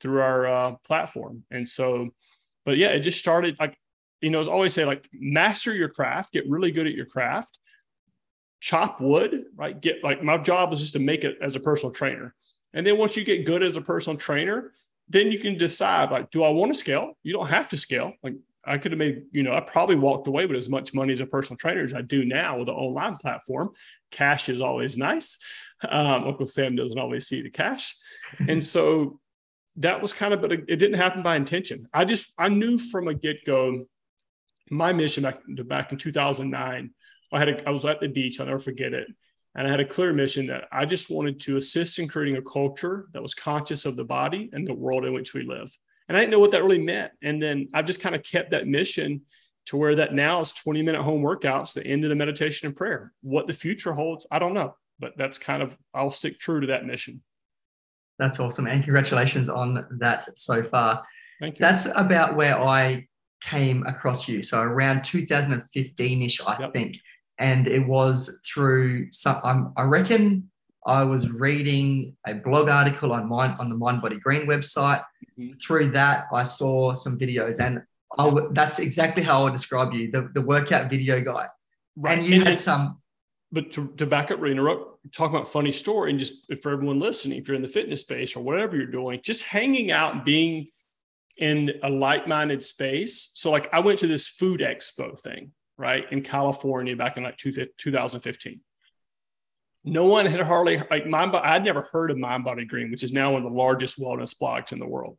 through 0.00 0.20
our 0.20 0.46
uh, 0.46 0.74
platform. 0.86 1.42
And 1.50 1.66
so 1.66 2.10
but 2.64 2.78
yeah 2.78 2.88
it 2.88 3.00
just 3.00 3.18
started 3.18 3.56
like 3.60 3.76
you 4.24 4.30
know, 4.30 4.40
as 4.40 4.48
always 4.48 4.72
say, 4.72 4.86
like 4.86 5.06
master 5.12 5.74
your 5.74 5.90
craft, 5.90 6.32
get 6.32 6.48
really 6.48 6.70
good 6.70 6.86
at 6.86 6.94
your 6.94 7.04
craft, 7.04 7.58
chop 8.58 8.98
wood, 8.98 9.44
right? 9.54 9.78
Get 9.78 10.02
like 10.02 10.22
my 10.22 10.38
job 10.38 10.70
was 10.70 10.80
just 10.80 10.94
to 10.94 10.98
make 10.98 11.24
it 11.24 11.36
as 11.42 11.56
a 11.56 11.60
personal 11.60 11.92
trainer. 11.92 12.34
And 12.72 12.86
then 12.86 12.96
once 12.96 13.18
you 13.18 13.24
get 13.24 13.44
good 13.44 13.62
as 13.62 13.76
a 13.76 13.82
personal 13.82 14.18
trainer, 14.18 14.72
then 15.10 15.30
you 15.30 15.38
can 15.38 15.58
decide 15.58 16.10
like, 16.10 16.30
do 16.30 16.42
I 16.42 16.48
want 16.48 16.72
to 16.72 16.78
scale? 16.78 17.18
You 17.22 17.34
don't 17.34 17.48
have 17.48 17.68
to 17.68 17.76
scale. 17.76 18.14
Like 18.22 18.34
I 18.64 18.78
could 18.78 18.92
have 18.92 18.98
made, 18.98 19.24
you 19.30 19.42
know, 19.42 19.52
I 19.52 19.60
probably 19.60 19.96
walked 19.96 20.26
away 20.26 20.46
with 20.46 20.56
as 20.56 20.70
much 20.70 20.94
money 20.94 21.12
as 21.12 21.20
a 21.20 21.26
personal 21.26 21.58
trainer 21.58 21.82
as 21.82 21.92
I 21.92 22.00
do 22.00 22.24
now 22.24 22.56
with 22.56 22.68
the 22.68 22.72
online 22.72 23.18
platform. 23.18 23.72
Cash 24.10 24.48
is 24.48 24.62
always 24.62 24.96
nice. 24.96 25.38
Um, 25.86 26.24
Uncle 26.24 26.46
Sam 26.46 26.76
doesn't 26.76 26.98
always 26.98 27.28
see 27.28 27.42
the 27.42 27.50
cash. 27.50 27.94
and 28.48 28.64
so 28.64 29.20
that 29.76 30.00
was 30.00 30.14
kind 30.14 30.32
of, 30.32 30.40
but 30.40 30.52
it 30.52 30.66
didn't 30.66 30.94
happen 30.94 31.22
by 31.22 31.36
intention. 31.36 31.86
I 31.92 32.06
just, 32.06 32.32
I 32.38 32.48
knew 32.48 32.78
from 32.78 33.08
a 33.08 33.14
get 33.14 33.44
go 33.44 33.84
my 34.70 34.92
mission 34.92 35.22
back, 35.22 35.40
back 35.66 35.92
in 35.92 35.98
2009, 35.98 36.90
I 37.32 37.38
had 37.38 37.48
a, 37.48 37.68
I 37.68 37.70
was 37.70 37.84
at 37.84 38.00
the 38.00 38.08
beach. 38.08 38.40
I'll 38.40 38.46
never 38.46 38.58
forget 38.58 38.92
it. 38.92 39.08
And 39.56 39.66
I 39.66 39.70
had 39.70 39.80
a 39.80 39.84
clear 39.84 40.12
mission 40.12 40.46
that 40.48 40.64
I 40.72 40.84
just 40.84 41.10
wanted 41.10 41.40
to 41.40 41.56
assist 41.56 41.98
in 41.98 42.08
creating 42.08 42.36
a 42.36 42.42
culture 42.42 43.06
that 43.12 43.22
was 43.22 43.34
conscious 43.34 43.84
of 43.84 43.96
the 43.96 44.04
body 44.04 44.50
and 44.52 44.66
the 44.66 44.74
world 44.74 45.04
in 45.04 45.12
which 45.12 45.32
we 45.32 45.42
live. 45.42 45.70
And 46.08 46.16
I 46.16 46.20
didn't 46.20 46.32
know 46.32 46.40
what 46.40 46.50
that 46.50 46.62
really 46.62 46.82
meant. 46.82 47.12
And 47.22 47.40
then 47.40 47.68
I've 47.72 47.86
just 47.86 48.00
kind 48.00 48.14
of 48.14 48.22
kept 48.22 48.50
that 48.50 48.66
mission 48.66 49.22
to 49.66 49.76
where 49.76 49.94
that 49.96 50.12
now 50.12 50.40
is 50.40 50.52
20 50.52 50.82
minute 50.82 51.02
home 51.02 51.22
workouts, 51.22 51.72
the 51.72 51.86
end 51.86 52.04
of 52.04 52.10
the 52.10 52.16
meditation 52.16 52.66
and 52.66 52.76
prayer. 52.76 53.12
What 53.22 53.46
the 53.46 53.52
future 53.52 53.92
holds, 53.92 54.26
I 54.30 54.38
don't 54.38 54.54
know, 54.54 54.76
but 54.98 55.16
that's 55.16 55.38
kind 55.38 55.62
of, 55.62 55.78
I'll 55.94 56.10
stick 56.10 56.38
true 56.38 56.60
to 56.60 56.66
that 56.68 56.84
mission. 56.84 57.22
That's 58.18 58.38
awesome. 58.40 58.66
And 58.66 58.82
congratulations 58.82 59.48
on 59.48 59.86
that 59.98 60.36
so 60.38 60.62
far. 60.64 61.04
Thank 61.40 61.58
you. 61.58 61.62
That's 61.62 61.86
about 61.96 62.36
where 62.36 62.58
I 62.58 63.06
came 63.44 63.86
across 63.86 64.28
you. 64.28 64.42
So 64.42 64.60
around 64.60 65.04
2015 65.04 66.22
ish, 66.22 66.40
I 66.46 66.58
yep. 66.58 66.72
think. 66.72 66.98
And 67.38 67.66
it 67.66 67.86
was 67.86 68.40
through 68.46 69.12
some, 69.12 69.40
I'm, 69.44 69.72
I 69.76 69.82
reckon 69.82 70.50
I 70.86 71.04
was 71.04 71.30
reading 71.30 72.16
a 72.26 72.34
blog 72.34 72.68
article 72.68 73.12
on 73.12 73.28
mind 73.28 73.56
on 73.58 73.68
the 73.68 73.76
Mind 73.76 74.02
Body 74.02 74.18
Green 74.18 74.46
website. 74.46 75.02
Mm-hmm. 75.38 75.58
Through 75.58 75.92
that, 75.92 76.26
I 76.32 76.44
saw 76.44 76.94
some 76.94 77.18
videos, 77.18 77.58
and 77.58 77.82
I 78.18 78.24
w- 78.24 78.50
that's 78.52 78.78
exactly 78.78 79.22
how 79.22 79.40
I 79.40 79.44
would 79.44 79.54
describe 79.54 79.92
you 79.92 80.10
the, 80.10 80.30
the 80.34 80.42
workout 80.42 80.90
video 80.90 81.20
guy. 81.20 81.48
Right. 81.96 82.18
And 82.18 82.26
you 82.26 82.36
and 82.36 82.48
had 82.48 82.58
some. 82.58 83.00
But 83.50 83.72
to, 83.72 83.88
to 83.98 84.06
back 84.06 84.30
up, 84.30 84.44
interrupt, 84.44 85.12
talk 85.12 85.30
about 85.30 85.48
funny 85.48 85.72
story, 85.72 86.10
and 86.10 86.18
just 86.18 86.52
for 86.62 86.72
everyone 86.72 86.98
listening, 86.98 87.38
if 87.38 87.48
you're 87.48 87.54
in 87.54 87.62
the 87.62 87.68
fitness 87.68 88.00
space 88.00 88.36
or 88.36 88.42
whatever 88.42 88.76
you're 88.76 88.86
doing, 88.86 89.20
just 89.22 89.44
hanging 89.44 89.90
out 89.90 90.14
and 90.14 90.24
being 90.24 90.68
in 91.36 91.72
a 91.82 91.90
like-minded 91.90 92.62
space. 92.62 93.30
So, 93.34 93.50
like, 93.50 93.72
I 93.72 93.80
went 93.80 93.98
to 94.00 94.06
this 94.06 94.28
food 94.28 94.60
expo 94.60 95.18
thing, 95.18 95.52
right, 95.76 96.04
in 96.10 96.22
California 96.22 96.96
back 96.96 97.16
in 97.16 97.24
like 97.24 97.36
two, 97.36 97.52
2015 97.52 98.60
no 99.84 100.06
one 100.06 100.24
had 100.26 100.40
hardly 100.40 100.82
like 100.90 101.06
mind 101.06 101.34
i'd 101.36 101.64
never 101.64 101.82
heard 101.92 102.10
of 102.10 102.18
mind 102.18 102.44
body 102.44 102.64
green 102.64 102.90
which 102.90 103.04
is 103.04 103.12
now 103.12 103.32
one 103.32 103.44
of 103.44 103.50
the 103.50 103.56
largest 103.56 104.00
wellness 104.00 104.34
blogs 104.36 104.72
in 104.72 104.78
the 104.78 104.86
world. 104.86 105.18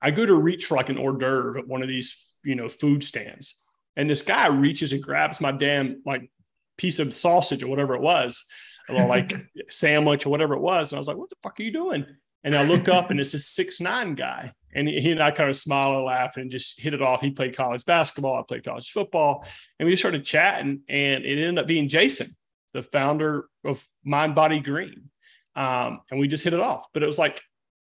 I 0.00 0.12
go 0.12 0.24
to 0.24 0.34
reach 0.34 0.66
for 0.66 0.76
like 0.76 0.90
an 0.90 0.98
hors 0.98 1.18
d'oeuvre 1.18 1.58
at 1.58 1.66
one 1.66 1.82
of 1.82 1.88
these 1.88 2.34
you 2.44 2.54
know 2.54 2.68
food 2.68 3.02
stands 3.02 3.60
and 3.96 4.08
this 4.08 4.22
guy 4.22 4.46
reaches 4.46 4.92
and 4.92 5.02
grabs 5.02 5.40
my 5.40 5.50
damn 5.50 6.02
like 6.04 6.30
piece 6.76 6.98
of 6.98 7.12
sausage 7.12 7.62
or 7.62 7.68
whatever 7.68 7.94
it 7.94 8.02
was 8.02 8.44
or 8.88 9.06
like 9.06 9.34
sandwich 9.68 10.24
or 10.26 10.30
whatever 10.30 10.54
it 10.54 10.60
was 10.60 10.92
and 10.92 10.98
i 10.98 11.00
was 11.00 11.08
like 11.08 11.16
what 11.16 11.30
the 11.30 11.36
fuck 11.42 11.58
are 11.58 11.62
you 11.62 11.72
doing? 11.72 12.06
And 12.44 12.56
i 12.56 12.62
look 12.62 12.88
up 12.88 13.10
and 13.10 13.18
it's 13.18 13.32
this 13.32 13.48
six 13.48 13.80
nine 13.80 14.14
guy 14.14 14.52
and 14.74 14.88
he 14.88 15.10
and 15.10 15.22
I 15.22 15.30
kind 15.30 15.48
of 15.48 15.56
smile 15.56 15.96
and 15.96 16.04
laugh 16.04 16.36
and 16.36 16.50
just 16.50 16.80
hit 16.80 16.94
it 16.94 17.02
off. 17.02 17.20
He 17.20 17.30
played 17.30 17.56
college 17.56 17.84
basketball. 17.84 18.38
I 18.38 18.42
played 18.46 18.64
college 18.64 18.90
football. 18.90 19.46
And 19.78 19.86
we 19.86 19.92
just 19.92 20.02
started 20.02 20.24
chatting. 20.24 20.82
And 20.88 21.24
it 21.24 21.38
ended 21.38 21.58
up 21.58 21.66
being 21.66 21.88
Jason 21.88 22.28
the 22.74 22.82
founder 22.82 23.48
of 23.64 23.82
Mind 24.04 24.34
Body 24.34 24.60
Green. 24.60 25.10
Um, 25.56 26.00
and 26.10 26.20
we 26.20 26.28
just 26.28 26.44
hit 26.44 26.52
it 26.52 26.60
off. 26.60 26.86
But 26.92 27.02
it 27.02 27.06
was 27.06 27.18
like 27.18 27.40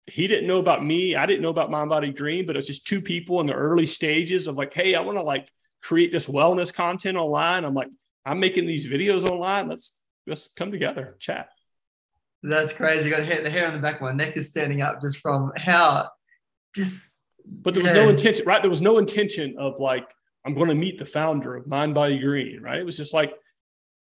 he 0.07 0.27
didn't 0.27 0.47
know 0.47 0.59
about 0.59 0.83
me. 0.83 1.15
I 1.15 1.25
didn't 1.25 1.41
know 1.41 1.49
about 1.49 1.71
Mind 1.71 1.89
Body 1.89 2.11
Green, 2.11 2.45
but 2.45 2.57
it's 2.57 2.67
just 2.67 2.87
two 2.87 3.01
people 3.01 3.39
in 3.39 3.47
the 3.47 3.53
early 3.53 3.85
stages 3.85 4.47
of 4.47 4.55
like, 4.55 4.73
hey, 4.73 4.95
I 4.95 5.01
want 5.01 5.17
to 5.17 5.23
like 5.23 5.49
create 5.81 6.11
this 6.11 6.27
wellness 6.27 6.73
content 6.73 7.17
online. 7.17 7.65
I'm 7.65 7.73
like, 7.73 7.89
I'm 8.25 8.39
making 8.39 8.65
these 8.65 8.91
videos 8.91 9.23
online. 9.23 9.67
Let's 9.67 10.03
let's 10.25 10.51
come 10.53 10.71
together, 10.71 11.17
chat. 11.19 11.49
That's 12.43 12.73
crazy. 12.73 13.09
You 13.09 13.15
got 13.15 13.43
the 13.43 13.49
hair 13.49 13.67
on 13.67 13.73
the 13.73 13.79
back 13.79 13.95
of 13.95 14.01
my 14.01 14.13
neck 14.13 14.35
is 14.35 14.49
standing 14.49 14.81
up 14.81 15.01
just 15.01 15.17
from 15.17 15.51
how 15.57 16.09
just 16.75 17.17
but 17.45 17.73
there 17.73 17.83
was 17.83 17.93
yeah. 17.93 18.03
no 18.03 18.09
intention, 18.09 18.45
right? 18.45 18.61
There 18.61 18.69
was 18.69 18.81
no 18.81 18.97
intention 18.97 19.55
of 19.57 19.79
like, 19.79 20.07
I'm 20.45 20.53
going 20.53 20.69
to 20.69 20.75
meet 20.75 20.97
the 20.97 21.05
founder 21.05 21.55
of 21.55 21.67
Mind 21.67 21.95
Body 21.95 22.19
Green, 22.19 22.61
right? 22.61 22.79
It 22.79 22.85
was 22.85 22.97
just 22.97 23.13
like, 23.13 23.33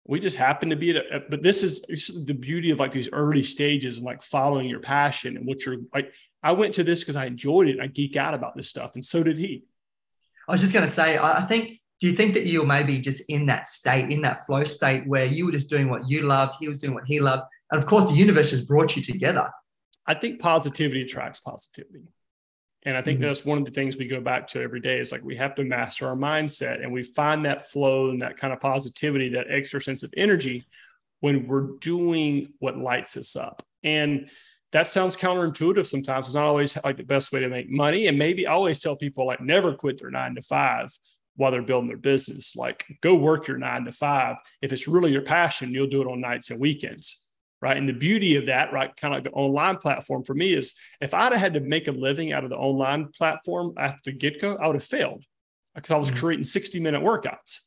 we 0.07 0.19
just 0.19 0.37
happened 0.37 0.69
to 0.69 0.75
be 0.75 0.95
at 0.95 0.97
a, 0.97 1.23
but 1.29 1.41
this 1.41 1.63
is 1.63 2.25
the 2.25 2.33
beauty 2.33 2.71
of 2.71 2.79
like 2.79 2.91
these 2.91 3.09
early 3.11 3.43
stages 3.43 3.97
and 3.97 4.05
like 4.05 4.21
following 4.21 4.67
your 4.67 4.79
passion 4.79 5.35
and 5.35 5.45
what 5.45 5.65
you're 5.65 5.77
like 5.93 6.13
i 6.43 6.51
went 6.51 6.73
to 6.75 6.83
this 6.83 7.01
because 7.01 7.15
i 7.15 7.25
enjoyed 7.25 7.67
it 7.67 7.79
i 7.79 7.87
geek 7.87 8.15
out 8.15 8.33
about 8.33 8.55
this 8.55 8.69
stuff 8.69 8.91
and 8.95 9.03
so 9.03 9.23
did 9.23 9.37
he 9.37 9.63
i 10.47 10.51
was 10.51 10.61
just 10.61 10.73
going 10.73 10.85
to 10.85 10.91
say 10.91 11.17
i 11.17 11.41
think 11.41 11.79
do 12.01 12.07
you 12.07 12.13
think 12.13 12.33
that 12.33 12.45
you 12.45 12.59
were 12.61 12.67
maybe 12.67 12.99
just 12.99 13.29
in 13.29 13.47
that 13.47 13.67
state 13.67 14.11
in 14.11 14.21
that 14.21 14.45
flow 14.45 14.63
state 14.63 15.07
where 15.07 15.25
you 15.25 15.45
were 15.45 15.51
just 15.51 15.69
doing 15.69 15.89
what 15.89 16.07
you 16.07 16.21
loved 16.21 16.53
he 16.59 16.67
was 16.67 16.79
doing 16.79 16.93
what 16.93 17.05
he 17.05 17.19
loved 17.19 17.43
and 17.71 17.81
of 17.81 17.87
course 17.87 18.05
the 18.09 18.15
universe 18.15 18.51
has 18.51 18.65
brought 18.65 18.95
you 18.95 19.01
together 19.01 19.49
i 20.05 20.13
think 20.13 20.39
positivity 20.39 21.01
attracts 21.01 21.39
positivity 21.39 22.03
and 22.85 22.95
I 22.95 23.01
think 23.01 23.19
mm-hmm. 23.19 23.27
that's 23.27 23.43
one 23.43 23.57
of 23.57 23.65
the 23.65 23.71
things 23.71 23.97
we 23.97 24.07
go 24.07 24.21
back 24.21 24.45
to 24.47 24.61
every 24.61 24.79
day 24.79 24.99
is 24.99 25.11
like 25.11 25.23
we 25.23 25.35
have 25.37 25.55
to 25.55 25.63
master 25.63 26.07
our 26.07 26.15
mindset 26.15 26.83
and 26.83 26.93
we 26.93 27.01
find 27.01 27.43
that 27.45 27.67
flow 27.67 28.11
and 28.11 28.21
that 28.21 28.37
kind 28.37 28.53
of 28.53 28.59
positivity, 28.59 29.29
that 29.29 29.47
extra 29.49 29.81
sense 29.81 30.03
of 30.03 30.13
energy 30.15 30.65
when 31.19 31.47
we're 31.47 31.77
doing 31.79 32.53
what 32.59 32.77
lights 32.77 33.17
us 33.17 33.35
up. 33.35 33.63
And 33.83 34.29
that 34.71 34.87
sounds 34.87 35.17
counterintuitive 35.17 35.87
sometimes. 35.87 36.27
It's 36.27 36.35
not 36.35 36.43
always 36.43 36.77
like 36.83 36.97
the 36.97 37.03
best 37.03 37.31
way 37.31 37.39
to 37.39 37.49
make 37.49 37.71
money. 37.71 38.05
And 38.05 38.19
maybe 38.19 38.45
I 38.45 38.53
always 38.53 38.77
tell 38.77 38.95
people 38.95 39.25
like 39.25 39.41
never 39.41 39.73
quit 39.73 39.99
their 39.99 40.11
nine 40.11 40.35
to 40.35 40.41
five 40.43 40.95
while 41.37 41.51
they're 41.51 41.63
building 41.63 41.87
their 41.87 41.97
business. 41.97 42.55
Like 42.55 42.85
go 43.01 43.15
work 43.15 43.47
your 43.47 43.57
nine 43.57 43.85
to 43.85 43.91
five. 43.91 44.35
If 44.61 44.71
it's 44.71 44.87
really 44.87 45.11
your 45.11 45.23
passion, 45.23 45.71
you'll 45.71 45.87
do 45.87 46.01
it 46.01 46.07
on 46.07 46.21
nights 46.21 46.51
and 46.51 46.59
weekends 46.59 47.24
right? 47.65 47.77
And 47.77 47.89
the 47.89 47.93
beauty 47.93 48.35
of 48.35 48.45
that, 48.45 48.71
right, 48.71 48.95
kind 48.95 49.11
of 49.11 49.17
like 49.17 49.23
the 49.23 49.31
online 49.31 49.77
platform 49.77 50.23
for 50.23 50.35
me 50.35 50.53
is 50.53 50.79
if 51.01 51.15
I'd 51.15 51.31
have 51.31 51.41
had 51.41 51.55
to 51.55 51.59
make 51.61 51.87
a 51.87 51.91
living 51.91 52.31
out 52.31 52.43
of 52.43 52.51
the 52.51 52.55
online 52.55 53.07
platform 53.07 53.73
after 53.75 54.11
get 54.11 54.39
go, 54.39 54.55
I 54.55 54.67
would 54.67 54.75
have 54.75 54.83
failed 54.83 55.23
because 55.73 55.89
I 55.89 55.97
was 55.97 56.11
mm-hmm. 56.11 56.19
creating 56.19 56.43
60 56.45 56.79
minute 56.79 57.01
workouts, 57.01 57.61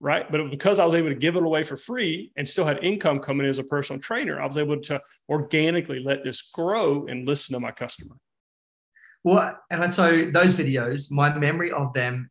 right? 0.00 0.24
But 0.32 0.50
because 0.50 0.78
I 0.80 0.86
was 0.86 0.94
able 0.94 1.10
to 1.10 1.14
give 1.16 1.36
it 1.36 1.42
away 1.42 1.64
for 1.64 1.76
free 1.76 2.32
and 2.34 2.48
still 2.48 2.64
had 2.64 2.82
income 2.82 3.18
coming 3.18 3.44
in 3.44 3.50
as 3.50 3.58
a 3.58 3.64
personal 3.64 4.00
trainer, 4.00 4.40
I 4.40 4.46
was 4.46 4.56
able 4.56 4.80
to 4.80 5.02
organically 5.28 6.00
let 6.02 6.24
this 6.24 6.40
grow 6.40 7.04
and 7.08 7.28
listen 7.28 7.52
to 7.52 7.60
my 7.60 7.72
customer. 7.72 8.16
Well, 9.22 9.54
and 9.68 9.92
so 9.92 10.30
those 10.32 10.56
videos, 10.56 11.12
my 11.12 11.36
memory 11.36 11.72
of 11.72 11.92
them 11.92 12.30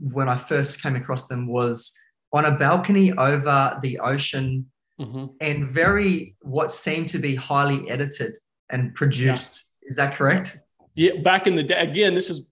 when 0.00 0.28
I 0.28 0.34
first 0.34 0.82
came 0.82 0.96
across 0.96 1.28
them 1.28 1.46
was 1.46 1.96
on 2.32 2.44
a 2.44 2.58
balcony 2.58 3.12
over 3.12 3.78
the 3.84 4.00
ocean 4.00 4.66
mm-hmm. 5.00 5.26
and 5.40 5.68
very 5.68 6.36
what 6.40 6.72
seemed 6.72 7.08
to 7.10 7.18
be 7.18 7.34
highly 7.34 7.88
edited 7.90 8.34
and 8.70 8.94
produced. 8.94 9.66
Yeah. 9.82 9.90
Is 9.90 9.96
that 9.96 10.16
correct? 10.16 10.58
Yeah, 10.94 11.20
back 11.22 11.46
in 11.46 11.54
the 11.54 11.62
day, 11.62 11.76
again, 11.76 12.14
this 12.14 12.30
is 12.30 12.50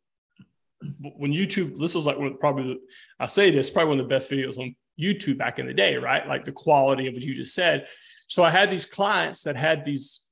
when 1.00 1.32
YouTube. 1.32 1.80
This 1.80 1.94
was 1.94 2.06
like 2.06 2.18
one, 2.18 2.36
probably 2.38 2.78
I 3.18 3.26
say 3.26 3.50
this 3.50 3.70
probably 3.70 3.90
one 3.90 4.00
of 4.00 4.04
the 4.04 4.14
best 4.14 4.30
videos 4.30 4.58
on 4.58 4.76
YouTube 5.00 5.38
back 5.38 5.58
in 5.58 5.66
the 5.66 5.74
day, 5.74 5.96
right? 5.96 6.26
Like 6.28 6.44
the 6.44 6.52
quality 6.52 7.06
of 7.06 7.14
what 7.14 7.22
you 7.22 7.34
just 7.34 7.54
said. 7.54 7.86
So 8.28 8.42
I 8.44 8.50
had 8.50 8.70
these 8.70 8.84
clients 8.84 9.42
that 9.44 9.56
had 9.56 9.84
these 9.84 10.26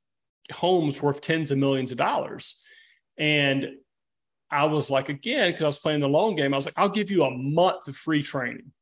homes 0.53 1.03
worth 1.03 1.21
tens 1.21 1.51
of 1.51 1.59
millions 1.59 1.91
of 1.91 1.99
dollars, 1.99 2.63
and 3.19 3.71
I 4.51 4.67
was 4.67 4.91
like, 4.91 5.09
again, 5.09 5.51
because 5.51 5.63
I 5.63 5.67
was 5.67 5.79
playing 5.79 6.01
the 6.01 6.09
long 6.09 6.35
game, 6.37 6.53
I 6.53 6.57
was 6.57 6.67
like, 6.67 6.79
I'll 6.79 6.91
give 6.91 7.11
you 7.11 7.25
a 7.25 7.31
month 7.31 7.89
of 7.89 7.97
free 7.97 8.23
training, 8.23 8.73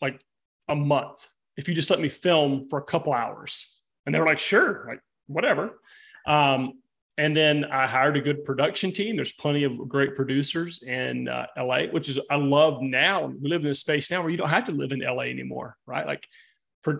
like 0.00 0.20
a 0.68 0.76
month 0.76 1.26
if 1.56 1.68
you 1.68 1.74
just 1.74 1.90
let 1.90 2.00
me 2.00 2.08
film 2.08 2.68
for 2.68 2.78
a 2.78 2.84
couple 2.84 3.12
hours. 3.12 3.82
And 4.04 4.14
they 4.14 4.20
were 4.20 4.26
like, 4.26 4.38
sure, 4.38 4.84
like 4.88 5.00
whatever. 5.26 5.80
Um, 6.26 6.74
and 7.18 7.34
then 7.34 7.64
I 7.64 7.86
hired 7.86 8.16
a 8.16 8.20
good 8.20 8.44
production 8.44 8.92
team. 8.92 9.16
There's 9.16 9.32
plenty 9.32 9.64
of 9.64 9.88
great 9.88 10.14
producers 10.14 10.82
in 10.82 11.28
uh, 11.28 11.46
LA, 11.56 11.84
which 11.86 12.08
is 12.08 12.20
I 12.30 12.36
love 12.36 12.82
now. 12.82 13.26
We 13.26 13.48
live 13.48 13.64
in 13.64 13.70
a 13.70 13.74
space 13.74 14.10
now 14.10 14.20
where 14.20 14.30
you 14.30 14.36
don't 14.36 14.50
have 14.50 14.64
to 14.64 14.72
live 14.72 14.92
in 14.92 15.00
LA 15.00 15.22
anymore, 15.22 15.76
right? 15.86 16.06
Like 16.06 16.28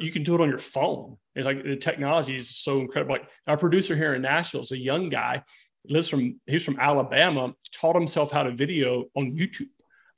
you 0.00 0.10
can 0.10 0.22
do 0.24 0.34
it 0.34 0.40
on 0.40 0.48
your 0.48 0.58
phone. 0.58 1.16
It's 1.34 1.46
like 1.46 1.62
the 1.62 1.76
technology 1.76 2.34
is 2.34 2.48
so 2.48 2.80
incredible. 2.80 3.12
Like 3.12 3.28
our 3.46 3.58
producer 3.58 3.94
here 3.94 4.14
in 4.14 4.22
Nashville 4.22 4.62
is 4.62 4.72
a 4.72 4.78
young 4.78 5.10
guy, 5.10 5.42
lives 5.88 6.08
from 6.08 6.40
he's 6.46 6.64
from 6.64 6.80
Alabama, 6.80 7.52
taught 7.72 7.94
himself 7.94 8.32
how 8.32 8.42
to 8.42 8.50
video 8.52 9.04
on 9.14 9.36
YouTube. 9.36 9.68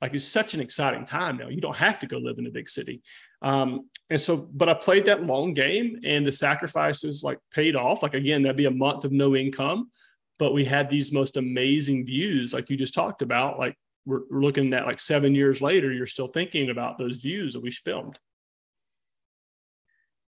Like 0.01 0.13
it's 0.13 0.25
such 0.25 0.53
an 0.53 0.61
exciting 0.61 1.05
time 1.05 1.37
now. 1.37 1.49
You 1.49 1.59
don't 1.59 1.75
have 1.75 1.99
to 1.99 2.07
go 2.07 2.17
live 2.17 2.39
in 2.39 2.47
a 2.47 2.51
big 2.51 2.69
city. 2.69 3.01
Um, 3.41 3.89
and 4.09 4.19
so, 4.19 4.37
but 4.37 4.69
I 4.69 4.73
played 4.73 5.05
that 5.05 5.23
long 5.23 5.53
game 5.53 5.99
and 6.03 6.25
the 6.25 6.31
sacrifices 6.31 7.23
like 7.23 7.37
paid 7.53 7.75
off. 7.75 8.01
Like 8.01 8.15
again, 8.15 8.41
that'd 8.41 8.57
be 8.57 8.65
a 8.65 8.71
month 8.71 9.05
of 9.05 9.11
no 9.11 9.35
income, 9.35 9.91
but 10.39 10.53
we 10.53 10.65
had 10.65 10.89
these 10.89 11.13
most 11.13 11.37
amazing 11.37 12.05
views, 12.07 12.53
like 12.53 12.69
you 12.69 12.77
just 12.77 12.95
talked 12.95 13.21
about. 13.21 13.59
Like 13.59 13.75
we're, 14.05 14.21
we're 14.31 14.41
looking 14.41 14.73
at 14.73 14.87
like 14.87 14.99
seven 14.99 15.35
years 15.35 15.61
later, 15.61 15.91
you're 15.91 16.07
still 16.07 16.27
thinking 16.27 16.71
about 16.71 16.97
those 16.97 17.21
views 17.21 17.53
that 17.53 17.61
we 17.61 17.69
filmed. 17.69 18.19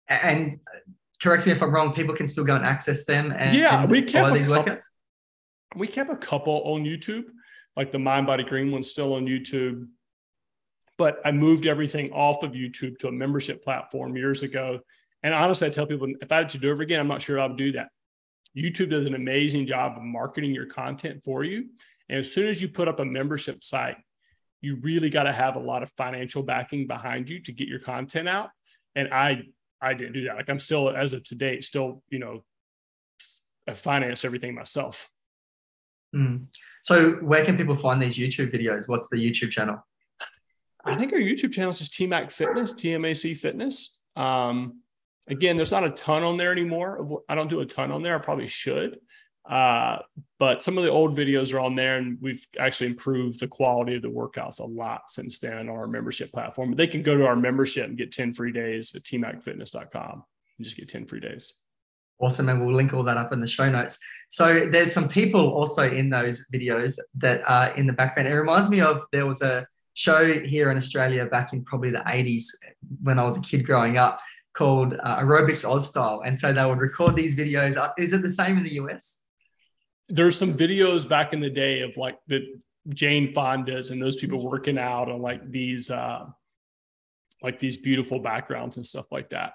And 0.08 0.60
uh, 0.68 0.92
correct 1.22 1.48
me 1.48 1.54
if 1.54 1.64
I'm 1.64 1.74
wrong, 1.74 1.94
people 1.94 2.14
can 2.14 2.28
still 2.28 2.44
go 2.44 2.56
and 2.56 2.66
access 2.66 3.06
them 3.06 3.34
and 3.36 3.56
yeah, 3.56 3.82
and 3.82 3.90
we 3.90 4.04
kept 4.04 4.34
these 4.34 4.46
couple, 4.46 4.74
workouts. 4.74 4.84
We 5.76 5.88
kept 5.88 6.12
a 6.12 6.18
couple 6.18 6.62
on 6.66 6.84
YouTube, 6.84 7.24
like 7.76 7.92
the 7.92 8.00
Mind 8.00 8.28
Body 8.28 8.44
Green 8.44 8.72
one's 8.72 8.92
still 8.92 9.16
on 9.16 9.26
YouTube 9.26 9.88
but 11.02 11.20
I 11.26 11.32
moved 11.32 11.66
everything 11.66 12.12
off 12.12 12.44
of 12.44 12.52
YouTube 12.52 13.00
to 13.00 13.08
a 13.08 13.12
membership 13.12 13.64
platform 13.64 14.16
years 14.16 14.44
ago. 14.44 14.82
And 15.24 15.34
honestly, 15.34 15.66
I 15.66 15.72
tell 15.72 15.88
people 15.88 16.14
if 16.22 16.32
I 16.32 16.36
had 16.38 16.50
to 16.50 16.60
do 16.60 16.72
it 16.72 16.80
again, 16.80 17.00
I'm 17.00 17.08
not 17.08 17.24
sure 17.24 17.40
I 17.40 17.48
would 17.48 17.58
do 17.58 17.72
that. 17.72 17.90
YouTube 18.56 18.92
does 18.92 19.08
an 19.08 19.16
amazing 19.16 19.66
job 19.66 19.98
of 19.98 20.04
marketing 20.04 20.54
your 20.54 20.68
content 20.68 21.24
for 21.24 21.44
you. 21.44 21.70
And 22.08 22.20
as 22.20 22.32
soon 22.32 22.50
as 22.50 22.62
you 22.62 22.68
put 22.70 22.88
up 22.88 23.00
a 23.00 23.06
membership 23.06 23.64
site, 23.64 23.98
you 24.62 24.76
really 24.84 25.10
got 25.10 25.24
to 25.24 25.32
have 25.32 25.56
a 25.56 25.60
lot 25.60 25.82
of 25.82 25.92
financial 25.98 26.44
backing 26.44 26.86
behind 26.86 27.28
you 27.32 27.40
to 27.42 27.52
get 27.52 27.68
your 27.68 27.80
content 27.80 28.30
out. 28.30 28.52
And 28.94 29.12
I 29.12 29.46
I 29.82 29.96
didn't 29.96 30.14
do 30.14 30.26
that. 30.26 30.36
Like 30.36 30.52
I'm 30.52 30.60
still, 30.60 30.96
as 30.96 31.14
of 31.14 31.24
today, 31.24 31.62
still, 31.62 32.04
you 32.10 32.20
know, 32.20 32.44
I 33.68 33.74
financed 33.74 34.24
everything 34.24 34.54
myself. 34.54 35.10
Mm. 36.16 36.46
So, 36.84 37.14
where 37.14 37.44
can 37.44 37.58
people 37.58 37.76
find 37.76 38.00
these 38.00 38.20
YouTube 38.20 38.54
videos? 38.54 38.88
What's 38.88 39.08
the 39.10 39.18
YouTube 39.18 39.50
channel? 39.50 39.84
I 40.84 40.96
think 40.96 41.14
our 41.14 41.20
YouTube 41.20 41.52
channel 41.52 41.70
is 41.70 41.80
just 41.80 41.94
TMAC 41.94 42.32
Fitness, 42.32 42.74
TMAC 42.74 43.38
Fitness. 43.38 44.04
Um, 44.16 44.82
again, 45.28 45.56
there's 45.56 45.72
not 45.72 45.84
a 45.84 45.92
ton 45.92 46.24
on 46.24 46.38
there 46.38 46.52
anymore. 46.52 47.22
I 47.30 47.36
don't 47.36 47.50
do 47.50 47.62
a 47.62 47.66
ton 47.66 47.92
on 47.92 48.04
there. 48.04 48.16
I 48.16 48.20
probably 48.20 48.48
should. 48.48 49.00
Uh, 49.48 50.00
but 50.40 50.62
some 50.62 50.78
of 50.78 50.84
the 50.84 50.92
old 50.92 51.18
videos 51.18 51.54
are 51.54 51.60
on 51.60 51.76
there, 51.76 51.98
and 51.98 52.18
we've 52.22 52.46
actually 52.60 52.88
improved 52.88 53.40
the 53.40 53.48
quality 53.48 53.96
of 53.96 54.02
the 54.02 54.08
workouts 54.08 54.60
a 54.60 54.64
lot 54.64 55.10
since 55.10 55.40
then 55.40 55.58
on 55.58 55.70
our 55.70 55.88
membership 55.88 56.32
platform. 56.32 56.76
They 56.76 56.88
can 56.88 57.02
go 57.02 57.18
to 57.18 57.26
our 57.26 57.36
membership 57.36 57.88
and 57.88 57.98
get 57.98 58.12
10 58.12 58.34
free 58.34 58.52
days 58.52 58.96
at 58.96 59.04
tmacfitness.com 59.04 60.24
and 60.58 60.64
just 60.64 60.78
get 60.78 60.90
10 60.90 61.06
free 61.06 61.20
days. 61.20 61.54
Awesome. 62.20 62.50
And 62.50 62.64
we'll 62.64 62.76
link 62.76 62.94
all 62.94 63.04
that 63.04 63.18
up 63.18 63.34
in 63.34 63.42
the 63.42 63.48
show 63.48 63.68
notes. 63.70 63.98
So 64.30 64.68
there's 64.72 64.92
some 64.92 65.10
people 65.10 65.50
also 65.50 65.90
in 65.90 66.12
those 66.12 66.46
videos 66.54 67.00
that 67.16 67.42
are 67.48 67.76
in 67.76 67.88
the 67.88 67.94
background. 67.94 68.30
It 68.30 68.36
reminds 68.36 68.70
me 68.70 68.80
of 68.80 69.04
there 69.12 69.26
was 69.26 69.42
a 69.42 69.66
show 69.94 70.40
here 70.40 70.72
in 70.72 70.78
Australia 70.78 71.26
back 71.26 71.54
in 71.54 71.64
probably 71.64 71.92
the 71.92 72.00
80s 72.00 72.46
when 73.04 73.20
I 73.20 73.24
was 73.24 73.38
a 73.38 73.42
kid 73.42 73.66
growing 73.66 73.98
up 73.98 74.20
called 74.54 74.94
uh, 74.94 75.20
Aerobics 75.20 75.70
Oz 75.70 75.90
Style. 75.90 76.22
And 76.26 76.38
so 76.38 76.52
they 76.54 76.66
would 76.66 76.80
record 76.80 77.16
these 77.16 77.36
videos. 77.36 77.78
Is 77.98 78.14
it 78.14 78.22
the 78.22 78.30
same 78.30 78.58
in 78.58 78.64
the 78.64 78.74
US? 78.74 79.26
There's 80.10 80.38
some 80.38 80.54
videos 80.54 81.08
back 81.08 81.34
in 81.34 81.40
the 81.40 81.50
day 81.50 81.82
of 81.82 81.96
like 81.98 82.18
the 82.28 82.46
Jane 82.90 83.34
Fondas 83.34 83.92
and 83.92 84.02
those 84.02 84.18
people 84.18 84.44
working 84.44 84.78
out 84.78 85.10
on 85.10 85.22
like 85.22 85.50
these 85.50 85.90
uh 85.92 86.26
like 87.42 87.60
these 87.60 87.78
beautiful 87.78 88.20
backgrounds 88.20 88.78
and 88.78 88.86
stuff 88.86 89.12
like 89.12 89.30
that. 89.30 89.54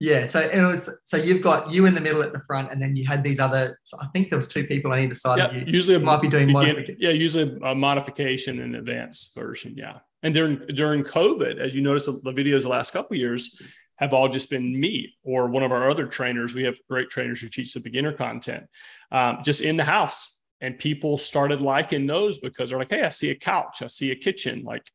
Yeah, 0.00 0.24
so 0.24 0.40
it 0.40 0.62
was 0.62 1.02
so 1.04 1.18
you've 1.18 1.42
got 1.42 1.70
you 1.70 1.84
in 1.84 1.94
the 1.94 2.00
middle 2.00 2.22
at 2.22 2.32
the 2.32 2.40
front, 2.40 2.72
and 2.72 2.80
then 2.80 2.96
you 2.96 3.06
had 3.06 3.22
these 3.22 3.38
other. 3.38 3.78
So 3.84 3.98
I 4.00 4.06
think 4.14 4.30
there 4.30 4.38
was 4.38 4.48
two 4.48 4.66
people 4.66 4.90
on 4.92 4.98
either 4.98 5.12
side 5.12 5.38
yeah, 5.38 5.48
of 5.48 5.54
you. 5.54 5.64
Usually, 5.66 5.98
might 5.98 6.22
be 6.22 6.28
doing 6.28 6.46
begin. 6.46 6.96
Yeah, 6.98 7.10
usually 7.10 7.58
a 7.62 7.74
modification 7.74 8.62
and 8.62 8.76
advanced 8.76 9.34
version. 9.34 9.74
Yeah, 9.76 9.98
and 10.22 10.32
during 10.32 10.66
during 10.68 11.04
COVID, 11.04 11.58
as 11.58 11.74
you 11.74 11.82
notice, 11.82 12.06
the 12.06 12.32
videos 12.32 12.62
the 12.62 12.70
last 12.70 12.92
couple 12.92 13.14
years 13.14 13.60
have 13.96 14.14
all 14.14 14.26
just 14.26 14.48
been 14.48 14.80
me 14.80 15.12
or 15.22 15.48
one 15.48 15.62
of 15.62 15.70
our 15.70 15.90
other 15.90 16.06
trainers. 16.06 16.54
We 16.54 16.64
have 16.64 16.78
great 16.88 17.10
trainers 17.10 17.42
who 17.42 17.48
teach 17.48 17.74
the 17.74 17.80
beginner 17.80 18.14
content, 18.14 18.64
um, 19.12 19.40
just 19.44 19.60
in 19.60 19.76
the 19.76 19.84
house, 19.84 20.38
and 20.62 20.78
people 20.78 21.18
started 21.18 21.60
liking 21.60 22.06
those 22.06 22.38
because 22.38 22.70
they're 22.70 22.78
like, 22.78 22.88
"Hey, 22.88 23.02
I 23.02 23.10
see 23.10 23.32
a 23.32 23.36
couch, 23.36 23.82
I 23.82 23.88
see 23.88 24.12
a 24.12 24.16
kitchen, 24.16 24.62
like 24.64 24.90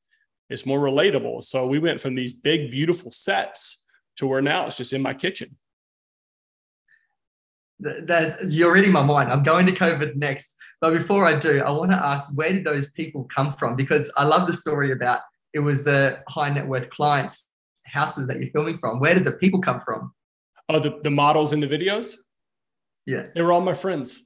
it's 0.49 0.65
more 0.65 0.79
relatable." 0.79 1.43
So 1.43 1.67
we 1.67 1.77
went 1.77 2.01
from 2.01 2.15
these 2.15 2.33
big, 2.33 2.71
beautiful 2.71 3.11
sets 3.11 3.83
to 4.17 4.27
where 4.27 4.41
now 4.41 4.67
it's 4.67 4.77
just 4.77 4.93
in 4.93 5.01
my 5.01 5.13
kitchen. 5.13 5.57
That, 7.79 8.07
that 8.07 8.49
you're 8.49 8.73
reading 8.73 8.91
my 8.91 9.03
mind. 9.03 9.31
I'm 9.31 9.43
going 9.43 9.65
to 9.65 9.71
COVID 9.71 10.15
next, 10.15 10.55
but 10.81 10.93
before 10.93 11.25
I 11.25 11.37
do, 11.37 11.61
I 11.61 11.71
want 11.71 11.91
to 11.91 12.03
ask 12.03 12.37
where 12.37 12.51
did 12.51 12.63
those 12.63 12.91
people 12.91 13.25
come 13.25 13.53
from? 13.53 13.75
Because 13.75 14.11
I 14.17 14.23
love 14.23 14.47
the 14.47 14.53
story 14.53 14.91
about 14.91 15.21
it 15.53 15.59
was 15.59 15.83
the 15.83 16.19
high 16.27 16.49
net 16.49 16.67
worth 16.67 16.89
clients' 16.89 17.47
houses 17.85 18.27
that 18.27 18.39
you're 18.39 18.51
filming 18.51 18.77
from. 18.77 18.99
Where 18.99 19.13
did 19.13 19.25
the 19.25 19.33
people 19.33 19.61
come 19.61 19.81
from? 19.81 20.13
Oh, 20.69 20.79
the, 20.79 20.99
the 21.03 21.11
models 21.11 21.53
in 21.53 21.59
the 21.59 21.67
videos? 21.67 22.15
Yeah. 23.05 23.27
They 23.33 23.41
were 23.41 23.53
all 23.53 23.61
my 23.61 23.73
friends. 23.73 24.25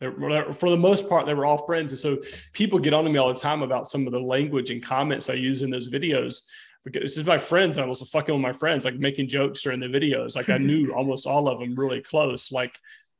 Were, 0.00 0.52
for 0.52 0.70
the 0.70 0.76
most 0.76 1.08
part, 1.08 1.26
they 1.26 1.34
were 1.34 1.46
all 1.46 1.64
friends. 1.66 1.92
And 1.92 1.98
so 1.98 2.18
people 2.52 2.78
get 2.78 2.94
on 2.94 3.04
to 3.04 3.10
me 3.10 3.18
all 3.18 3.32
the 3.32 3.40
time 3.40 3.62
about 3.62 3.86
some 3.86 4.06
of 4.06 4.12
the 4.12 4.20
language 4.20 4.70
and 4.70 4.82
comments 4.82 5.30
I 5.30 5.34
use 5.34 5.62
in 5.62 5.70
those 5.70 5.90
videos 5.90 6.42
because 6.84 7.02
this 7.02 7.16
is 7.16 7.26
my 7.26 7.38
friends. 7.38 7.76
And 7.76 7.84
I 7.84 7.88
was 7.88 8.08
fucking 8.10 8.34
with 8.34 8.42
my 8.42 8.52
friends, 8.52 8.84
like 8.84 8.96
making 8.96 9.28
jokes 9.28 9.62
during 9.62 9.80
the 9.80 9.86
videos. 9.86 10.36
Like 10.36 10.50
I 10.50 10.58
knew 10.58 10.92
almost 10.96 11.26
all 11.26 11.48
of 11.48 11.58
them 11.58 11.74
really 11.74 12.00
close. 12.00 12.52
Like 12.52 12.78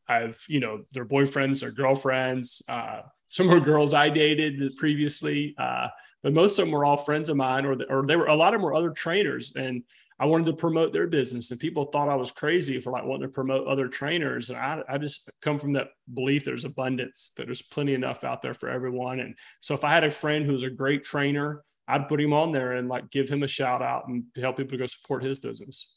I've, 0.08 0.42
you 0.48 0.60
know, 0.60 0.80
their 0.92 1.06
boyfriends 1.06 1.62
or 1.62 1.70
girlfriends. 1.70 2.62
Uh, 2.68 3.02
some 3.26 3.48
were 3.48 3.60
girls 3.60 3.94
I 3.94 4.10
dated 4.10 4.76
previously, 4.76 5.54
uh, 5.58 5.88
but 6.22 6.34
most 6.34 6.58
of 6.58 6.66
them 6.66 6.72
were 6.72 6.84
all 6.84 6.96
friends 6.96 7.28
of 7.28 7.36
mine, 7.36 7.64
or, 7.64 7.74
the, 7.74 7.84
or 7.90 8.06
they 8.06 8.16
were 8.16 8.26
a 8.26 8.34
lot 8.34 8.54
of 8.54 8.60
them 8.60 8.64
were 8.64 8.74
other 8.74 8.90
trainers, 8.90 9.52
and 9.56 9.82
I 10.18 10.26
wanted 10.26 10.46
to 10.46 10.52
promote 10.52 10.92
their 10.92 11.06
business. 11.06 11.50
And 11.50 11.58
people 11.58 11.86
thought 11.86 12.08
I 12.08 12.14
was 12.14 12.30
crazy 12.30 12.78
for 12.80 12.92
like 12.92 13.04
wanting 13.04 13.26
to 13.26 13.32
promote 13.32 13.66
other 13.66 13.88
trainers. 13.88 14.50
And 14.50 14.58
I, 14.58 14.82
I 14.88 14.98
just 14.98 15.30
come 15.42 15.58
from 15.58 15.72
that 15.72 15.88
belief 16.12 16.44
there's 16.44 16.64
abundance, 16.64 17.32
that 17.36 17.46
there's 17.46 17.62
plenty 17.62 17.94
enough 17.94 18.22
out 18.22 18.40
there 18.40 18.54
for 18.54 18.68
everyone. 18.68 19.20
And 19.20 19.34
so 19.60 19.74
if 19.74 19.82
I 19.82 19.90
had 19.90 20.04
a 20.04 20.10
friend 20.10 20.46
who 20.46 20.52
was 20.52 20.62
a 20.62 20.70
great 20.70 21.02
trainer 21.02 21.64
I'd 21.87 22.09
put 22.09 22.20
him 22.20 22.32
on 22.32 22.53
there 22.53 22.72
and 22.72 22.89
like 22.89 23.11
give 23.11 23.28
him 23.28 23.43
a 23.43 23.49
shout 23.49 23.82
out 23.82 24.09
and 24.09 24.24
help 24.37 24.57
people 24.57 24.70
to 24.70 24.78
go 24.78 24.87
support 24.87 25.22
his 25.22 25.39
business. 25.39 25.97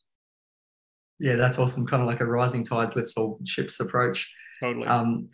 Yeah, 1.19 1.35
that's 1.35 1.57
awesome. 1.57 1.87
Kind 1.87 2.01
of 2.01 2.07
like 2.07 2.19
a 2.19 2.25
rising 2.25 2.63
tides 2.63 2.95
lifts 2.95 3.17
all 3.17 3.39
ships 3.45 3.79
approach. 3.79 4.29
Totally. 4.59 4.87
Um, 4.87 5.29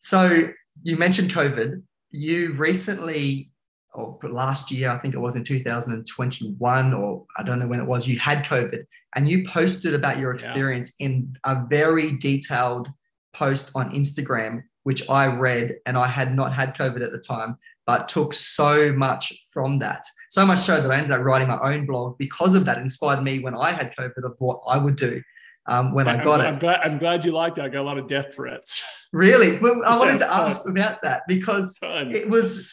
so 0.00 0.48
you 0.82 0.96
mentioned 0.96 1.30
COVID. 1.30 1.82
You 2.10 2.54
recently, 2.54 3.50
or 3.92 4.18
last 4.22 4.70
year, 4.70 4.90
I 4.90 4.98
think 4.98 5.14
it 5.14 5.18
was 5.18 5.36
in 5.36 5.44
2021, 5.44 6.94
or 6.94 7.26
I 7.36 7.42
don't 7.42 7.58
know 7.58 7.66
when 7.66 7.80
it 7.80 7.86
was, 7.86 8.06
you 8.06 8.18
had 8.18 8.44
COVID 8.44 8.84
and 9.14 9.28
you 9.28 9.46
posted 9.48 9.94
about 9.94 10.18
your 10.18 10.32
experience 10.32 10.94
yeah. 10.98 11.06
in 11.06 11.36
a 11.44 11.64
very 11.68 12.16
detailed 12.16 12.88
post 13.34 13.72
on 13.74 13.92
Instagram, 13.92 14.62
which 14.84 15.08
I 15.10 15.26
read 15.26 15.76
and 15.86 15.98
I 15.98 16.06
had 16.06 16.34
not 16.34 16.54
had 16.54 16.76
COVID 16.76 17.02
at 17.02 17.12
the 17.12 17.18
time 17.18 17.58
but 17.88 18.06
took 18.06 18.34
so 18.34 18.92
much 18.92 19.32
from 19.50 19.78
that. 19.78 20.04
So 20.28 20.44
much 20.44 20.58
so 20.58 20.78
that 20.78 20.90
I 20.90 20.96
ended 20.98 21.10
up 21.10 21.22
writing 21.22 21.48
my 21.48 21.58
own 21.58 21.86
blog 21.86 22.18
because 22.18 22.54
of 22.54 22.66
that. 22.66 22.76
inspired 22.76 23.22
me 23.22 23.38
when 23.38 23.54
I 23.56 23.72
had 23.72 23.96
COVID 23.98 24.24
of 24.24 24.34
what 24.40 24.60
I 24.68 24.76
would 24.76 24.96
do 24.96 25.22
um, 25.66 25.94
when 25.94 26.06
I'm, 26.06 26.20
I 26.20 26.24
got 26.24 26.42
I'm 26.42 26.56
it. 26.56 26.60
Glad, 26.60 26.80
I'm 26.80 26.98
glad 26.98 27.24
you 27.24 27.32
liked 27.32 27.56
it. 27.56 27.62
I 27.62 27.70
got 27.70 27.80
a 27.80 27.88
lot 27.88 27.96
of 27.96 28.06
death 28.06 28.34
threats. 28.34 28.84
Really? 29.10 29.58
Well, 29.58 29.80
I 29.86 29.96
wanted 29.96 30.18
to 30.18 30.34
ask 30.34 30.68
about 30.68 31.00
that 31.00 31.22
because 31.26 31.78
it 31.82 32.28
was, 32.28 32.70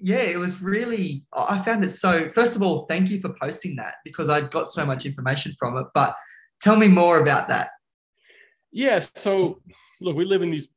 yeah, 0.00 0.18
it 0.20 0.38
was 0.38 0.62
really, 0.62 1.26
I 1.36 1.58
found 1.58 1.84
it 1.84 1.90
so, 1.90 2.30
first 2.30 2.54
of 2.54 2.62
all, 2.62 2.86
thank 2.86 3.10
you 3.10 3.20
for 3.20 3.34
posting 3.42 3.74
that 3.76 3.94
because 4.04 4.28
I 4.28 4.42
got 4.42 4.68
so 4.68 4.86
much 4.86 5.06
information 5.06 5.56
from 5.58 5.76
it. 5.78 5.86
But 5.92 6.14
tell 6.60 6.76
me 6.76 6.86
more 6.86 7.18
about 7.18 7.48
that. 7.48 7.70
Yes. 8.70 9.10
So, 9.16 9.58
look, 10.00 10.14
we 10.14 10.24
live 10.24 10.42
in 10.42 10.50
these 10.50 10.68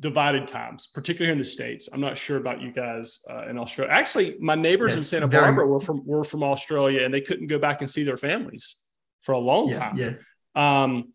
divided 0.00 0.46
times, 0.46 0.88
particularly 0.92 1.26
here 1.26 1.32
in 1.32 1.38
the 1.38 1.44
states. 1.44 1.88
I'm 1.92 2.00
not 2.00 2.18
sure 2.18 2.36
about 2.36 2.60
you 2.60 2.72
guys 2.72 3.24
uh, 3.30 3.46
in 3.48 3.58
Australia. 3.58 3.92
Actually, 3.92 4.36
my 4.40 4.54
neighbors 4.54 4.90
yes, 4.90 4.98
in 4.98 5.04
Santa 5.04 5.28
Barbara 5.28 5.66
were 5.66 5.80
from 5.80 6.06
were 6.06 6.24
from 6.24 6.42
Australia, 6.42 7.04
and 7.04 7.12
they 7.12 7.20
couldn't 7.20 7.46
go 7.46 7.58
back 7.58 7.80
and 7.80 7.90
see 7.90 8.04
their 8.04 8.16
families 8.16 8.82
for 9.22 9.32
a 9.32 9.38
long 9.38 9.68
yeah, 9.68 9.78
time. 9.78 9.96
Yeah. 9.96 10.12
Um, 10.54 11.12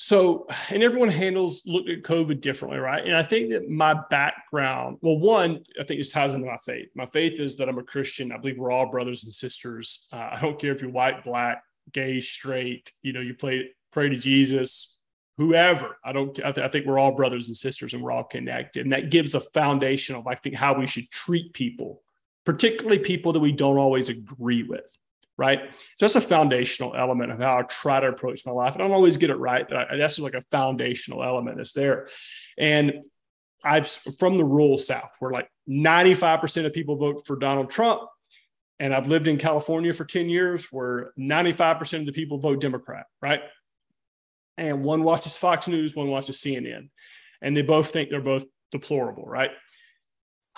so, 0.00 0.46
and 0.70 0.82
everyone 0.82 1.08
handles 1.08 1.62
look 1.66 1.88
at 1.88 2.02
COVID 2.02 2.40
differently, 2.40 2.78
right? 2.78 3.04
And 3.04 3.16
I 3.16 3.24
think 3.24 3.50
that 3.50 3.68
my 3.68 3.98
background, 4.10 4.98
well, 5.00 5.18
one, 5.18 5.64
I 5.80 5.82
think 5.82 5.98
this 5.98 6.08
ties 6.08 6.34
into 6.34 6.46
my 6.46 6.56
faith. 6.58 6.88
My 6.94 7.06
faith 7.06 7.40
is 7.40 7.56
that 7.56 7.68
I'm 7.68 7.78
a 7.78 7.82
Christian. 7.82 8.30
I 8.30 8.36
believe 8.36 8.58
we're 8.58 8.70
all 8.70 8.90
brothers 8.90 9.24
and 9.24 9.34
sisters. 9.34 10.06
Uh, 10.12 10.28
I 10.34 10.40
don't 10.40 10.58
care 10.58 10.70
if 10.70 10.80
you're 10.80 10.90
white, 10.90 11.24
black, 11.24 11.64
gay, 11.92 12.20
straight. 12.20 12.92
You 13.02 13.12
know, 13.12 13.20
you 13.20 13.34
play 13.34 13.70
pray 13.90 14.10
to 14.10 14.16
Jesus 14.16 14.97
whoever. 15.38 15.96
I 16.04 16.12
don't. 16.12 16.38
I, 16.44 16.52
th- 16.52 16.66
I, 16.66 16.68
think 16.68 16.84
we're 16.84 16.98
all 16.98 17.12
brothers 17.12 17.48
and 17.48 17.56
sisters, 17.56 17.94
and 17.94 18.02
we're 18.02 18.10
all 18.10 18.24
connected, 18.24 18.84
and 18.84 18.92
that 18.92 19.10
gives 19.10 19.34
a 19.34 19.40
foundation 19.40 20.16
of 20.16 20.26
I 20.26 20.34
think 20.34 20.56
how 20.56 20.74
we 20.74 20.86
should 20.86 21.10
treat 21.10 21.54
people, 21.54 22.02
particularly 22.44 22.98
people 22.98 23.32
that 23.32 23.40
we 23.40 23.52
don't 23.52 23.78
always 23.78 24.10
agree 24.10 24.64
with. 24.64 24.94
Right. 25.38 25.60
So 25.72 25.78
that's 26.00 26.16
a 26.16 26.20
foundational 26.20 26.96
element 26.96 27.30
of 27.30 27.38
how 27.38 27.60
I 27.60 27.62
try 27.62 28.00
to 28.00 28.08
approach 28.08 28.44
my 28.44 28.50
life. 28.50 28.74
I 28.74 28.78
don't 28.78 28.90
always 28.90 29.16
get 29.16 29.30
it 29.30 29.36
right, 29.36 29.66
but 29.68 29.92
I, 29.92 29.96
that's 29.96 30.18
like 30.18 30.34
a 30.34 30.42
foundational 30.50 31.22
element 31.22 31.58
that's 31.58 31.72
there. 31.72 32.08
And 32.58 33.04
I've 33.64 33.86
from 33.86 34.36
the 34.36 34.44
rural 34.44 34.78
South, 34.78 35.12
where 35.20 35.30
like 35.30 35.48
95% 35.68 36.66
of 36.66 36.72
people 36.72 36.96
vote 36.96 37.24
for 37.24 37.36
Donald 37.36 37.70
Trump. 37.70 38.02
And 38.80 38.94
I've 38.94 39.08
lived 39.08 39.28
in 39.28 39.38
California 39.38 39.92
for 39.92 40.04
10 40.04 40.28
years 40.28 40.72
where 40.72 41.12
95% 41.18 42.00
of 42.00 42.06
the 42.06 42.12
people 42.12 42.38
vote 42.38 42.60
Democrat, 42.60 43.06
right? 43.20 43.40
And 44.58 44.82
one 44.82 45.04
watches 45.04 45.36
Fox 45.36 45.68
News, 45.68 45.94
one 45.94 46.08
watches 46.08 46.36
CNN, 46.36 46.90
and 47.40 47.56
they 47.56 47.62
both 47.62 47.90
think 47.90 48.10
they're 48.10 48.20
both 48.20 48.44
deplorable, 48.72 49.24
right? 49.24 49.50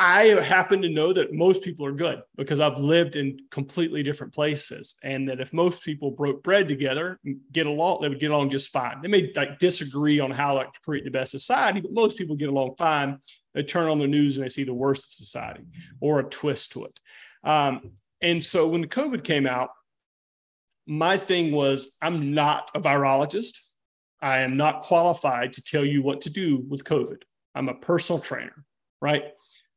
I 0.03 0.28
happen 0.40 0.80
to 0.80 0.88
know 0.88 1.12
that 1.12 1.34
most 1.34 1.62
people 1.62 1.84
are 1.84 1.92
good 1.92 2.22
because 2.34 2.59
I've 2.59 2.78
lived 2.78 3.16
in 3.16 3.36
completely 3.51 4.03
different 4.03 4.32
places, 4.32 4.94
and 5.05 5.28
that 5.28 5.40
if 5.40 5.53
most 5.53 5.84
people 5.84 6.11
broke 6.11 6.42
bread 6.42 6.68
together, 6.68 7.20
get 7.53 7.66
along, 7.66 8.01
they 8.01 8.09
would 8.09 8.18
get 8.18 8.30
along 8.30 8.48
just 8.48 8.70
fine. 8.70 9.03
They 9.03 9.09
may 9.09 9.30
like 9.36 9.59
disagree 9.59 10.18
on 10.18 10.30
how 10.30 10.55
like 10.55 10.72
to 10.72 10.80
create 10.80 11.05
the 11.05 11.11
best 11.11 11.32
society, 11.32 11.80
but 11.80 11.92
most 11.92 12.16
people 12.16 12.34
get 12.34 12.48
along 12.48 12.76
fine. 12.78 13.18
They 13.53 13.62
turn 13.62 13.90
on 13.90 13.98
the 13.98 14.07
news 14.07 14.38
and 14.38 14.44
they 14.44 14.48
see 14.48 14.64
the 14.64 14.72
worst 14.72 15.05
of 15.05 15.12
society 15.12 15.64
or 16.01 16.20
a 16.20 16.24
twist 16.24 16.72
to 16.72 16.86
it. 16.86 17.01
Um, 17.44 17.92
and 18.22 18.42
so 18.42 18.68
when 18.68 18.80
the 18.80 18.86
COVID 18.86 19.22
came 19.22 19.46
out, 19.46 19.70
my 20.86 21.18
thing 21.18 21.53
was 21.53 21.96
I'm 22.01 22.32
not 22.32 22.70
a 22.74 22.80
virologist. 22.80 23.59
I 24.22 24.40
am 24.40 24.56
not 24.56 24.82
qualified 24.82 25.52
to 25.54 25.64
tell 25.64 25.84
you 25.84 26.02
what 26.02 26.22
to 26.22 26.30
do 26.30 26.64
with 26.68 26.84
COVID. 26.84 27.22
I'm 27.54 27.68
a 27.68 27.74
personal 27.74 28.20
trainer, 28.20 28.64
right? 29.00 29.24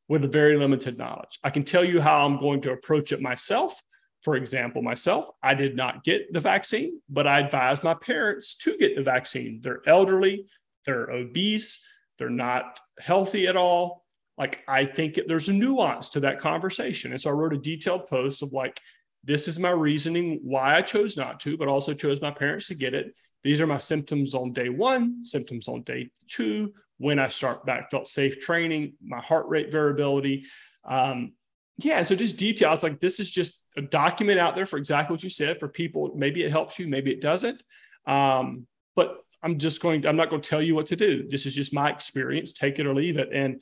With 0.07 0.23
a 0.25 0.27
very 0.27 0.57
limited 0.57 0.97
knowledge. 0.97 1.39
I 1.43 1.49
can 1.49 1.63
tell 1.63 1.83
you 1.83 2.01
how 2.01 2.25
I'm 2.25 2.39
going 2.39 2.61
to 2.61 2.71
approach 2.71 3.11
it 3.11 3.21
myself. 3.21 3.81
For 4.21 4.35
example, 4.35 4.81
myself, 4.81 5.25
I 5.41 5.53
did 5.53 5.75
not 5.75 6.03
get 6.03 6.31
the 6.31 6.39
vaccine, 6.39 7.01
but 7.09 7.27
I 7.27 7.39
advised 7.39 7.83
my 7.83 7.93
parents 7.93 8.55
to 8.59 8.77
get 8.77 8.95
the 8.95 9.01
vaccine. 9.01 9.59
They're 9.61 9.81
elderly, 9.85 10.45
they're 10.85 11.09
obese, 11.09 11.85
they're 12.17 12.29
not 12.29 12.79
healthy 12.99 13.47
at 13.47 13.57
all. 13.57 14.05
Like, 14.37 14.63
I 14.67 14.85
think 14.85 15.19
there's 15.27 15.49
a 15.49 15.53
nuance 15.53 16.09
to 16.09 16.21
that 16.21 16.39
conversation. 16.39 17.11
And 17.11 17.19
so 17.19 17.29
I 17.29 17.33
wrote 17.33 17.53
a 17.53 17.57
detailed 17.57 18.07
post 18.07 18.43
of 18.43 18.53
like, 18.53 18.79
this 19.23 19.47
is 19.47 19.59
my 19.59 19.69
reasoning 19.69 20.39
why 20.43 20.75
I 20.75 20.81
chose 20.81 21.17
not 21.17 21.39
to, 21.41 21.57
but 21.57 21.67
also 21.67 21.93
chose 21.93 22.21
my 22.21 22.31
parents 22.31 22.67
to 22.67 22.75
get 22.75 22.93
it. 22.93 23.13
These 23.43 23.61
are 23.61 23.67
my 23.67 23.77
symptoms 23.77 24.35
on 24.35 24.53
day 24.53 24.69
one, 24.69 25.25
symptoms 25.25 25.67
on 25.67 25.81
day 25.83 26.09
two, 26.27 26.73
when 26.97 27.19
I 27.19 27.27
start 27.27 27.65
back, 27.65 27.91
felt 27.91 28.07
safe 28.07 28.39
training, 28.39 28.93
my 29.03 29.19
heart 29.19 29.47
rate 29.47 29.71
variability. 29.71 30.45
Um, 30.85 31.33
yeah, 31.77 32.03
so 32.03 32.15
just 32.15 32.37
details 32.37 32.83
like 32.83 32.99
this 32.99 33.19
is 33.19 33.29
just 33.31 33.63
a 33.75 33.81
document 33.81 34.39
out 34.39 34.55
there 34.55 34.65
for 34.65 34.77
exactly 34.77 35.13
what 35.13 35.23
you 35.23 35.29
said 35.29 35.59
for 35.59 35.67
people. 35.67 36.13
Maybe 36.15 36.43
it 36.43 36.51
helps 36.51 36.79
you, 36.79 36.87
maybe 36.87 37.11
it 37.11 37.19
doesn't. 37.19 37.61
Um, 38.05 38.67
but 38.95 39.17
I'm 39.41 39.57
just 39.57 39.81
going, 39.81 40.05
I'm 40.05 40.15
not 40.15 40.29
going 40.29 40.41
to 40.41 40.49
tell 40.49 40.61
you 40.61 40.75
what 40.75 40.85
to 40.87 40.95
do. 40.95 41.27
This 41.27 41.45
is 41.45 41.55
just 41.55 41.73
my 41.73 41.89
experience. 41.89 42.53
Take 42.53 42.79
it 42.79 42.85
or 42.85 42.93
leave 42.93 43.17
it. 43.17 43.29
And 43.33 43.61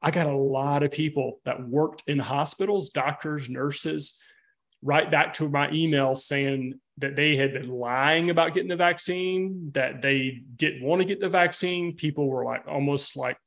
I 0.00 0.10
got 0.10 0.26
a 0.26 0.36
lot 0.36 0.82
of 0.82 0.92
people 0.92 1.40
that 1.44 1.66
worked 1.66 2.04
in 2.06 2.18
hospitals, 2.18 2.90
doctors, 2.90 3.50
nurses, 3.50 4.22
right 4.80 5.10
back 5.10 5.34
to 5.34 5.48
my 5.48 5.70
email 5.72 6.14
saying 6.14 6.80
that 6.98 7.16
they 7.16 7.36
had 7.36 7.52
been 7.52 7.68
lying 7.68 8.30
about 8.30 8.54
getting 8.54 8.68
the 8.68 8.76
vaccine, 8.76 9.70
that 9.72 10.02
they 10.02 10.42
didn't 10.56 10.82
want 10.82 11.00
to 11.00 11.06
get 11.06 11.20
the 11.20 11.28
vaccine. 11.28 11.94
People 11.94 12.28
were 12.28 12.44
like 12.44 12.66
almost 12.66 13.16
like 13.16 13.38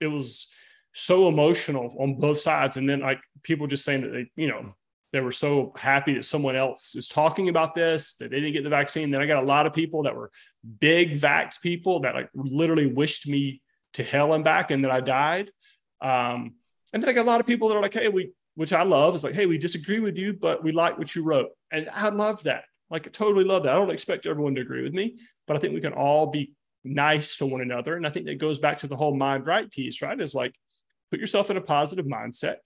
it 0.00 0.06
was 0.06 0.52
so 0.92 1.28
emotional 1.28 1.94
on 1.98 2.14
both 2.14 2.40
sides. 2.40 2.76
And 2.76 2.88
then 2.88 3.00
like 3.00 3.20
people 3.42 3.66
just 3.66 3.84
saying 3.84 4.02
that 4.02 4.12
they, 4.12 4.30
you 4.36 4.48
know, 4.48 4.74
they 5.12 5.20
were 5.20 5.32
so 5.32 5.72
happy 5.76 6.14
that 6.14 6.24
someone 6.24 6.54
else 6.54 6.94
is 6.94 7.08
talking 7.08 7.48
about 7.48 7.74
this, 7.74 8.14
that 8.18 8.30
they 8.30 8.38
didn't 8.38 8.52
get 8.52 8.62
the 8.62 8.70
vaccine. 8.70 9.10
Then 9.10 9.20
I 9.20 9.26
got 9.26 9.42
a 9.42 9.46
lot 9.46 9.66
of 9.66 9.72
people 9.72 10.04
that 10.04 10.14
were 10.14 10.30
big 10.78 11.12
vax 11.12 11.60
people 11.60 12.00
that 12.00 12.14
like 12.14 12.30
literally 12.34 12.92
wished 12.92 13.26
me 13.26 13.60
to 13.94 14.04
hell 14.04 14.34
and 14.34 14.44
back 14.44 14.70
and 14.70 14.84
that 14.84 14.92
I 14.92 15.00
died. 15.00 15.50
Um, 16.00 16.54
and 16.92 17.02
then 17.02 17.10
I 17.10 17.12
got 17.12 17.22
a 17.22 17.30
lot 17.30 17.40
of 17.40 17.46
people 17.46 17.68
that 17.68 17.76
are 17.76 17.82
like, 17.82 17.94
hey, 17.94 18.08
we, 18.08 18.30
which 18.54 18.72
I 18.72 18.82
love, 18.82 19.16
is 19.16 19.24
like, 19.24 19.34
hey, 19.34 19.46
we 19.46 19.58
disagree 19.58 20.00
with 20.00 20.16
you, 20.16 20.32
but 20.32 20.62
we 20.62 20.70
like 20.70 20.96
what 20.96 21.14
you 21.14 21.24
wrote. 21.24 21.50
And 21.72 21.88
I 21.92 22.10
love 22.10 22.42
that. 22.44 22.64
Like, 22.90 23.06
I 23.06 23.10
totally 23.10 23.44
love 23.44 23.64
that. 23.64 23.72
I 23.72 23.76
don't 23.76 23.90
expect 23.90 24.26
everyone 24.26 24.54
to 24.56 24.60
agree 24.60 24.82
with 24.82 24.92
me, 24.92 25.18
but 25.46 25.56
I 25.56 25.60
think 25.60 25.74
we 25.74 25.80
can 25.80 25.92
all 25.92 26.26
be 26.26 26.52
nice 26.84 27.36
to 27.36 27.46
one 27.46 27.60
another. 27.60 27.96
And 27.96 28.06
I 28.06 28.10
think 28.10 28.26
that 28.26 28.38
goes 28.38 28.58
back 28.58 28.78
to 28.78 28.88
the 28.88 28.96
whole 28.96 29.16
mind 29.16 29.46
right 29.46 29.70
piece, 29.70 30.02
right? 30.02 30.20
Is 30.20 30.34
like, 30.34 30.54
put 31.10 31.20
yourself 31.20 31.50
in 31.50 31.56
a 31.56 31.60
positive 31.60 32.06
mindset. 32.06 32.56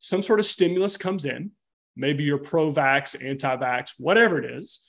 Some 0.00 0.22
sort 0.22 0.40
of 0.40 0.46
stimulus 0.46 0.96
comes 0.96 1.24
in. 1.24 1.52
Maybe 1.94 2.24
you're 2.24 2.38
pro 2.38 2.72
vax, 2.72 3.22
anti 3.24 3.56
vax, 3.56 3.90
whatever 3.98 4.38
it 4.38 4.50
is. 4.50 4.88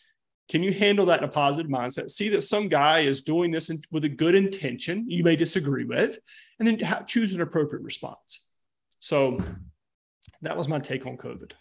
Can 0.49 0.63
you 0.63 0.73
handle 0.73 1.05
that 1.07 1.19
in 1.19 1.25
a 1.25 1.31
positive 1.31 1.71
mindset? 1.71 2.09
See 2.09 2.29
that 2.29 2.41
some 2.41 2.67
guy 2.67 3.01
is 3.01 3.21
doing 3.21 3.51
this 3.51 3.69
in, 3.69 3.79
with 3.91 4.05
a 4.05 4.09
good 4.09 4.35
intention 4.35 5.09
you 5.09 5.23
may 5.23 5.35
disagree 5.35 5.85
with, 5.85 6.17
and 6.59 6.67
then 6.67 6.79
ha- 6.79 7.03
choose 7.03 7.33
an 7.33 7.41
appropriate 7.41 7.83
response. 7.83 8.47
So 8.99 9.37
that 10.41 10.57
was 10.57 10.67
my 10.67 10.79
take 10.79 11.05
on 11.05 11.17
COVID. 11.17 11.51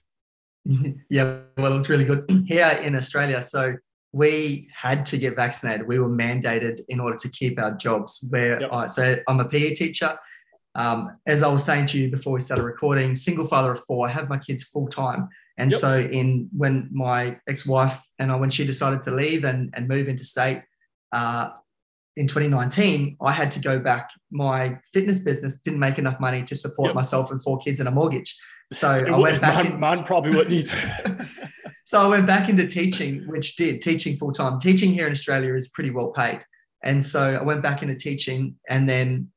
yeah, 1.10 1.38
well, 1.58 1.78
it's 1.78 1.88
really 1.88 2.04
good 2.04 2.44
here 2.46 2.68
in 2.68 2.94
Australia. 2.94 3.42
So 3.42 3.76
we 4.12 4.68
had 4.74 5.06
to 5.06 5.18
get 5.18 5.36
vaccinated. 5.36 5.86
We 5.86 5.98
were 5.98 6.08
mandated 6.08 6.84
in 6.88 7.00
order 7.00 7.16
to 7.16 7.28
keep 7.28 7.58
our 7.58 7.72
jobs. 7.72 8.26
Where 8.30 8.60
yep. 8.60 8.72
I, 8.72 8.86
so 8.86 9.16
I'm 9.26 9.40
a 9.40 9.44
PE 9.46 9.74
teacher. 9.74 10.18
Um, 10.74 11.18
as 11.26 11.42
I 11.42 11.48
was 11.48 11.64
saying 11.64 11.86
to 11.88 11.98
you 11.98 12.10
before 12.10 12.32
we 12.32 12.40
started 12.40 12.62
recording, 12.62 13.14
single 13.16 13.46
father 13.46 13.72
of 13.72 13.84
four. 13.84 14.08
I 14.08 14.10
have 14.10 14.28
my 14.28 14.38
kids 14.38 14.64
full 14.64 14.88
time, 14.88 15.28
and 15.58 15.70
yep. 15.70 15.80
so 15.80 16.00
in 16.00 16.48
when 16.56 16.88
my 16.92 17.38
ex-wife 17.46 18.02
and 18.18 18.32
I, 18.32 18.36
when 18.36 18.50
she 18.50 18.64
decided 18.64 19.02
to 19.02 19.10
leave 19.10 19.44
and 19.44 19.70
and 19.74 19.86
move 19.86 20.08
into 20.08 20.24
state, 20.24 20.62
uh, 21.12 21.50
in 22.16 22.26
2019, 22.26 23.16
I 23.20 23.32
had 23.32 23.50
to 23.52 23.60
go 23.60 23.78
back. 23.78 24.10
My 24.30 24.78
fitness 24.92 25.20
business 25.20 25.58
didn't 25.58 25.80
make 25.80 25.98
enough 25.98 26.20
money 26.20 26.42
to 26.44 26.54
support 26.54 26.88
yep. 26.88 26.94
myself 26.94 27.30
and 27.30 27.42
four 27.42 27.58
kids 27.58 27.80
and 27.80 27.88
a 27.88 27.92
mortgage. 27.92 28.38
So 28.72 28.98
it 28.98 29.08
I 29.08 29.16
went 29.16 29.40
back. 29.40 29.54
Mine, 29.54 29.66
in, 29.66 29.80
mine 29.80 30.04
probably 30.04 30.34
wouldn't 30.34 30.52
either. 30.52 31.28
so 31.84 32.02
I 32.02 32.06
went 32.08 32.26
back 32.26 32.48
into 32.48 32.66
teaching, 32.66 33.26
which 33.28 33.56
did 33.56 33.82
teaching 33.82 34.16
full 34.16 34.32
time. 34.32 34.58
Teaching 34.58 34.92
here 34.92 35.06
in 35.06 35.12
Australia 35.12 35.54
is 35.54 35.68
pretty 35.68 35.90
well 35.90 36.08
paid. 36.08 36.44
And 36.82 37.04
so 37.04 37.36
I 37.36 37.42
went 37.42 37.62
back 37.62 37.82
into 37.82 37.94
teaching 37.94 38.56
and 38.68 38.88
then 38.88 39.30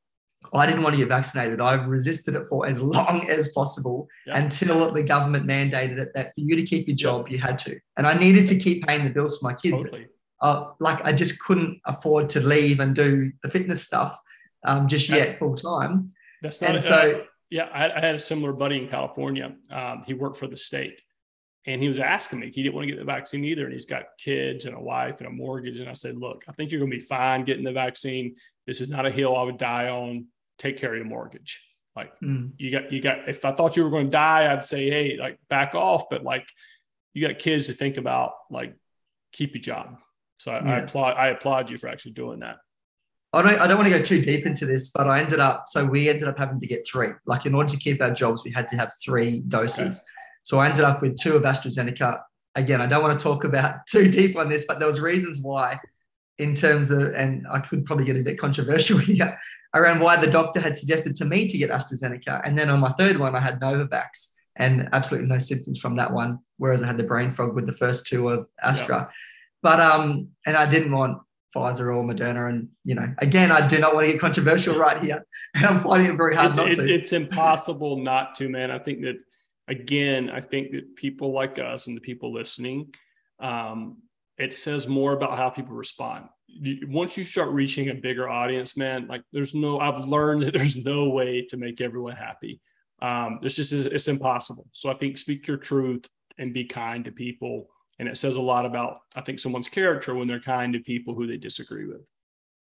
I 0.54 0.66
didn't 0.66 0.84
want 0.84 0.94
to 0.94 0.98
get 0.98 1.10
vaccinated. 1.10 1.62
I 1.62 1.74
resisted 1.74 2.36
it 2.36 2.48
for 2.50 2.66
as 2.66 2.82
long 2.96 3.30
as 3.30 3.52
possible 3.54 4.08
yep. 4.26 4.38
until 4.38 4.92
the 4.92 5.04
government 5.04 5.46
mandated 5.46 5.98
it 6.00 6.12
that 6.16 6.34
for 6.34 6.42
you 6.42 6.56
to 6.56 6.64
keep 6.64 6.88
your 6.88 6.96
job, 6.96 7.30
you 7.30 7.40
had 7.40 7.60
to. 7.60 7.78
And 7.98 8.08
I 8.08 8.14
needed 8.16 8.48
to 8.48 8.60
keep 8.60 8.86
paying 8.88 9.04
the 9.04 9.12
bills 9.12 9.40
for 9.40 9.46
my 9.46 9.54
kids. 9.54 9.84
Totally. 9.86 10.08
Uh, 10.42 10.72
like 10.80 11.04
I 11.06 11.14
just 11.14 11.40
couldn't 11.40 11.80
afford 11.86 12.30
to 12.32 12.42
leave 12.42 12.80
and 12.80 12.96
do 12.96 13.32
the 13.42 13.50
fitness 13.50 13.84
stuff 13.84 14.20
um, 14.66 14.88
just 14.88 15.08
that's, 15.08 15.32
yet 15.32 15.40
full 15.40 15.56
time. 15.56 16.12
That's 16.42 16.62
not. 16.62 16.72
And 16.72 16.84
so, 16.84 17.22
uh, 17.22 17.24
yeah, 17.50 17.66
I, 17.66 17.96
I, 17.96 18.00
had 18.00 18.16
a 18.16 18.20
similar 18.20 18.54
buddy 18.54 18.78
in 18.78 18.88
California. 18.88 19.56
Um, 19.70 20.04
he 20.06 20.14
worked 20.14 20.38
for 20.38 20.48
the 20.48 20.58
state, 20.58 21.02
and 21.66 21.82
he 21.82 21.88
was 21.88 22.00
asking 22.00 22.39
me. 22.39 22.52
He 22.54 22.64
didn't 22.64 22.76
want 22.76 22.88
to 22.88 22.91
get 22.91 23.00
the 23.00 23.06
vaccine 23.06 23.43
either, 23.46 23.64
and 23.64 23.74
he's 23.74 23.86
got 23.86 24.06
kids 24.18 24.66
and 24.66 24.76
a 24.76 24.80
wife 24.80 25.20
and 25.20 25.28
a 25.28 25.32
mortgage. 25.32 25.80
And 25.80 25.89
I 25.89 25.93
said, 25.93 26.16
"Look, 26.16 26.43
I 26.48 26.54
think 26.54 26.72
you're 26.72 26.80
going 26.80 26.91
to 26.91 26.98
be 26.98 27.04
fine 27.04 27.46
getting 27.46 27.64
the 27.64 27.72
vaccine. 27.72 28.36
This 28.66 28.82
is 28.82 28.89
not 28.89 29.06
a 29.06 29.12
hill 29.12 29.36
I 29.36 29.43
would 29.43 29.58
die 29.58 29.89
on. 29.89 30.28
Take 30.58 30.78
care 30.78 30.91
of 30.91 30.98
your 30.98 31.06
mortgage. 31.06 31.64
Like 31.96 32.20
mm. 32.20 32.52
you 32.58 32.72
got, 32.72 32.91
you 32.91 33.02
got. 33.02 33.30
If 33.30 33.46
I 33.46 33.52
thought 33.52 33.78
you 33.78 33.84
were 33.84 33.89
going 33.89 34.08
to 34.08 34.12
die, 34.12 34.52
I'd 34.52 34.66
say, 34.66 34.89
hey, 34.89 35.18
like 35.18 35.39
back 35.50 35.76
off. 35.76 36.10
But 36.10 36.24
like 36.24 36.48
you 37.14 37.28
got 37.28 37.39
kids 37.39 37.68
to 37.68 37.74
think 37.74 37.98
about. 37.98 38.34
Like 38.50 38.76
keep 39.32 39.54
your 39.54 39.62
job. 39.62 39.98
So 40.38 40.52
I, 40.52 40.64
yeah. 40.64 40.72
I 40.72 40.78
applaud. 40.80 41.18
I 41.18 41.28
applaud 41.28 41.70
you 41.70 41.78
for 41.78 41.88
actually 41.88 42.14
doing 42.14 42.39
that. 42.39 42.58
I 43.36 43.42
don't, 43.42 43.62
I 43.62 43.68
don't 43.68 43.78
want 43.78 43.92
to 43.92 43.98
go 43.98 44.04
too 44.04 44.22
deep 44.22 44.46
into 44.46 44.66
this, 44.66 44.92
but 44.92 45.08
I 45.08 45.20
ended 45.20 45.40
up, 45.40 45.66
so 45.68 45.86
we 45.86 46.10
ended 46.10 46.28
up 46.28 46.38
having 46.38 46.60
to 46.60 46.68
get 46.68 46.88
three. 46.88 47.10
Like 47.26 47.46
in 47.46 47.54
order 47.54 47.70
to 47.70 47.78
keep 47.78 48.02
our 48.02 48.12
jobs, 48.12 48.44
we 48.44 48.52
had 48.52 48.68
to 48.70 48.78
have 48.78 48.92
three 49.04 49.42
doses. 49.42 49.98
Okay. 49.98 50.12
So 50.44 50.60
I 50.60 50.70
ended 50.70 50.86
up 50.86 51.02
with 51.02 51.18
two 51.20 51.36
of 51.36 51.44
AstraZeneca. 51.44 52.22
Again, 52.56 52.82
I 52.82 52.86
don't 52.86 53.04
want 53.04 53.20
to 53.20 53.24
talk 53.24 53.44
about 53.44 53.86
too 53.90 54.10
deep 54.10 54.38
on 54.38 54.50
this, 54.50 54.66
but 54.68 54.80
there 54.80 54.88
was 54.88 55.00
reasons 55.00 55.40
why 55.42 55.80
in 56.38 56.56
terms 56.56 56.92
of, 56.92 57.14
and 57.14 57.46
I 57.52 57.60
could 57.60 57.86
probably 57.86 58.06
get 58.06 58.18
a 58.18 58.22
bit 58.24 58.40
controversial 58.40 58.98
here, 59.00 59.38
around 59.74 60.00
why 60.00 60.16
the 60.16 60.32
doctor 60.32 60.60
had 60.60 60.78
suggested 60.78 61.16
to 61.18 61.26
me 61.26 61.48
to 61.48 61.58
get 61.58 61.70
AstraZeneca. 61.70 62.42
And 62.46 62.58
then 62.58 62.70
on 62.70 62.80
my 62.80 62.94
third 62.94 63.18
one, 63.18 63.36
I 63.36 63.42
had 63.42 63.60
Novavax 63.60 64.34
and 64.56 64.88
absolutely 64.94 65.28
no 65.28 65.40
symptoms 65.40 65.80
from 65.80 65.98
that 65.98 66.14
one, 66.14 66.40
whereas 66.58 66.82
I 66.82 66.88
had 66.88 66.98
the 66.98 67.04
brain 67.04 67.32
fog 67.32 67.54
with 67.54 67.66
the 67.66 67.74
first 67.74 68.08
two 68.08 68.30
of 68.30 68.48
Astra. 68.64 68.98
Yeah. 68.98 69.08
But, 69.62 69.82
um, 69.82 70.30
and 70.46 70.56
I 70.56 70.70
didn't 70.70 70.94
want 70.94 71.22
Pfizer 71.56 71.95
or 71.95 72.03
Moderna. 72.03 72.49
And, 72.49 72.70
you 72.84 72.95
know, 72.95 73.14
again, 73.20 73.51
I 73.51 73.66
do 73.66 73.80
not 73.80 73.95
want 73.95 74.06
to 74.06 74.12
get 74.12 74.22
controversial 74.22 74.78
right 74.78 75.01
here. 75.01 75.26
And 75.56 75.66
I'm 75.66 75.82
finding 75.82 76.12
it 76.12 76.18
very 76.18 76.36
hard 76.36 76.49
it's, 76.49 76.58
not 76.58 76.72
it, 76.72 76.76
to. 76.76 76.93
It's 76.93 77.14
impossible 77.14 77.97
not 77.97 78.36
to, 78.36 78.49
man. 78.49 78.72
I 78.72 78.80
think 78.80 79.01
that, 79.03 79.18
again, 79.68 80.30
I 80.30 80.41
think 80.41 80.72
that 80.72 80.95
people 80.95 81.32
like 81.32 81.58
us 81.58 81.88
and 81.88 81.95
the 81.95 82.01
people 82.01 82.34
listening, 82.34 82.93
um, 83.39 83.97
it 84.38 84.53
says 84.53 84.88
more 84.88 85.14
about 85.14 85.38
how 85.38 85.49
people 85.49 85.76
respond. 85.76 86.26
Once 86.88 87.18
you 87.18 87.24
start 87.24 87.49
reaching 87.49 87.89
a 87.89 87.93
bigger 87.93 88.30
audience, 88.30 88.78
man, 88.78 89.08
like 89.08 89.24
there's 89.32 89.56
no, 89.56 89.80
I've 89.80 90.06
learned 90.06 90.43
that 90.43 90.53
there's 90.58 90.76
no 90.76 91.10
way 91.10 91.45
to 91.49 91.58
make 91.58 91.80
everyone 91.80 92.16
happy. 92.16 92.60
Um, 93.01 93.39
it's 93.43 93.56
just, 93.56 93.74
it's 93.74 94.08
impossible. 94.08 94.68
So 94.72 94.89
I 94.89 94.95
think 94.95 95.18
speak 95.18 95.47
your 95.47 95.58
truth 95.58 96.06
and 96.38 96.53
be 96.53 96.66
kind 96.66 97.06
to 97.06 97.12
people 97.12 97.70
and 98.00 98.08
it 98.08 98.18
says 98.18 98.36
a 98.36 98.41
lot 98.41 98.66
about 98.66 99.00
i 99.16 99.22
think 99.22 99.39
someone's 99.39 99.68
character 99.68 100.14
when 100.14 100.28
they're 100.28 100.39
kind 100.39 100.74
to 100.74 100.80
people 100.80 101.14
who 101.14 101.28
they 101.28 101.38
disagree 101.38 101.86
with 101.86 102.02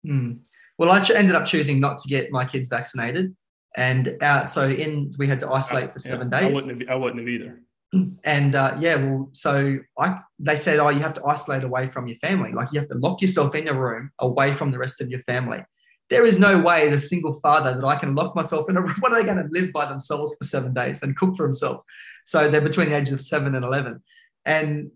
mm. 0.06 0.38
well 0.78 0.90
i 0.90 1.04
ended 1.14 1.34
up 1.34 1.46
choosing 1.46 1.80
not 1.80 1.98
to 1.98 2.08
get 2.08 2.30
my 2.30 2.44
kids 2.44 2.68
vaccinated 2.68 3.34
and 3.76 4.16
out 4.22 4.50
so 4.50 4.68
in 4.68 5.12
we 5.18 5.26
had 5.26 5.40
to 5.40 5.50
isolate 5.50 5.92
for 5.92 5.98
seven 5.98 6.30
yeah, 6.30 6.40
days 6.40 6.48
i 6.48 6.52
wouldn't 6.52 6.80
have, 6.80 6.90
i 6.90 6.94
wouldn't 6.94 7.20
have 7.20 7.28
either 7.28 7.60
and 8.24 8.54
uh, 8.54 8.76
yeah 8.80 8.96
well 8.96 9.28
so 9.32 9.78
i 9.98 10.18
they 10.38 10.56
said 10.56 10.78
oh 10.78 10.88
you 10.88 11.00
have 11.00 11.14
to 11.14 11.24
isolate 11.24 11.62
away 11.62 11.88
from 11.88 12.06
your 12.06 12.16
family 12.18 12.52
like 12.52 12.68
you 12.72 12.80
have 12.80 12.88
to 12.88 12.98
lock 12.98 13.20
yourself 13.20 13.54
in 13.54 13.66
your 13.66 13.78
room 13.78 14.10
away 14.18 14.54
from 14.54 14.70
the 14.70 14.78
rest 14.78 15.00
of 15.00 15.10
your 15.10 15.20
family 15.20 15.62
there 16.08 16.24
is 16.24 16.38
no 16.38 16.60
way 16.60 16.86
as 16.86 16.92
a 16.92 16.98
single 16.98 17.40
father 17.40 17.74
that 17.74 17.84
I 17.84 17.96
can 17.96 18.14
lock 18.14 18.36
myself 18.36 18.68
in 18.70 18.76
a 18.76 18.80
room. 18.82 18.94
What 19.00 19.12
are 19.12 19.20
they 19.20 19.26
going 19.26 19.42
to 19.42 19.48
live 19.50 19.72
by 19.72 19.86
themselves 19.86 20.36
for 20.36 20.44
seven 20.44 20.72
days 20.72 21.02
and 21.02 21.16
cook 21.16 21.36
for 21.36 21.46
themselves? 21.46 21.84
So 22.24 22.50
they're 22.50 22.60
between 22.60 22.90
the 22.90 22.96
ages 22.96 23.12
of 23.12 23.20
seven 23.20 23.54
and 23.54 23.64
11. 23.64 24.02
And 24.44 24.90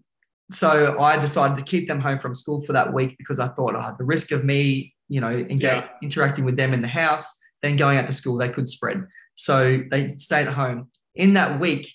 so 0.51 0.99
I 0.99 1.19
decided 1.19 1.57
to 1.57 1.63
keep 1.63 1.89
them 1.89 2.01
home 2.01 2.19
from 2.19 2.35
school 2.35 2.63
for 2.63 2.73
that 2.73 2.93
week 2.93 3.17
because 3.19 3.41
I 3.41 3.49
thought, 3.49 3.75
oh, 3.75 3.95
the 3.99 4.05
risk 4.05 4.33
of 4.33 4.45
me, 4.45 4.95
you 5.09 5.21
know, 5.21 5.31
engage, 5.31 5.63
yeah. 5.63 5.89
interacting 6.03 6.45
with 6.45 6.57
them 6.57 6.73
in 6.73 6.83
the 6.83 6.89
house, 6.89 7.41
then 7.63 7.77
going 7.77 7.99
out 7.99 8.07
to 8.07 8.13
school, 8.13 8.37
they 8.37 8.49
could 8.49 8.69
spread. 8.69 9.07
So 9.35 9.83
they 9.91 10.09
stayed 10.17 10.47
at 10.47 10.55
home. 10.55 10.91
In 11.15 11.35
that 11.35 11.61
week, 11.61 11.93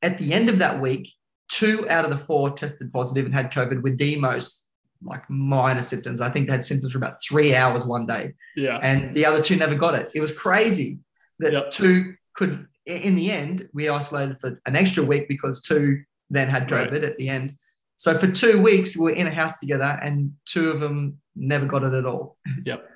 at 0.00 0.18
the 0.18 0.32
end 0.32 0.48
of 0.48 0.58
that 0.58 0.80
week, 0.80 1.12
two 1.48 1.88
out 1.88 2.04
of 2.04 2.10
the 2.10 2.18
four 2.18 2.50
tested 2.50 2.92
positive 2.92 3.26
and 3.26 3.34
had 3.34 3.52
COVID 3.52 3.82
with 3.82 3.98
the 3.98 4.16
most 4.16 4.66
like 5.04 5.28
minor 5.28 5.82
symptoms. 5.82 6.20
I 6.20 6.30
think 6.30 6.46
they 6.46 6.52
had 6.52 6.64
symptoms 6.64 6.92
for 6.92 6.98
about 6.98 7.22
three 7.22 7.54
hours 7.54 7.86
one 7.86 8.06
day. 8.06 8.34
Yeah. 8.56 8.78
And 8.78 9.16
the 9.16 9.26
other 9.26 9.42
two 9.42 9.56
never 9.56 9.74
got 9.74 9.94
it. 9.94 10.10
It 10.14 10.20
was 10.20 10.36
crazy 10.36 11.00
that 11.40 11.52
yep. 11.52 11.70
two 11.70 12.14
could, 12.34 12.66
in 12.86 13.16
the 13.16 13.30
end, 13.30 13.68
we 13.72 13.88
isolated 13.88 14.38
for 14.40 14.60
an 14.66 14.76
extra 14.76 15.04
week 15.04 15.28
because 15.28 15.62
two 15.62 16.02
then 16.30 16.48
had 16.48 16.68
COVID 16.68 16.92
right. 16.92 17.04
at 17.04 17.16
the 17.16 17.28
end. 17.28 17.56
So 17.96 18.16
for 18.18 18.26
two 18.26 18.60
weeks, 18.60 18.96
we 18.96 19.04
were 19.04 19.16
in 19.16 19.26
a 19.26 19.34
house 19.34 19.58
together, 19.60 19.84
and 19.84 20.32
two 20.44 20.70
of 20.70 20.80
them 20.80 21.18
never 21.36 21.66
got 21.66 21.84
it 21.84 21.94
at 21.94 22.06
all. 22.06 22.36
Yep. 22.64 22.88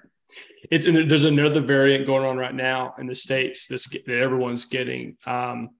It, 0.70 0.84
and 0.84 1.10
there's 1.10 1.24
another 1.24 1.60
variant 1.60 2.06
going 2.06 2.26
on 2.26 2.36
right 2.36 2.54
now 2.54 2.94
in 2.98 3.06
the 3.06 3.14
states 3.14 3.66
this, 3.68 3.86
that 3.88 4.08
everyone's 4.08 4.64
getting. 4.64 5.16
Um, 5.24 5.70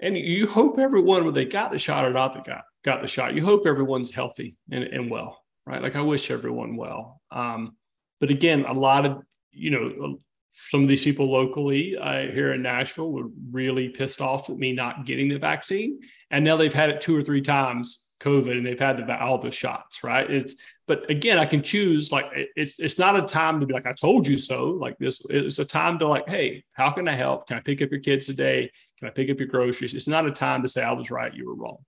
and 0.00 0.16
you 0.16 0.46
hope 0.46 0.78
everyone, 0.78 1.24
whether 1.24 1.34
they 1.34 1.44
got 1.44 1.70
the 1.70 1.78
shot 1.78 2.04
or 2.04 2.10
not, 2.10 2.34
they 2.34 2.40
got 2.40 2.64
got 2.84 3.00
the 3.00 3.08
shot, 3.08 3.34
you 3.34 3.44
hope 3.44 3.66
everyone's 3.66 4.12
healthy 4.12 4.56
and, 4.70 4.84
and 4.84 5.10
well, 5.10 5.40
right? 5.66 5.82
Like 5.82 5.96
I 5.96 6.02
wish 6.02 6.30
everyone 6.30 6.76
well. 6.76 7.20
Um, 7.30 7.76
but 8.20 8.30
again, 8.30 8.64
a 8.66 8.72
lot 8.72 9.06
of 9.06 9.22
you 9.52 9.70
know 9.70 10.18
some 10.52 10.82
of 10.82 10.88
these 10.88 11.04
people 11.04 11.30
locally 11.30 11.96
uh, 11.96 12.22
here 12.32 12.52
in 12.52 12.62
Nashville 12.62 13.10
were 13.10 13.28
really 13.50 13.88
pissed 13.88 14.20
off 14.20 14.48
with 14.48 14.58
me 14.58 14.72
not 14.72 15.06
getting 15.06 15.28
the 15.28 15.38
vaccine, 15.38 16.00
and 16.30 16.44
now 16.44 16.56
they've 16.56 16.74
had 16.74 16.90
it 16.90 17.00
two 17.00 17.16
or 17.16 17.22
three 17.22 17.42
times 17.42 18.11
COVID, 18.22 18.56
and 18.56 18.66
they've 18.66 18.78
had 18.78 18.96
the, 18.96 19.20
all 19.20 19.38
the 19.38 19.50
shots. 19.50 20.04
Right? 20.04 20.30
It's 20.30 20.54
but 20.86 21.08
again, 21.10 21.38
I 21.38 21.46
can 21.46 21.62
choose. 21.62 22.12
Like 22.12 22.26
it's 22.56 22.78
it's 22.78 22.98
not 22.98 23.16
a 23.16 23.22
time 23.22 23.60
to 23.60 23.66
be 23.66 23.74
like 23.74 23.86
I 23.86 23.92
told 23.92 24.26
you 24.26 24.38
so. 24.38 24.70
Like 24.70 24.96
this, 24.98 25.24
it's 25.30 25.58
a 25.58 25.64
time 25.64 25.98
to 25.98 26.06
like, 26.06 26.28
hey, 26.28 26.64
how 26.72 26.90
can 26.90 27.08
I 27.08 27.14
help? 27.14 27.46
Can 27.46 27.56
I 27.56 27.60
pick 27.60 27.82
up 27.82 27.90
your 27.90 28.00
kids 28.00 28.26
today? 28.26 28.70
Can 28.98 29.08
I 29.08 29.10
pick 29.10 29.30
up 29.30 29.38
your 29.38 29.48
groceries? 29.48 29.94
It's 29.94 30.08
not 30.08 30.26
a 30.26 30.32
time 30.32 30.62
to 30.62 30.68
say 30.68 30.82
I 30.82 30.92
was 30.92 31.10
right, 31.10 31.34
you 31.34 31.48
were 31.48 31.56
wrong. 31.56 31.78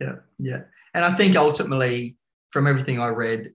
Yeah, 0.00 0.16
yeah, 0.38 0.60
and 0.94 1.04
I 1.04 1.12
think 1.14 1.36
ultimately, 1.36 2.16
from 2.50 2.66
everything 2.66 3.00
I 3.00 3.08
read, 3.08 3.52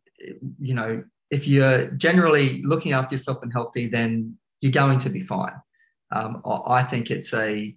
you 0.59 0.73
know, 0.73 1.03
if 1.31 1.47
you're 1.47 1.87
generally 1.91 2.61
looking 2.63 2.91
after 2.91 3.15
yourself 3.15 3.41
and 3.43 3.51
healthy, 3.51 3.87
then 3.87 4.37
you're 4.59 4.71
going 4.71 4.99
to 4.99 5.09
be 5.09 5.21
fine. 5.21 5.53
Um, 6.11 6.41
I 6.45 6.83
think 6.83 7.09
it's 7.09 7.33
a, 7.33 7.75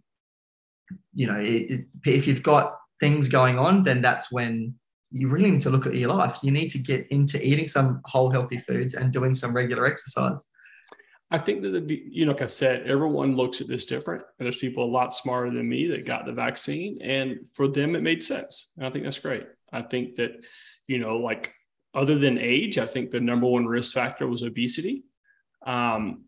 you 1.14 1.26
know, 1.26 1.40
it, 1.40 1.70
it, 1.70 1.86
if 2.04 2.26
you've 2.26 2.42
got 2.42 2.78
things 3.00 3.28
going 3.28 3.58
on, 3.58 3.84
then 3.84 4.00
that's 4.02 4.32
when 4.32 4.74
you 5.10 5.28
really 5.28 5.50
need 5.50 5.60
to 5.60 5.70
look 5.70 5.86
at 5.86 5.94
your 5.94 6.12
life. 6.12 6.38
You 6.42 6.50
need 6.50 6.70
to 6.70 6.78
get 6.78 7.06
into 7.10 7.44
eating 7.44 7.66
some 7.66 8.00
whole 8.04 8.30
healthy 8.30 8.58
foods 8.58 8.94
and 8.94 9.12
doing 9.12 9.34
some 9.34 9.54
regular 9.54 9.86
exercise. 9.86 10.48
I 11.30 11.38
think 11.38 11.62
that 11.62 11.88
the, 11.88 12.02
you 12.08 12.24
know, 12.24 12.32
like 12.32 12.42
I 12.42 12.46
said, 12.46 12.86
everyone 12.86 13.36
looks 13.36 13.60
at 13.60 13.66
this 13.66 13.84
different, 13.84 14.22
and 14.38 14.46
there's 14.46 14.58
people 14.58 14.84
a 14.84 14.86
lot 14.86 15.14
smarter 15.14 15.50
than 15.50 15.68
me 15.68 15.88
that 15.88 16.06
got 16.06 16.24
the 16.24 16.32
vaccine, 16.32 17.00
and 17.02 17.46
for 17.54 17.66
them 17.68 17.96
it 17.96 18.02
made 18.02 18.22
sense. 18.22 18.70
And 18.76 18.86
I 18.86 18.90
think 18.90 19.04
that's 19.04 19.18
great. 19.18 19.46
I 19.72 19.82
think 19.82 20.14
that, 20.16 20.32
you 20.86 20.98
know, 20.98 21.16
like 21.18 21.52
other 21.94 22.16
than 22.18 22.38
age, 22.38 22.78
I 22.78 22.86
think 22.86 23.10
the 23.10 23.20
number 23.20 23.46
one 23.46 23.66
risk 23.66 23.94
factor 23.94 24.28
was 24.28 24.42
obesity. 24.42 25.04
Um, 25.66 26.26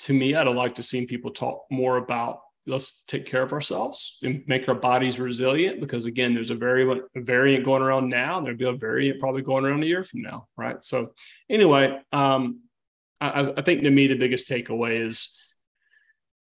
to 0.00 0.12
me, 0.12 0.34
I'd 0.34 0.48
like 0.48 0.74
to 0.76 0.82
see 0.82 1.06
people 1.06 1.30
talk 1.30 1.64
more 1.70 1.98
about 1.98 2.40
let's 2.66 3.04
take 3.04 3.26
care 3.26 3.42
of 3.42 3.52
ourselves 3.52 4.18
and 4.22 4.44
make 4.46 4.68
our 4.68 4.74
bodies 4.74 5.18
resilient 5.18 5.80
because 5.80 6.04
again, 6.04 6.34
there's 6.34 6.50
a 6.50 6.54
variant, 6.54 7.02
a 7.16 7.20
variant 7.20 7.64
going 7.64 7.82
around 7.82 8.08
now, 8.08 8.38
and 8.38 8.46
there'll 8.46 8.58
be 8.58 8.64
a 8.64 8.72
variant 8.72 9.20
probably 9.20 9.42
going 9.42 9.64
around 9.64 9.82
a 9.82 9.86
year 9.86 10.04
from 10.04 10.22
now, 10.22 10.46
right? 10.56 10.80
So 10.82 11.12
anyway, 11.50 11.98
um, 12.12 12.60
I, 13.20 13.52
I 13.56 13.62
think 13.62 13.82
to 13.82 13.90
me 13.90 14.06
the 14.06 14.14
biggest 14.14 14.48
takeaway 14.48 15.04
is 15.06 15.38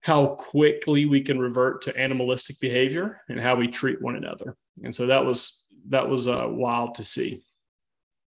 how 0.01 0.27
quickly 0.27 1.05
we 1.05 1.21
can 1.21 1.39
revert 1.39 1.83
to 1.83 1.97
animalistic 1.97 2.59
behavior 2.59 3.21
and 3.29 3.39
how 3.39 3.55
we 3.55 3.67
treat 3.67 4.01
one 4.01 4.15
another. 4.15 4.55
And 4.83 4.93
so 4.93 5.07
that 5.07 5.25
was 5.25 5.65
that 5.89 6.09
was 6.09 6.27
uh, 6.27 6.47
wild 6.47 6.95
to 6.95 7.03
see. 7.03 7.43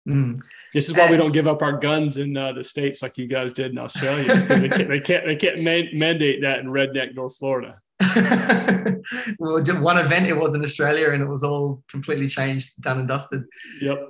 Mm. 0.07 0.41
This 0.73 0.89
is 0.89 0.95
why 0.95 1.09
we 1.09 1.17
don't 1.17 1.31
give 1.31 1.47
up 1.47 1.61
our 1.61 1.77
guns 1.77 2.17
in 2.17 2.35
uh, 2.37 2.53
the 2.53 2.63
states 2.63 3.01
like 3.01 3.17
you 3.17 3.27
guys 3.27 3.53
did 3.53 3.71
in 3.71 3.77
Australia. 3.77 4.35
they, 4.35 4.69
can't, 4.69 4.89
they 4.89 4.99
can't 4.99 5.25
they 5.25 5.35
can't 5.35 5.61
man- 5.61 5.89
mandate 5.93 6.41
that 6.41 6.59
in 6.59 6.67
redneck 6.67 7.15
North 7.15 7.37
Florida. 7.37 7.79
well, 9.39 9.61
just 9.61 9.79
one 9.79 9.97
event 9.97 10.27
it 10.27 10.37
was 10.37 10.53
in 10.53 10.63
Australia, 10.63 11.11
and 11.11 11.23
it 11.23 11.27
was 11.27 11.43
all 11.43 11.81
completely 11.89 12.27
changed, 12.27 12.73
done 12.81 12.99
and 12.99 13.07
dusted. 13.07 13.45
Yep. 13.81 14.09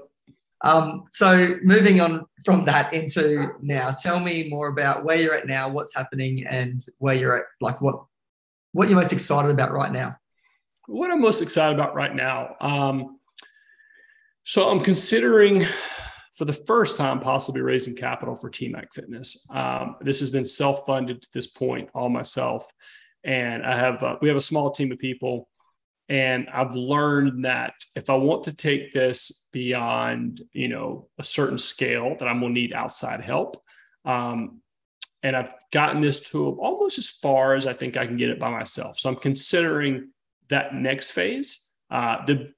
Um, 0.62 1.04
so 1.12 1.58
moving 1.64 2.02
on 2.02 2.26
from 2.44 2.66
that 2.66 2.94
into 2.94 3.50
now, 3.62 3.92
tell 3.92 4.20
me 4.20 4.50
more 4.50 4.68
about 4.68 5.04
where 5.04 5.18
you're 5.18 5.36
at 5.36 5.46
now, 5.46 5.70
what's 5.70 5.94
happening, 5.94 6.46
and 6.48 6.84
where 6.98 7.16
you're 7.16 7.38
at. 7.38 7.46
Like 7.62 7.80
what 7.80 8.04
what 8.72 8.90
you're 8.90 9.00
most 9.00 9.14
excited 9.14 9.52
about 9.52 9.72
right 9.72 9.92
now. 9.92 10.18
What 10.88 11.12
I'm 11.12 11.22
most 11.22 11.42
excited 11.42 11.76
about 11.76 11.96
right 11.96 12.14
now. 12.14 12.56
Um, 12.60 13.15
so 14.46 14.70
I'm 14.70 14.80
considering 14.80 15.66
for 16.36 16.46
the 16.46 16.54
first 16.54 16.98
time 16.98 17.20
possibly 17.20 17.62
raising 17.62 17.96
capital 17.96 18.36
for 18.36 18.52
TMAC 18.52 18.94
Fitness. 18.94 19.48
Um, 19.52 19.96
this 20.02 20.20
has 20.20 20.30
been 20.30 20.46
self-funded 20.46 21.24
to 21.24 21.28
this 21.34 21.48
point, 21.48 21.90
all 21.96 22.10
myself, 22.10 22.72
and 23.24 23.66
I 23.66 23.76
have 23.76 24.04
uh, 24.04 24.18
we 24.22 24.28
have 24.28 24.38
a 24.38 24.42
small 24.42 24.70
team 24.70 24.92
of 24.92 25.00
people, 25.00 25.50
and 26.10 26.48
I've 26.54 26.76
learned 26.76 27.46
that 27.46 27.74
if 27.96 28.12
I 28.12 28.16
want 28.16 28.44
to 28.44 28.54
take 28.54 28.94
this 28.94 29.48
beyond 29.52 30.44
you 30.54 30.68
know 30.68 31.08
a 31.18 31.24
certain 31.24 31.58
scale, 31.58 32.16
that 32.20 32.28
I'm 32.28 32.40
going 32.40 32.54
to 32.54 32.62
need 32.62 32.76
outside 32.76 33.22
help. 33.22 33.58
Um, 34.06 34.62
and 35.24 35.36
I've 35.36 35.56
gotten 35.72 36.02
this 36.02 36.20
to 36.30 36.50
almost 36.60 37.00
as 37.00 37.08
far 37.08 37.56
as 37.56 37.66
I 37.66 37.74
think 37.74 37.98
I 37.98 38.06
can 38.06 38.16
get 38.16 38.30
it 38.30 38.40
by 38.40 38.52
myself. 38.52 39.00
So 39.00 39.10
I'm 39.10 39.16
considering 39.16 40.10
that 40.50 40.76
next 40.76 41.12
phase. 41.12 41.68
Uh, 41.90 42.24
the 42.28 42.54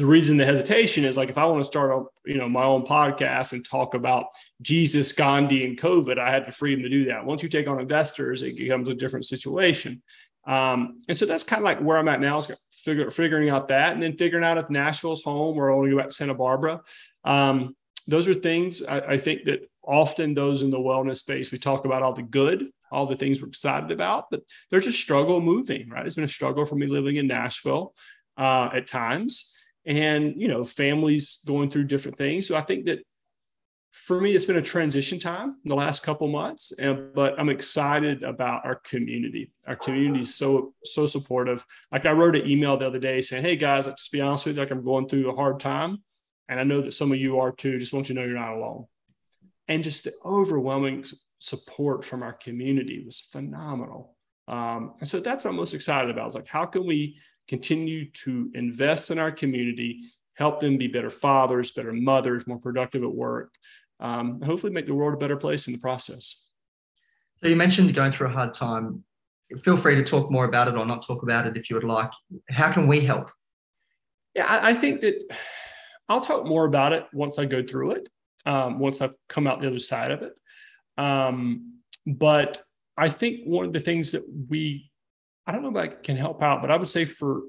the 0.00 0.06
reason 0.06 0.38
the 0.38 0.46
hesitation 0.46 1.04
is 1.04 1.18
like 1.18 1.28
if 1.28 1.36
I 1.36 1.44
want 1.44 1.60
to 1.60 1.64
start 1.64 1.90
a 1.92 2.04
you 2.28 2.38
know 2.38 2.48
my 2.48 2.64
own 2.64 2.84
podcast 2.86 3.52
and 3.52 3.62
talk 3.62 3.94
about 3.94 4.28
Jesus, 4.62 5.12
Gandhi, 5.12 5.66
and 5.66 5.78
COVID, 5.78 6.18
I 6.18 6.30
had 6.30 6.46
the 6.46 6.52
freedom 6.52 6.82
to 6.84 6.88
do 6.88 7.04
that. 7.04 7.26
Once 7.26 7.42
you 7.42 7.50
take 7.50 7.68
on 7.68 7.78
investors, 7.78 8.40
it 8.40 8.56
becomes 8.56 8.88
a 8.88 8.94
different 8.94 9.26
situation. 9.26 10.02
Um, 10.46 11.00
and 11.06 11.14
so 11.14 11.26
that's 11.26 11.44
kind 11.44 11.60
of 11.60 11.64
like 11.64 11.80
where 11.80 11.98
I'm 11.98 12.08
at 12.08 12.18
now 12.18 12.38
is 12.38 12.50
figure, 12.72 13.10
figuring 13.10 13.50
out 13.50 13.68
that 13.68 13.92
and 13.92 14.02
then 14.02 14.16
figuring 14.16 14.42
out 14.42 14.56
if 14.56 14.70
Nashville's 14.70 15.22
home 15.22 15.58
or 15.58 15.68
only 15.68 15.90
go 15.90 15.98
back 15.98 16.08
to 16.08 16.14
Santa 16.14 16.32
Barbara. 16.32 16.80
Um, 17.24 17.76
those 18.06 18.26
are 18.26 18.32
things 18.32 18.82
I, 18.82 19.00
I 19.00 19.18
think 19.18 19.44
that 19.44 19.70
often 19.84 20.32
those 20.32 20.62
in 20.62 20.70
the 20.70 20.78
wellness 20.78 21.18
space, 21.18 21.52
we 21.52 21.58
talk 21.58 21.84
about 21.84 22.02
all 22.02 22.14
the 22.14 22.22
good, 22.22 22.70
all 22.90 23.04
the 23.04 23.16
things 23.16 23.42
we're 23.42 23.48
excited 23.48 23.90
about, 23.90 24.30
but 24.30 24.40
there's 24.70 24.86
a 24.86 24.92
struggle 24.92 25.42
moving, 25.42 25.90
right? 25.90 26.06
It's 26.06 26.14
been 26.14 26.24
a 26.24 26.28
struggle 26.28 26.64
for 26.64 26.74
me 26.74 26.86
living 26.86 27.16
in 27.16 27.26
Nashville 27.26 27.94
uh, 28.38 28.70
at 28.72 28.86
times 28.86 29.54
and 29.86 30.34
you 30.36 30.48
know 30.48 30.62
families 30.64 31.40
going 31.46 31.70
through 31.70 31.84
different 31.84 32.18
things. 32.18 32.46
So 32.46 32.56
i 32.56 32.60
think 32.60 32.86
that 32.86 33.00
for 33.92 34.20
me 34.20 34.34
it's 34.34 34.44
been 34.44 34.56
a 34.56 34.62
transition 34.62 35.18
time 35.18 35.56
in 35.64 35.68
the 35.68 35.74
last 35.74 36.04
couple 36.04 36.28
months 36.28 36.70
and, 36.78 37.12
but 37.12 37.38
i'm 37.40 37.48
excited 37.48 38.22
about 38.22 38.64
our 38.64 38.76
community. 38.76 39.52
Our 39.66 39.76
community 39.76 40.20
is 40.20 40.34
so 40.34 40.74
so 40.84 41.06
supportive. 41.06 41.64
Like 41.90 42.06
i 42.06 42.12
wrote 42.12 42.36
an 42.36 42.48
email 42.48 42.76
the 42.76 42.86
other 42.86 42.98
day 42.98 43.20
saying 43.20 43.42
hey 43.42 43.56
guys 43.56 43.86
like, 43.86 43.96
just 43.96 44.12
be 44.12 44.20
honest 44.20 44.46
with 44.46 44.56
you 44.56 44.62
like 44.62 44.70
i'm 44.70 44.84
going 44.84 45.08
through 45.08 45.30
a 45.30 45.34
hard 45.34 45.60
time 45.60 46.02
and 46.48 46.60
i 46.60 46.64
know 46.64 46.80
that 46.82 46.94
some 46.94 47.12
of 47.12 47.18
you 47.18 47.40
are 47.40 47.52
too. 47.52 47.78
Just 47.78 47.92
want 47.92 48.08
you 48.08 48.14
to 48.14 48.20
know 48.20 48.26
you're 48.26 48.38
not 48.38 48.54
alone. 48.54 48.86
And 49.68 49.84
just 49.84 50.04
the 50.04 50.12
overwhelming 50.24 51.04
support 51.38 52.04
from 52.04 52.22
our 52.22 52.32
community 52.32 53.02
was 53.04 53.20
phenomenal. 53.20 54.16
Um, 54.48 54.94
and 54.98 55.08
so 55.08 55.20
that's 55.20 55.44
what 55.44 55.52
i'm 55.52 55.56
most 55.56 55.74
excited 55.74 56.10
about 56.10 56.26
is 56.26 56.34
like 56.34 56.48
how 56.48 56.66
can 56.66 56.84
we 56.84 57.18
continue 57.50 58.08
to 58.12 58.48
invest 58.54 59.10
in 59.10 59.18
our 59.18 59.32
community, 59.32 60.04
help 60.34 60.60
them 60.60 60.78
be 60.78 60.86
better 60.86 61.10
fathers, 61.10 61.72
better 61.72 61.92
mothers, 61.92 62.46
more 62.46 62.60
productive 62.60 63.02
at 63.02 63.12
work, 63.12 63.52
um, 63.98 64.40
hopefully 64.40 64.72
make 64.72 64.86
the 64.86 64.94
world 64.94 65.14
a 65.14 65.16
better 65.16 65.36
place 65.36 65.66
in 65.66 65.72
the 65.72 65.78
process. 65.78 66.46
So 67.42 67.48
you 67.48 67.56
mentioned 67.56 67.92
going 67.92 68.12
through 68.12 68.28
a 68.28 68.30
hard 68.30 68.54
time. 68.54 69.02
Feel 69.64 69.76
free 69.76 69.96
to 69.96 70.04
talk 70.04 70.30
more 70.30 70.44
about 70.44 70.68
it 70.68 70.76
or 70.76 70.86
not 70.86 71.04
talk 71.04 71.24
about 71.24 71.48
it 71.48 71.56
if 71.56 71.68
you 71.68 71.74
would 71.74 71.84
like. 71.84 72.12
How 72.48 72.70
can 72.70 72.86
we 72.86 73.00
help? 73.00 73.32
Yeah, 74.36 74.46
I, 74.48 74.70
I 74.70 74.74
think 74.74 75.00
that 75.00 75.16
I'll 76.08 76.20
talk 76.20 76.46
more 76.46 76.66
about 76.66 76.92
it 76.92 77.06
once 77.12 77.36
I 77.40 77.46
go 77.46 77.64
through 77.64 77.92
it, 77.92 78.08
um, 78.46 78.78
once 78.78 79.00
I've 79.00 79.16
come 79.28 79.48
out 79.48 79.60
the 79.60 79.66
other 79.66 79.80
side 79.80 80.12
of 80.12 80.22
it. 80.22 80.34
Um, 80.96 81.80
but 82.06 82.60
I 82.96 83.08
think 83.08 83.40
one 83.44 83.64
of 83.64 83.72
the 83.72 83.80
things 83.80 84.12
that 84.12 84.22
we 84.48 84.89
I 85.50 85.52
don't 85.52 85.64
know 85.64 85.80
if 85.80 85.90
I 85.90 85.92
can 85.92 86.16
help 86.16 86.44
out, 86.44 86.60
but 86.60 86.70
I 86.70 86.76
would 86.76 86.86
say 86.86 87.04
for 87.04 87.42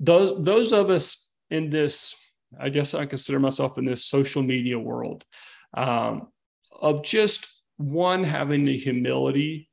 those 0.00 0.32
those 0.42 0.72
of 0.72 0.88
us 0.88 1.30
in 1.50 1.68
this, 1.68 2.32
I 2.58 2.70
guess 2.70 2.94
I 2.94 3.04
consider 3.04 3.38
myself 3.38 3.76
in 3.76 3.84
this 3.84 4.06
social 4.06 4.42
media 4.42 4.78
world, 4.78 5.26
um, 5.76 6.28
of 6.72 7.04
just 7.04 7.62
one 7.76 8.24
having 8.24 8.64
the 8.64 8.78
humility 8.78 9.68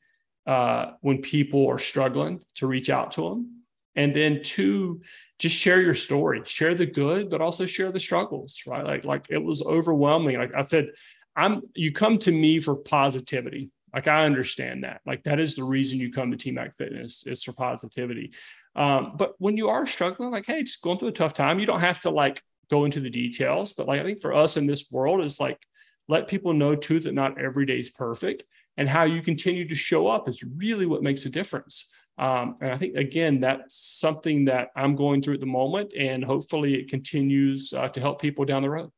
uh, 0.46 0.92
when 1.00 1.22
people 1.22 1.66
are 1.70 1.80
struggling 1.80 2.42
to 2.56 2.68
reach 2.68 2.90
out 2.90 3.14
to 3.14 3.22
them, 3.22 3.64
and 3.96 4.14
then 4.14 4.42
two, 4.44 5.00
just 5.40 5.56
share 5.56 5.80
your 5.80 5.94
story, 5.94 6.42
share 6.44 6.76
the 6.76 6.86
good, 6.86 7.30
but 7.30 7.40
also 7.40 7.66
share 7.66 7.94
the 7.94 8.02
struggles. 8.02 8.64
Right, 8.68 8.84
like 8.84 9.06
like 9.06 9.28
it 9.30 9.42
was 9.42 9.62
overwhelming. 9.62 10.38
Like 10.38 10.54
I 10.54 10.60
said, 10.60 10.90
I'm 11.38 11.62
you 11.74 11.94
come 11.94 12.18
to 12.18 12.34
me 12.34 12.60
for 12.60 12.76
positivity 12.76 13.72
like 13.94 14.08
I 14.08 14.26
understand 14.26 14.84
that. 14.84 15.02
Like 15.06 15.24
that 15.24 15.40
is 15.40 15.56
the 15.56 15.64
reason 15.64 16.00
you 16.00 16.12
come 16.12 16.32
to 16.32 16.38
TMAC 16.38 16.76
Fitness 16.76 17.28
is 17.28 17.44
for 17.44 17.54
positivity. 17.54 18.34
Um, 18.76 19.14
but 19.18 19.34
when 19.40 19.58
you 19.58 19.70
are 19.70 19.86
struggling, 19.86 20.32
like, 20.32 20.46
hey, 20.46 20.64
just 20.64 20.82
going 20.82 20.98
through 20.98 21.10
a 21.10 21.14
tough 21.14 21.34
time, 21.34 21.60
you 21.60 21.66
don't 21.66 21.82
have 21.82 22.00
to 22.02 22.10
like 22.10 22.42
go 22.70 22.86
into 22.86 23.00
the 23.00 23.10
details. 23.10 23.74
But 23.74 23.88
like 23.88 24.00
I 24.00 24.04
think 24.04 24.22
for 24.22 24.34
us 24.34 24.58
in 24.58 24.66
this 24.66 24.92
world 24.92 25.24
is 25.24 25.40
like 25.40 25.60
let 26.08 26.28
people 26.28 26.54
know 26.54 26.76
too 26.76 27.00
that 27.02 27.14
not 27.14 27.40
every 27.40 27.66
day 27.66 27.78
is 27.78 27.90
perfect 27.90 28.44
and 28.78 28.88
how 28.88 29.04
you 29.04 29.22
continue 29.22 29.68
to 29.68 29.76
show 29.76 30.08
up 30.08 30.30
is 30.30 30.44
really 30.44 30.86
what 30.86 31.04
makes 31.04 31.26
a 31.26 31.30
difference. 31.30 31.94
Um, 32.18 32.58
and 32.62 32.72
I 32.72 32.78
think 32.78 32.96
again 32.96 33.40
that's 33.40 33.76
something 33.76 34.46
that 34.46 34.70
I'm 34.76 34.96
going 34.96 35.22
through 35.22 35.36
at 35.36 35.40
the 35.40 35.46
moment, 35.46 35.94
and 35.98 36.24
hopefully 36.24 36.76
it 36.76 36.90
continues 36.90 37.74
uh, 37.74 37.90
to 37.90 38.02
help 38.02 38.22
people 38.22 38.46
down 38.46 38.62
the 38.62 38.70
road. 38.70 38.92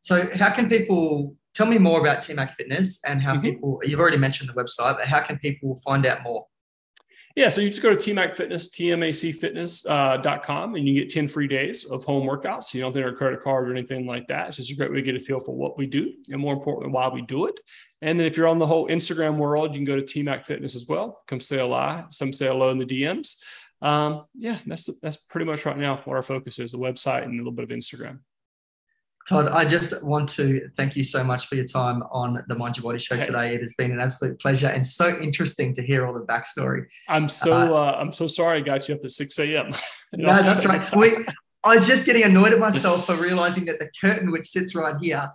So, 0.00 0.28
how 0.34 0.50
can 0.50 0.68
people 0.68 1.36
tell 1.54 1.66
me 1.66 1.78
more 1.78 2.00
about 2.00 2.18
TMAC 2.18 2.54
Fitness 2.54 3.04
and 3.04 3.22
how 3.22 3.32
mm-hmm. 3.32 3.42
people, 3.42 3.80
you've 3.84 4.00
already 4.00 4.16
mentioned 4.16 4.48
the 4.48 4.54
website, 4.54 4.98
but 4.98 5.06
how 5.06 5.20
can 5.20 5.38
people 5.38 5.76
find 5.84 6.06
out 6.06 6.22
more? 6.22 6.46
Yeah, 7.34 7.48
so 7.48 7.62
you 7.62 7.70
just 7.70 7.80
go 7.80 7.94
to 7.94 7.96
TMAC 7.96 8.36
Fitness, 8.36 8.68
tmacfitness.com, 8.70 10.70
uh, 10.70 10.76
and 10.76 10.86
you 10.86 10.94
get 10.94 11.08
10 11.08 11.28
free 11.28 11.48
days 11.48 11.86
of 11.86 12.04
home 12.04 12.28
workouts. 12.28 12.74
You 12.74 12.82
don't 12.82 12.94
need 12.94 13.06
a 13.06 13.12
credit 13.12 13.42
card 13.42 13.68
or 13.68 13.72
anything 13.72 14.06
like 14.06 14.28
that. 14.28 14.48
It's 14.48 14.58
just 14.58 14.70
a 14.70 14.74
great 14.74 14.90
way 14.90 14.96
to 14.96 15.02
get 15.02 15.16
a 15.16 15.18
feel 15.18 15.40
for 15.40 15.54
what 15.54 15.78
we 15.78 15.86
do 15.86 16.12
and 16.28 16.40
more 16.40 16.52
importantly, 16.52 16.92
why 16.92 17.08
we 17.08 17.22
do 17.22 17.46
it. 17.46 17.58
And 18.02 18.20
then 18.20 18.26
if 18.26 18.36
you're 18.36 18.48
on 18.48 18.58
the 18.58 18.66
whole 18.66 18.88
Instagram 18.88 19.38
world, 19.38 19.70
you 19.70 19.78
can 19.78 19.84
go 19.84 19.98
to 19.98 20.02
TMAC 20.02 20.44
Fitness 20.44 20.74
as 20.74 20.86
well. 20.86 21.22
Come 21.26 21.40
say 21.40 21.56
hello. 21.56 22.04
Some 22.10 22.34
say 22.34 22.48
hello 22.48 22.70
in 22.70 22.76
the 22.76 22.84
DMs. 22.84 23.36
Um, 23.80 24.26
yeah, 24.34 24.58
that's 24.66 24.88
that's 25.00 25.16
pretty 25.16 25.46
much 25.46 25.64
right 25.66 25.76
now 25.76 26.00
what 26.04 26.14
our 26.14 26.22
focus 26.22 26.60
is: 26.60 26.72
the 26.72 26.78
website 26.78 27.24
and 27.24 27.34
a 27.34 27.36
little 27.36 27.52
bit 27.52 27.64
of 27.64 27.70
Instagram. 27.70 28.20
Todd, 29.28 29.48
I 29.48 29.64
just 29.64 30.04
want 30.04 30.28
to 30.30 30.68
thank 30.76 30.96
you 30.96 31.04
so 31.04 31.22
much 31.22 31.46
for 31.46 31.54
your 31.54 31.64
time 31.64 32.02
on 32.10 32.42
the 32.48 32.54
Mind 32.54 32.76
Your 32.76 32.82
Body 32.82 32.98
show 32.98 33.16
hey. 33.16 33.22
today. 33.22 33.54
It 33.54 33.60
has 33.60 33.74
been 33.74 33.92
an 33.92 34.00
absolute 34.00 34.40
pleasure 34.40 34.66
and 34.68 34.86
so 34.86 35.18
interesting 35.20 35.72
to 35.74 35.82
hear 35.82 36.06
all 36.06 36.12
the 36.12 36.26
backstory. 36.26 36.86
I'm 37.08 37.28
so 37.28 37.76
uh, 37.76 37.80
uh, 37.80 37.96
I'm 37.98 38.12
so 38.12 38.26
sorry 38.26 38.58
I 38.58 38.60
got 38.62 38.88
you 38.88 38.96
up 38.96 39.04
at 39.04 39.10
6 39.10 39.38
a.m. 39.38 39.72
no, 40.12 40.34
that's 40.34 40.66
right. 40.66 40.96
We, 40.96 41.24
I 41.64 41.76
was 41.76 41.86
just 41.86 42.04
getting 42.04 42.24
annoyed 42.24 42.52
at 42.52 42.58
myself 42.58 43.06
for 43.06 43.14
realizing 43.14 43.66
that 43.66 43.78
the 43.78 43.88
curtain, 44.00 44.32
which 44.32 44.48
sits 44.48 44.74
right 44.74 44.96
here, 45.00 45.30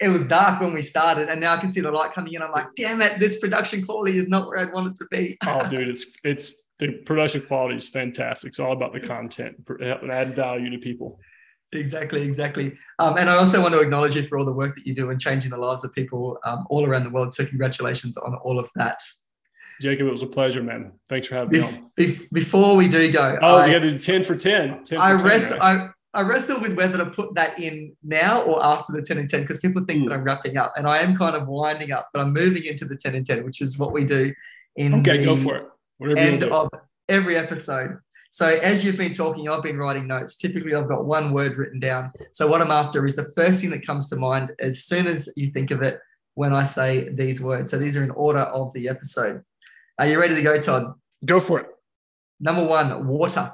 it 0.00 0.08
was 0.08 0.26
dark 0.26 0.62
when 0.62 0.72
we 0.72 0.80
started, 0.80 1.28
and 1.28 1.40
now 1.40 1.54
I 1.54 1.58
can 1.58 1.70
see 1.70 1.82
the 1.82 1.92
light 1.92 2.14
coming 2.14 2.32
in. 2.32 2.40
I'm 2.40 2.52
like, 2.52 2.68
damn 2.74 3.02
it, 3.02 3.18
this 3.18 3.38
production 3.38 3.84
quality 3.84 4.16
is 4.16 4.28
not 4.30 4.48
where 4.48 4.58
I'd 4.58 4.72
want 4.72 4.92
it 4.92 4.96
to 4.96 5.04
be. 5.10 5.36
oh, 5.46 5.68
dude, 5.68 5.88
it's 5.88 6.06
it's 6.24 6.62
the 6.78 6.92
production 7.04 7.42
quality 7.42 7.76
is 7.76 7.90
fantastic. 7.90 8.48
It's 8.48 8.58
all 8.58 8.72
about 8.72 8.94
the 8.94 9.00
content 9.00 9.56
and 9.68 10.10
add 10.10 10.34
value 10.34 10.70
to 10.70 10.78
people. 10.78 11.20
Exactly, 11.72 12.22
exactly. 12.22 12.76
Um, 12.98 13.16
and 13.16 13.30
I 13.30 13.36
also 13.36 13.62
want 13.62 13.74
to 13.74 13.80
acknowledge 13.80 14.16
you 14.16 14.26
for 14.26 14.38
all 14.38 14.44
the 14.44 14.52
work 14.52 14.74
that 14.74 14.86
you 14.86 14.94
do 14.94 15.10
in 15.10 15.18
changing 15.18 15.50
the 15.50 15.56
lives 15.56 15.84
of 15.84 15.94
people 15.94 16.38
um, 16.44 16.66
all 16.68 16.84
around 16.84 17.04
the 17.04 17.10
world. 17.10 17.32
So 17.32 17.46
congratulations 17.46 18.16
on 18.16 18.34
all 18.36 18.58
of 18.58 18.68
that. 18.74 19.00
Jacob, 19.80 20.08
it 20.08 20.10
was 20.10 20.22
a 20.22 20.26
pleasure, 20.26 20.62
man. 20.62 20.92
Thanks 21.08 21.28
for 21.28 21.36
having 21.36 21.60
me 21.60 21.60
on. 21.96 22.26
before 22.32 22.76
we 22.76 22.88
do 22.88 23.10
go, 23.12 23.38
oh, 23.40 23.56
I, 23.56 23.66
we 23.66 23.72
got 23.72 23.78
to 23.78 23.90
do 23.90 23.98
10 23.98 24.22
for 24.24 24.36
10. 24.36 24.84
10 24.84 24.98
for 24.98 25.02
I, 25.02 25.16
10, 25.16 25.26
right? 25.26 25.52
I, 25.62 25.88
I 26.12 26.22
wrestle 26.22 26.60
with 26.60 26.74
whether 26.74 26.98
to 26.98 27.06
put 27.06 27.34
that 27.36 27.58
in 27.58 27.96
now 28.02 28.42
or 28.42 28.62
after 28.64 28.92
the 28.92 29.00
10 29.00 29.18
and 29.18 29.30
10 29.30 29.42
because 29.42 29.58
people 29.58 29.84
think 29.84 30.02
mm. 30.02 30.08
that 30.08 30.14
I'm 30.14 30.24
wrapping 30.24 30.56
up 30.56 30.74
and 30.76 30.86
I 30.86 30.98
am 30.98 31.16
kind 31.16 31.36
of 31.36 31.46
winding 31.46 31.92
up, 31.92 32.08
but 32.12 32.20
I'm 32.20 32.32
moving 32.32 32.64
into 32.64 32.84
the 32.84 32.96
10 32.96 33.14
and 33.14 33.24
10, 33.24 33.44
which 33.44 33.60
is 33.60 33.78
what 33.78 33.92
we 33.92 34.04
do 34.04 34.34
in 34.76 34.94
okay, 34.96 35.18
the 35.18 35.24
go 35.24 35.36
for 35.36 35.56
it. 35.56 35.66
Whatever 35.98 36.18
end 36.18 36.44
of 36.44 36.68
every 37.08 37.36
episode. 37.36 37.98
So 38.30 38.46
as 38.46 38.84
you've 38.84 38.96
been 38.96 39.12
talking, 39.12 39.48
I've 39.48 39.62
been 39.62 39.76
writing 39.76 40.06
notes. 40.06 40.36
Typically, 40.36 40.74
I've 40.74 40.88
got 40.88 41.04
one 41.04 41.32
word 41.32 41.58
written 41.58 41.80
down. 41.80 42.12
So 42.32 42.46
what 42.46 42.62
I'm 42.62 42.70
after 42.70 43.04
is 43.04 43.16
the 43.16 43.32
first 43.36 43.60
thing 43.60 43.70
that 43.70 43.84
comes 43.84 44.08
to 44.10 44.16
mind 44.16 44.52
as 44.60 44.84
soon 44.84 45.08
as 45.08 45.32
you 45.36 45.50
think 45.50 45.72
of 45.72 45.82
it 45.82 45.98
when 46.34 46.54
I 46.54 46.62
say 46.62 47.08
these 47.08 47.42
words. 47.42 47.72
So 47.72 47.78
these 47.78 47.96
are 47.96 48.04
in 48.04 48.12
order 48.12 48.40
of 48.40 48.72
the 48.72 48.88
episode. 48.88 49.42
Are 49.98 50.06
you 50.06 50.20
ready 50.20 50.36
to 50.36 50.42
go, 50.42 50.60
Todd? 50.60 50.94
Go 51.24 51.40
for 51.40 51.60
it. 51.60 51.66
Number 52.38 52.64
one, 52.64 53.08
water. 53.08 53.52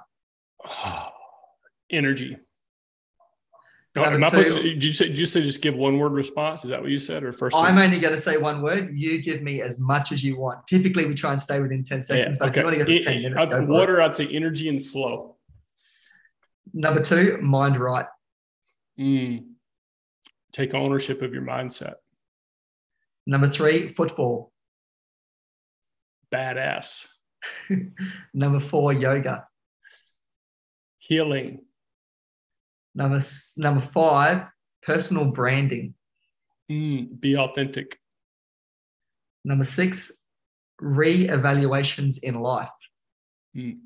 Oh, 0.64 1.09
energy. 1.91 2.37
No, 3.97 4.05
am 4.05 4.22
I 4.22 4.28
supposed 4.28 4.57
to, 4.57 4.62
did 4.62 4.84
you 4.84 4.92
say, 4.92 5.09
did 5.09 5.18
you 5.18 5.24
say 5.24 5.40
just 5.40 5.62
give 5.62 5.74
one 5.74 5.99
word 5.99 6.12
response? 6.12 6.64
Is 6.64 6.70
that 6.70 6.82
what 6.82 6.90
you 6.90 6.99
said, 6.99 7.24
or 7.24 7.32
first? 7.32 7.57
I'm 7.57 7.78
only 7.78 7.99
going 7.99 8.12
to 8.12 8.20
say 8.20 8.36
one 8.36 8.61
word. 8.61 8.94
You 8.94 9.22
give 9.22 9.40
me 9.40 9.62
as 9.62 9.80
much 9.80 10.12
as 10.12 10.22
you 10.22 10.36
want. 10.36 10.66
Typically, 10.66 11.07
we 11.07 11.14
try 11.14 11.32
and 11.32 11.40
stay 11.40 11.61
within 11.61 11.82
ten 11.82 12.03
seconds. 12.03 12.36
Yeah, 12.38 12.47
okay. 12.49 12.62
But 12.62 12.74
if 12.74 12.78
you 12.78 12.84
want 12.84 12.90
to 12.90 12.99
go 12.99 12.99
for 12.99 13.11
ten 13.11 13.22
minutes, 13.22 13.51
go 13.51 13.64
water. 13.64 14.03
I'd 14.03 14.14
say 14.14 14.28
energy 14.28 14.68
and 14.68 14.84
flow. 14.84 15.36
Number 16.74 17.03
two, 17.03 17.38
mind 17.40 17.80
right. 17.80 18.05
Mm. 19.01 19.47
Take 20.53 20.74
ownership 20.74 21.22
of 21.22 21.32
your 21.32 21.42
mindset. 21.42 21.94
Number 23.26 23.49
three, 23.49 23.88
football. 23.88 24.53
Badass. 26.30 27.14
Number 28.34 28.61
four, 28.61 28.92
yoga. 28.92 29.47
Healing. 30.99 31.66
Number 32.97 33.20
number 33.59 33.86
five, 33.92 34.47
personal 34.82 35.26
branding. 35.26 35.94
Mm, 36.72 37.20
be 37.20 37.36
authentic. 37.36 37.99
Number 39.44 39.64
six, 39.64 40.24
re-evaluations 40.80 42.18
in 42.22 42.40
life. 42.40 42.70
Mm. 43.55 43.80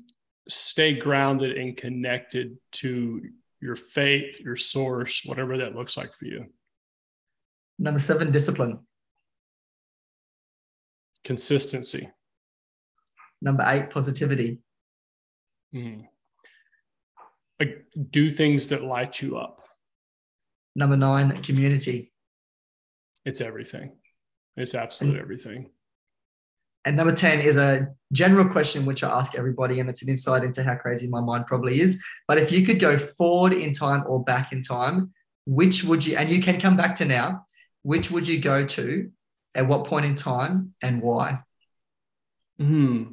Stay 0.47 0.93
grounded 0.93 1.57
and 1.57 1.75
connected 1.75 2.57
to 2.71 3.21
your 3.59 3.75
faith, 3.75 4.39
your 4.39 4.55
source, 4.55 5.23
whatever 5.25 5.57
that 5.57 5.75
looks 5.75 5.97
like 5.97 6.15
for 6.15 6.25
you. 6.25 6.45
Number 7.77 7.99
seven, 7.99 8.31
discipline. 8.31 8.79
Consistency. 11.25 12.09
Number 13.41 13.65
eight, 13.67 13.89
positivity. 13.89 14.59
Mm 15.75 16.05
like 17.61 17.85
do 18.09 18.31
things 18.31 18.69
that 18.69 18.81
light 18.81 19.21
you 19.21 19.37
up. 19.37 19.61
Number 20.75 20.97
nine, 20.97 21.37
community. 21.43 22.11
It's 23.23 23.39
everything. 23.39 23.91
It's 24.57 24.73
absolute 24.73 25.13
and, 25.13 25.21
everything. 25.21 25.69
And 26.85 26.97
number 26.97 27.13
10 27.13 27.41
is 27.41 27.57
a 27.57 27.89
general 28.11 28.49
question 28.49 28.83
which 28.83 29.03
I 29.03 29.11
ask 29.15 29.35
everybody, 29.35 29.79
and 29.79 29.87
it's 29.91 30.01
an 30.01 30.09
insight 30.09 30.43
into 30.43 30.63
how 30.63 30.73
crazy 30.73 31.07
my 31.07 31.21
mind 31.21 31.45
probably 31.45 31.79
is. 31.81 32.03
But 32.27 32.39
if 32.39 32.51
you 32.51 32.65
could 32.65 32.79
go 32.79 32.97
forward 32.97 33.53
in 33.53 33.73
time 33.73 34.05
or 34.07 34.23
back 34.23 34.51
in 34.51 34.63
time, 34.63 35.13
which 35.45 35.83
would 35.83 36.03
you, 36.03 36.17
and 36.17 36.31
you 36.31 36.41
can 36.41 36.59
come 36.59 36.75
back 36.75 36.95
to 36.95 37.05
now, 37.05 37.45
which 37.83 38.09
would 38.09 38.27
you 38.27 38.39
go 38.39 38.65
to 38.65 39.11
at 39.53 39.67
what 39.67 39.85
point 39.85 40.07
in 40.07 40.15
time 40.15 40.73
and 40.81 40.99
why? 41.03 41.41
Hmm. 42.57 43.03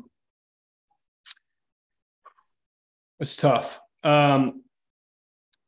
It's 3.20 3.36
tough. 3.36 3.78
Um, 4.04 4.62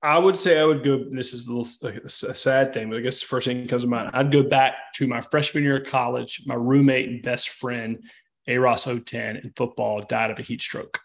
I 0.03 0.19
would 0.19 0.39
say 0.39 0.59
I 0.59 0.65
would 0.65 0.83
go. 0.83 1.05
This 1.11 1.35
is 1.35 1.47
a 1.47 1.53
little 1.53 2.01
a 2.05 2.09
sad 2.09 2.73
thing, 2.73 2.89
but 2.89 2.99
I 2.99 3.03
guess 3.03 3.21
the 3.21 3.27
first 3.27 3.47
thing 3.47 3.63
that 3.63 3.69
comes 3.69 3.83
to 3.83 3.89
mind. 3.89 4.11
I'd 4.15 4.33
go 4.33 4.43
back 4.43 4.93
to 4.95 5.07
my 5.07 5.21
freshman 5.21 5.63
year 5.63 5.77
of 5.77 5.87
college. 5.87 6.43
My 6.47 6.55
roommate 6.55 7.09
and 7.09 7.23
best 7.23 7.51
friend, 7.51 8.03
A. 8.47 8.57
Ross 8.57 8.85
010 8.87 9.37
in 9.37 9.53
football, 9.55 10.01
died 10.01 10.31
of 10.31 10.39
a 10.39 10.43
heat 10.43 10.63
stroke. 10.63 11.01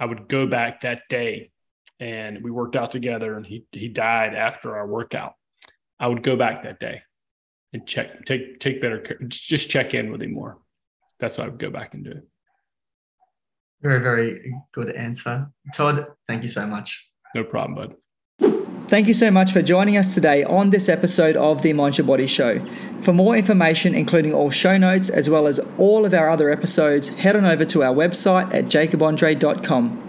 I 0.00 0.06
would 0.06 0.28
go 0.28 0.48
back 0.48 0.80
that 0.80 1.02
day, 1.08 1.52
and 2.00 2.42
we 2.42 2.50
worked 2.50 2.74
out 2.74 2.90
together, 2.90 3.36
and 3.36 3.46
he 3.46 3.66
he 3.70 3.88
died 3.88 4.34
after 4.34 4.76
our 4.76 4.86
workout. 4.86 5.34
I 6.00 6.08
would 6.08 6.24
go 6.24 6.34
back 6.34 6.64
that 6.64 6.80
day 6.80 7.02
and 7.72 7.86
check, 7.86 8.24
take 8.24 8.58
take 8.58 8.80
better 8.80 8.98
care, 8.98 9.18
just 9.28 9.70
check 9.70 9.94
in 9.94 10.10
with 10.10 10.22
him 10.22 10.32
more. 10.32 10.58
That's 11.20 11.38
what 11.38 11.46
I 11.46 11.50
would 11.50 11.58
go 11.58 11.70
back 11.70 11.94
and 11.94 12.04
do. 12.04 12.22
Very, 13.80 14.00
very 14.00 14.54
good 14.72 14.90
answer. 14.90 15.50
Todd, 15.74 16.06
thank 16.26 16.42
you 16.42 16.48
so 16.48 16.66
much. 16.66 17.06
No 17.34 17.44
problem, 17.44 17.74
bud. 17.74 17.94
Thank 18.88 19.06
you 19.06 19.12
so 19.12 19.30
much 19.30 19.52
for 19.52 19.60
joining 19.60 19.98
us 19.98 20.14
today 20.14 20.44
on 20.44 20.70
this 20.70 20.88
episode 20.88 21.36
of 21.36 21.60
the 21.60 21.74
Mind 21.74 21.98
Your 21.98 22.06
Body 22.06 22.26
Show. 22.26 22.66
For 23.02 23.12
more 23.12 23.36
information, 23.36 23.94
including 23.94 24.32
all 24.32 24.50
show 24.50 24.78
notes 24.78 25.10
as 25.10 25.28
well 25.28 25.46
as 25.46 25.60
all 25.76 26.06
of 26.06 26.14
our 26.14 26.30
other 26.30 26.50
episodes, 26.50 27.08
head 27.08 27.36
on 27.36 27.44
over 27.44 27.66
to 27.66 27.82
our 27.82 27.94
website 27.94 28.52
at 28.54 28.64
jacobandreae.com. 28.64 30.07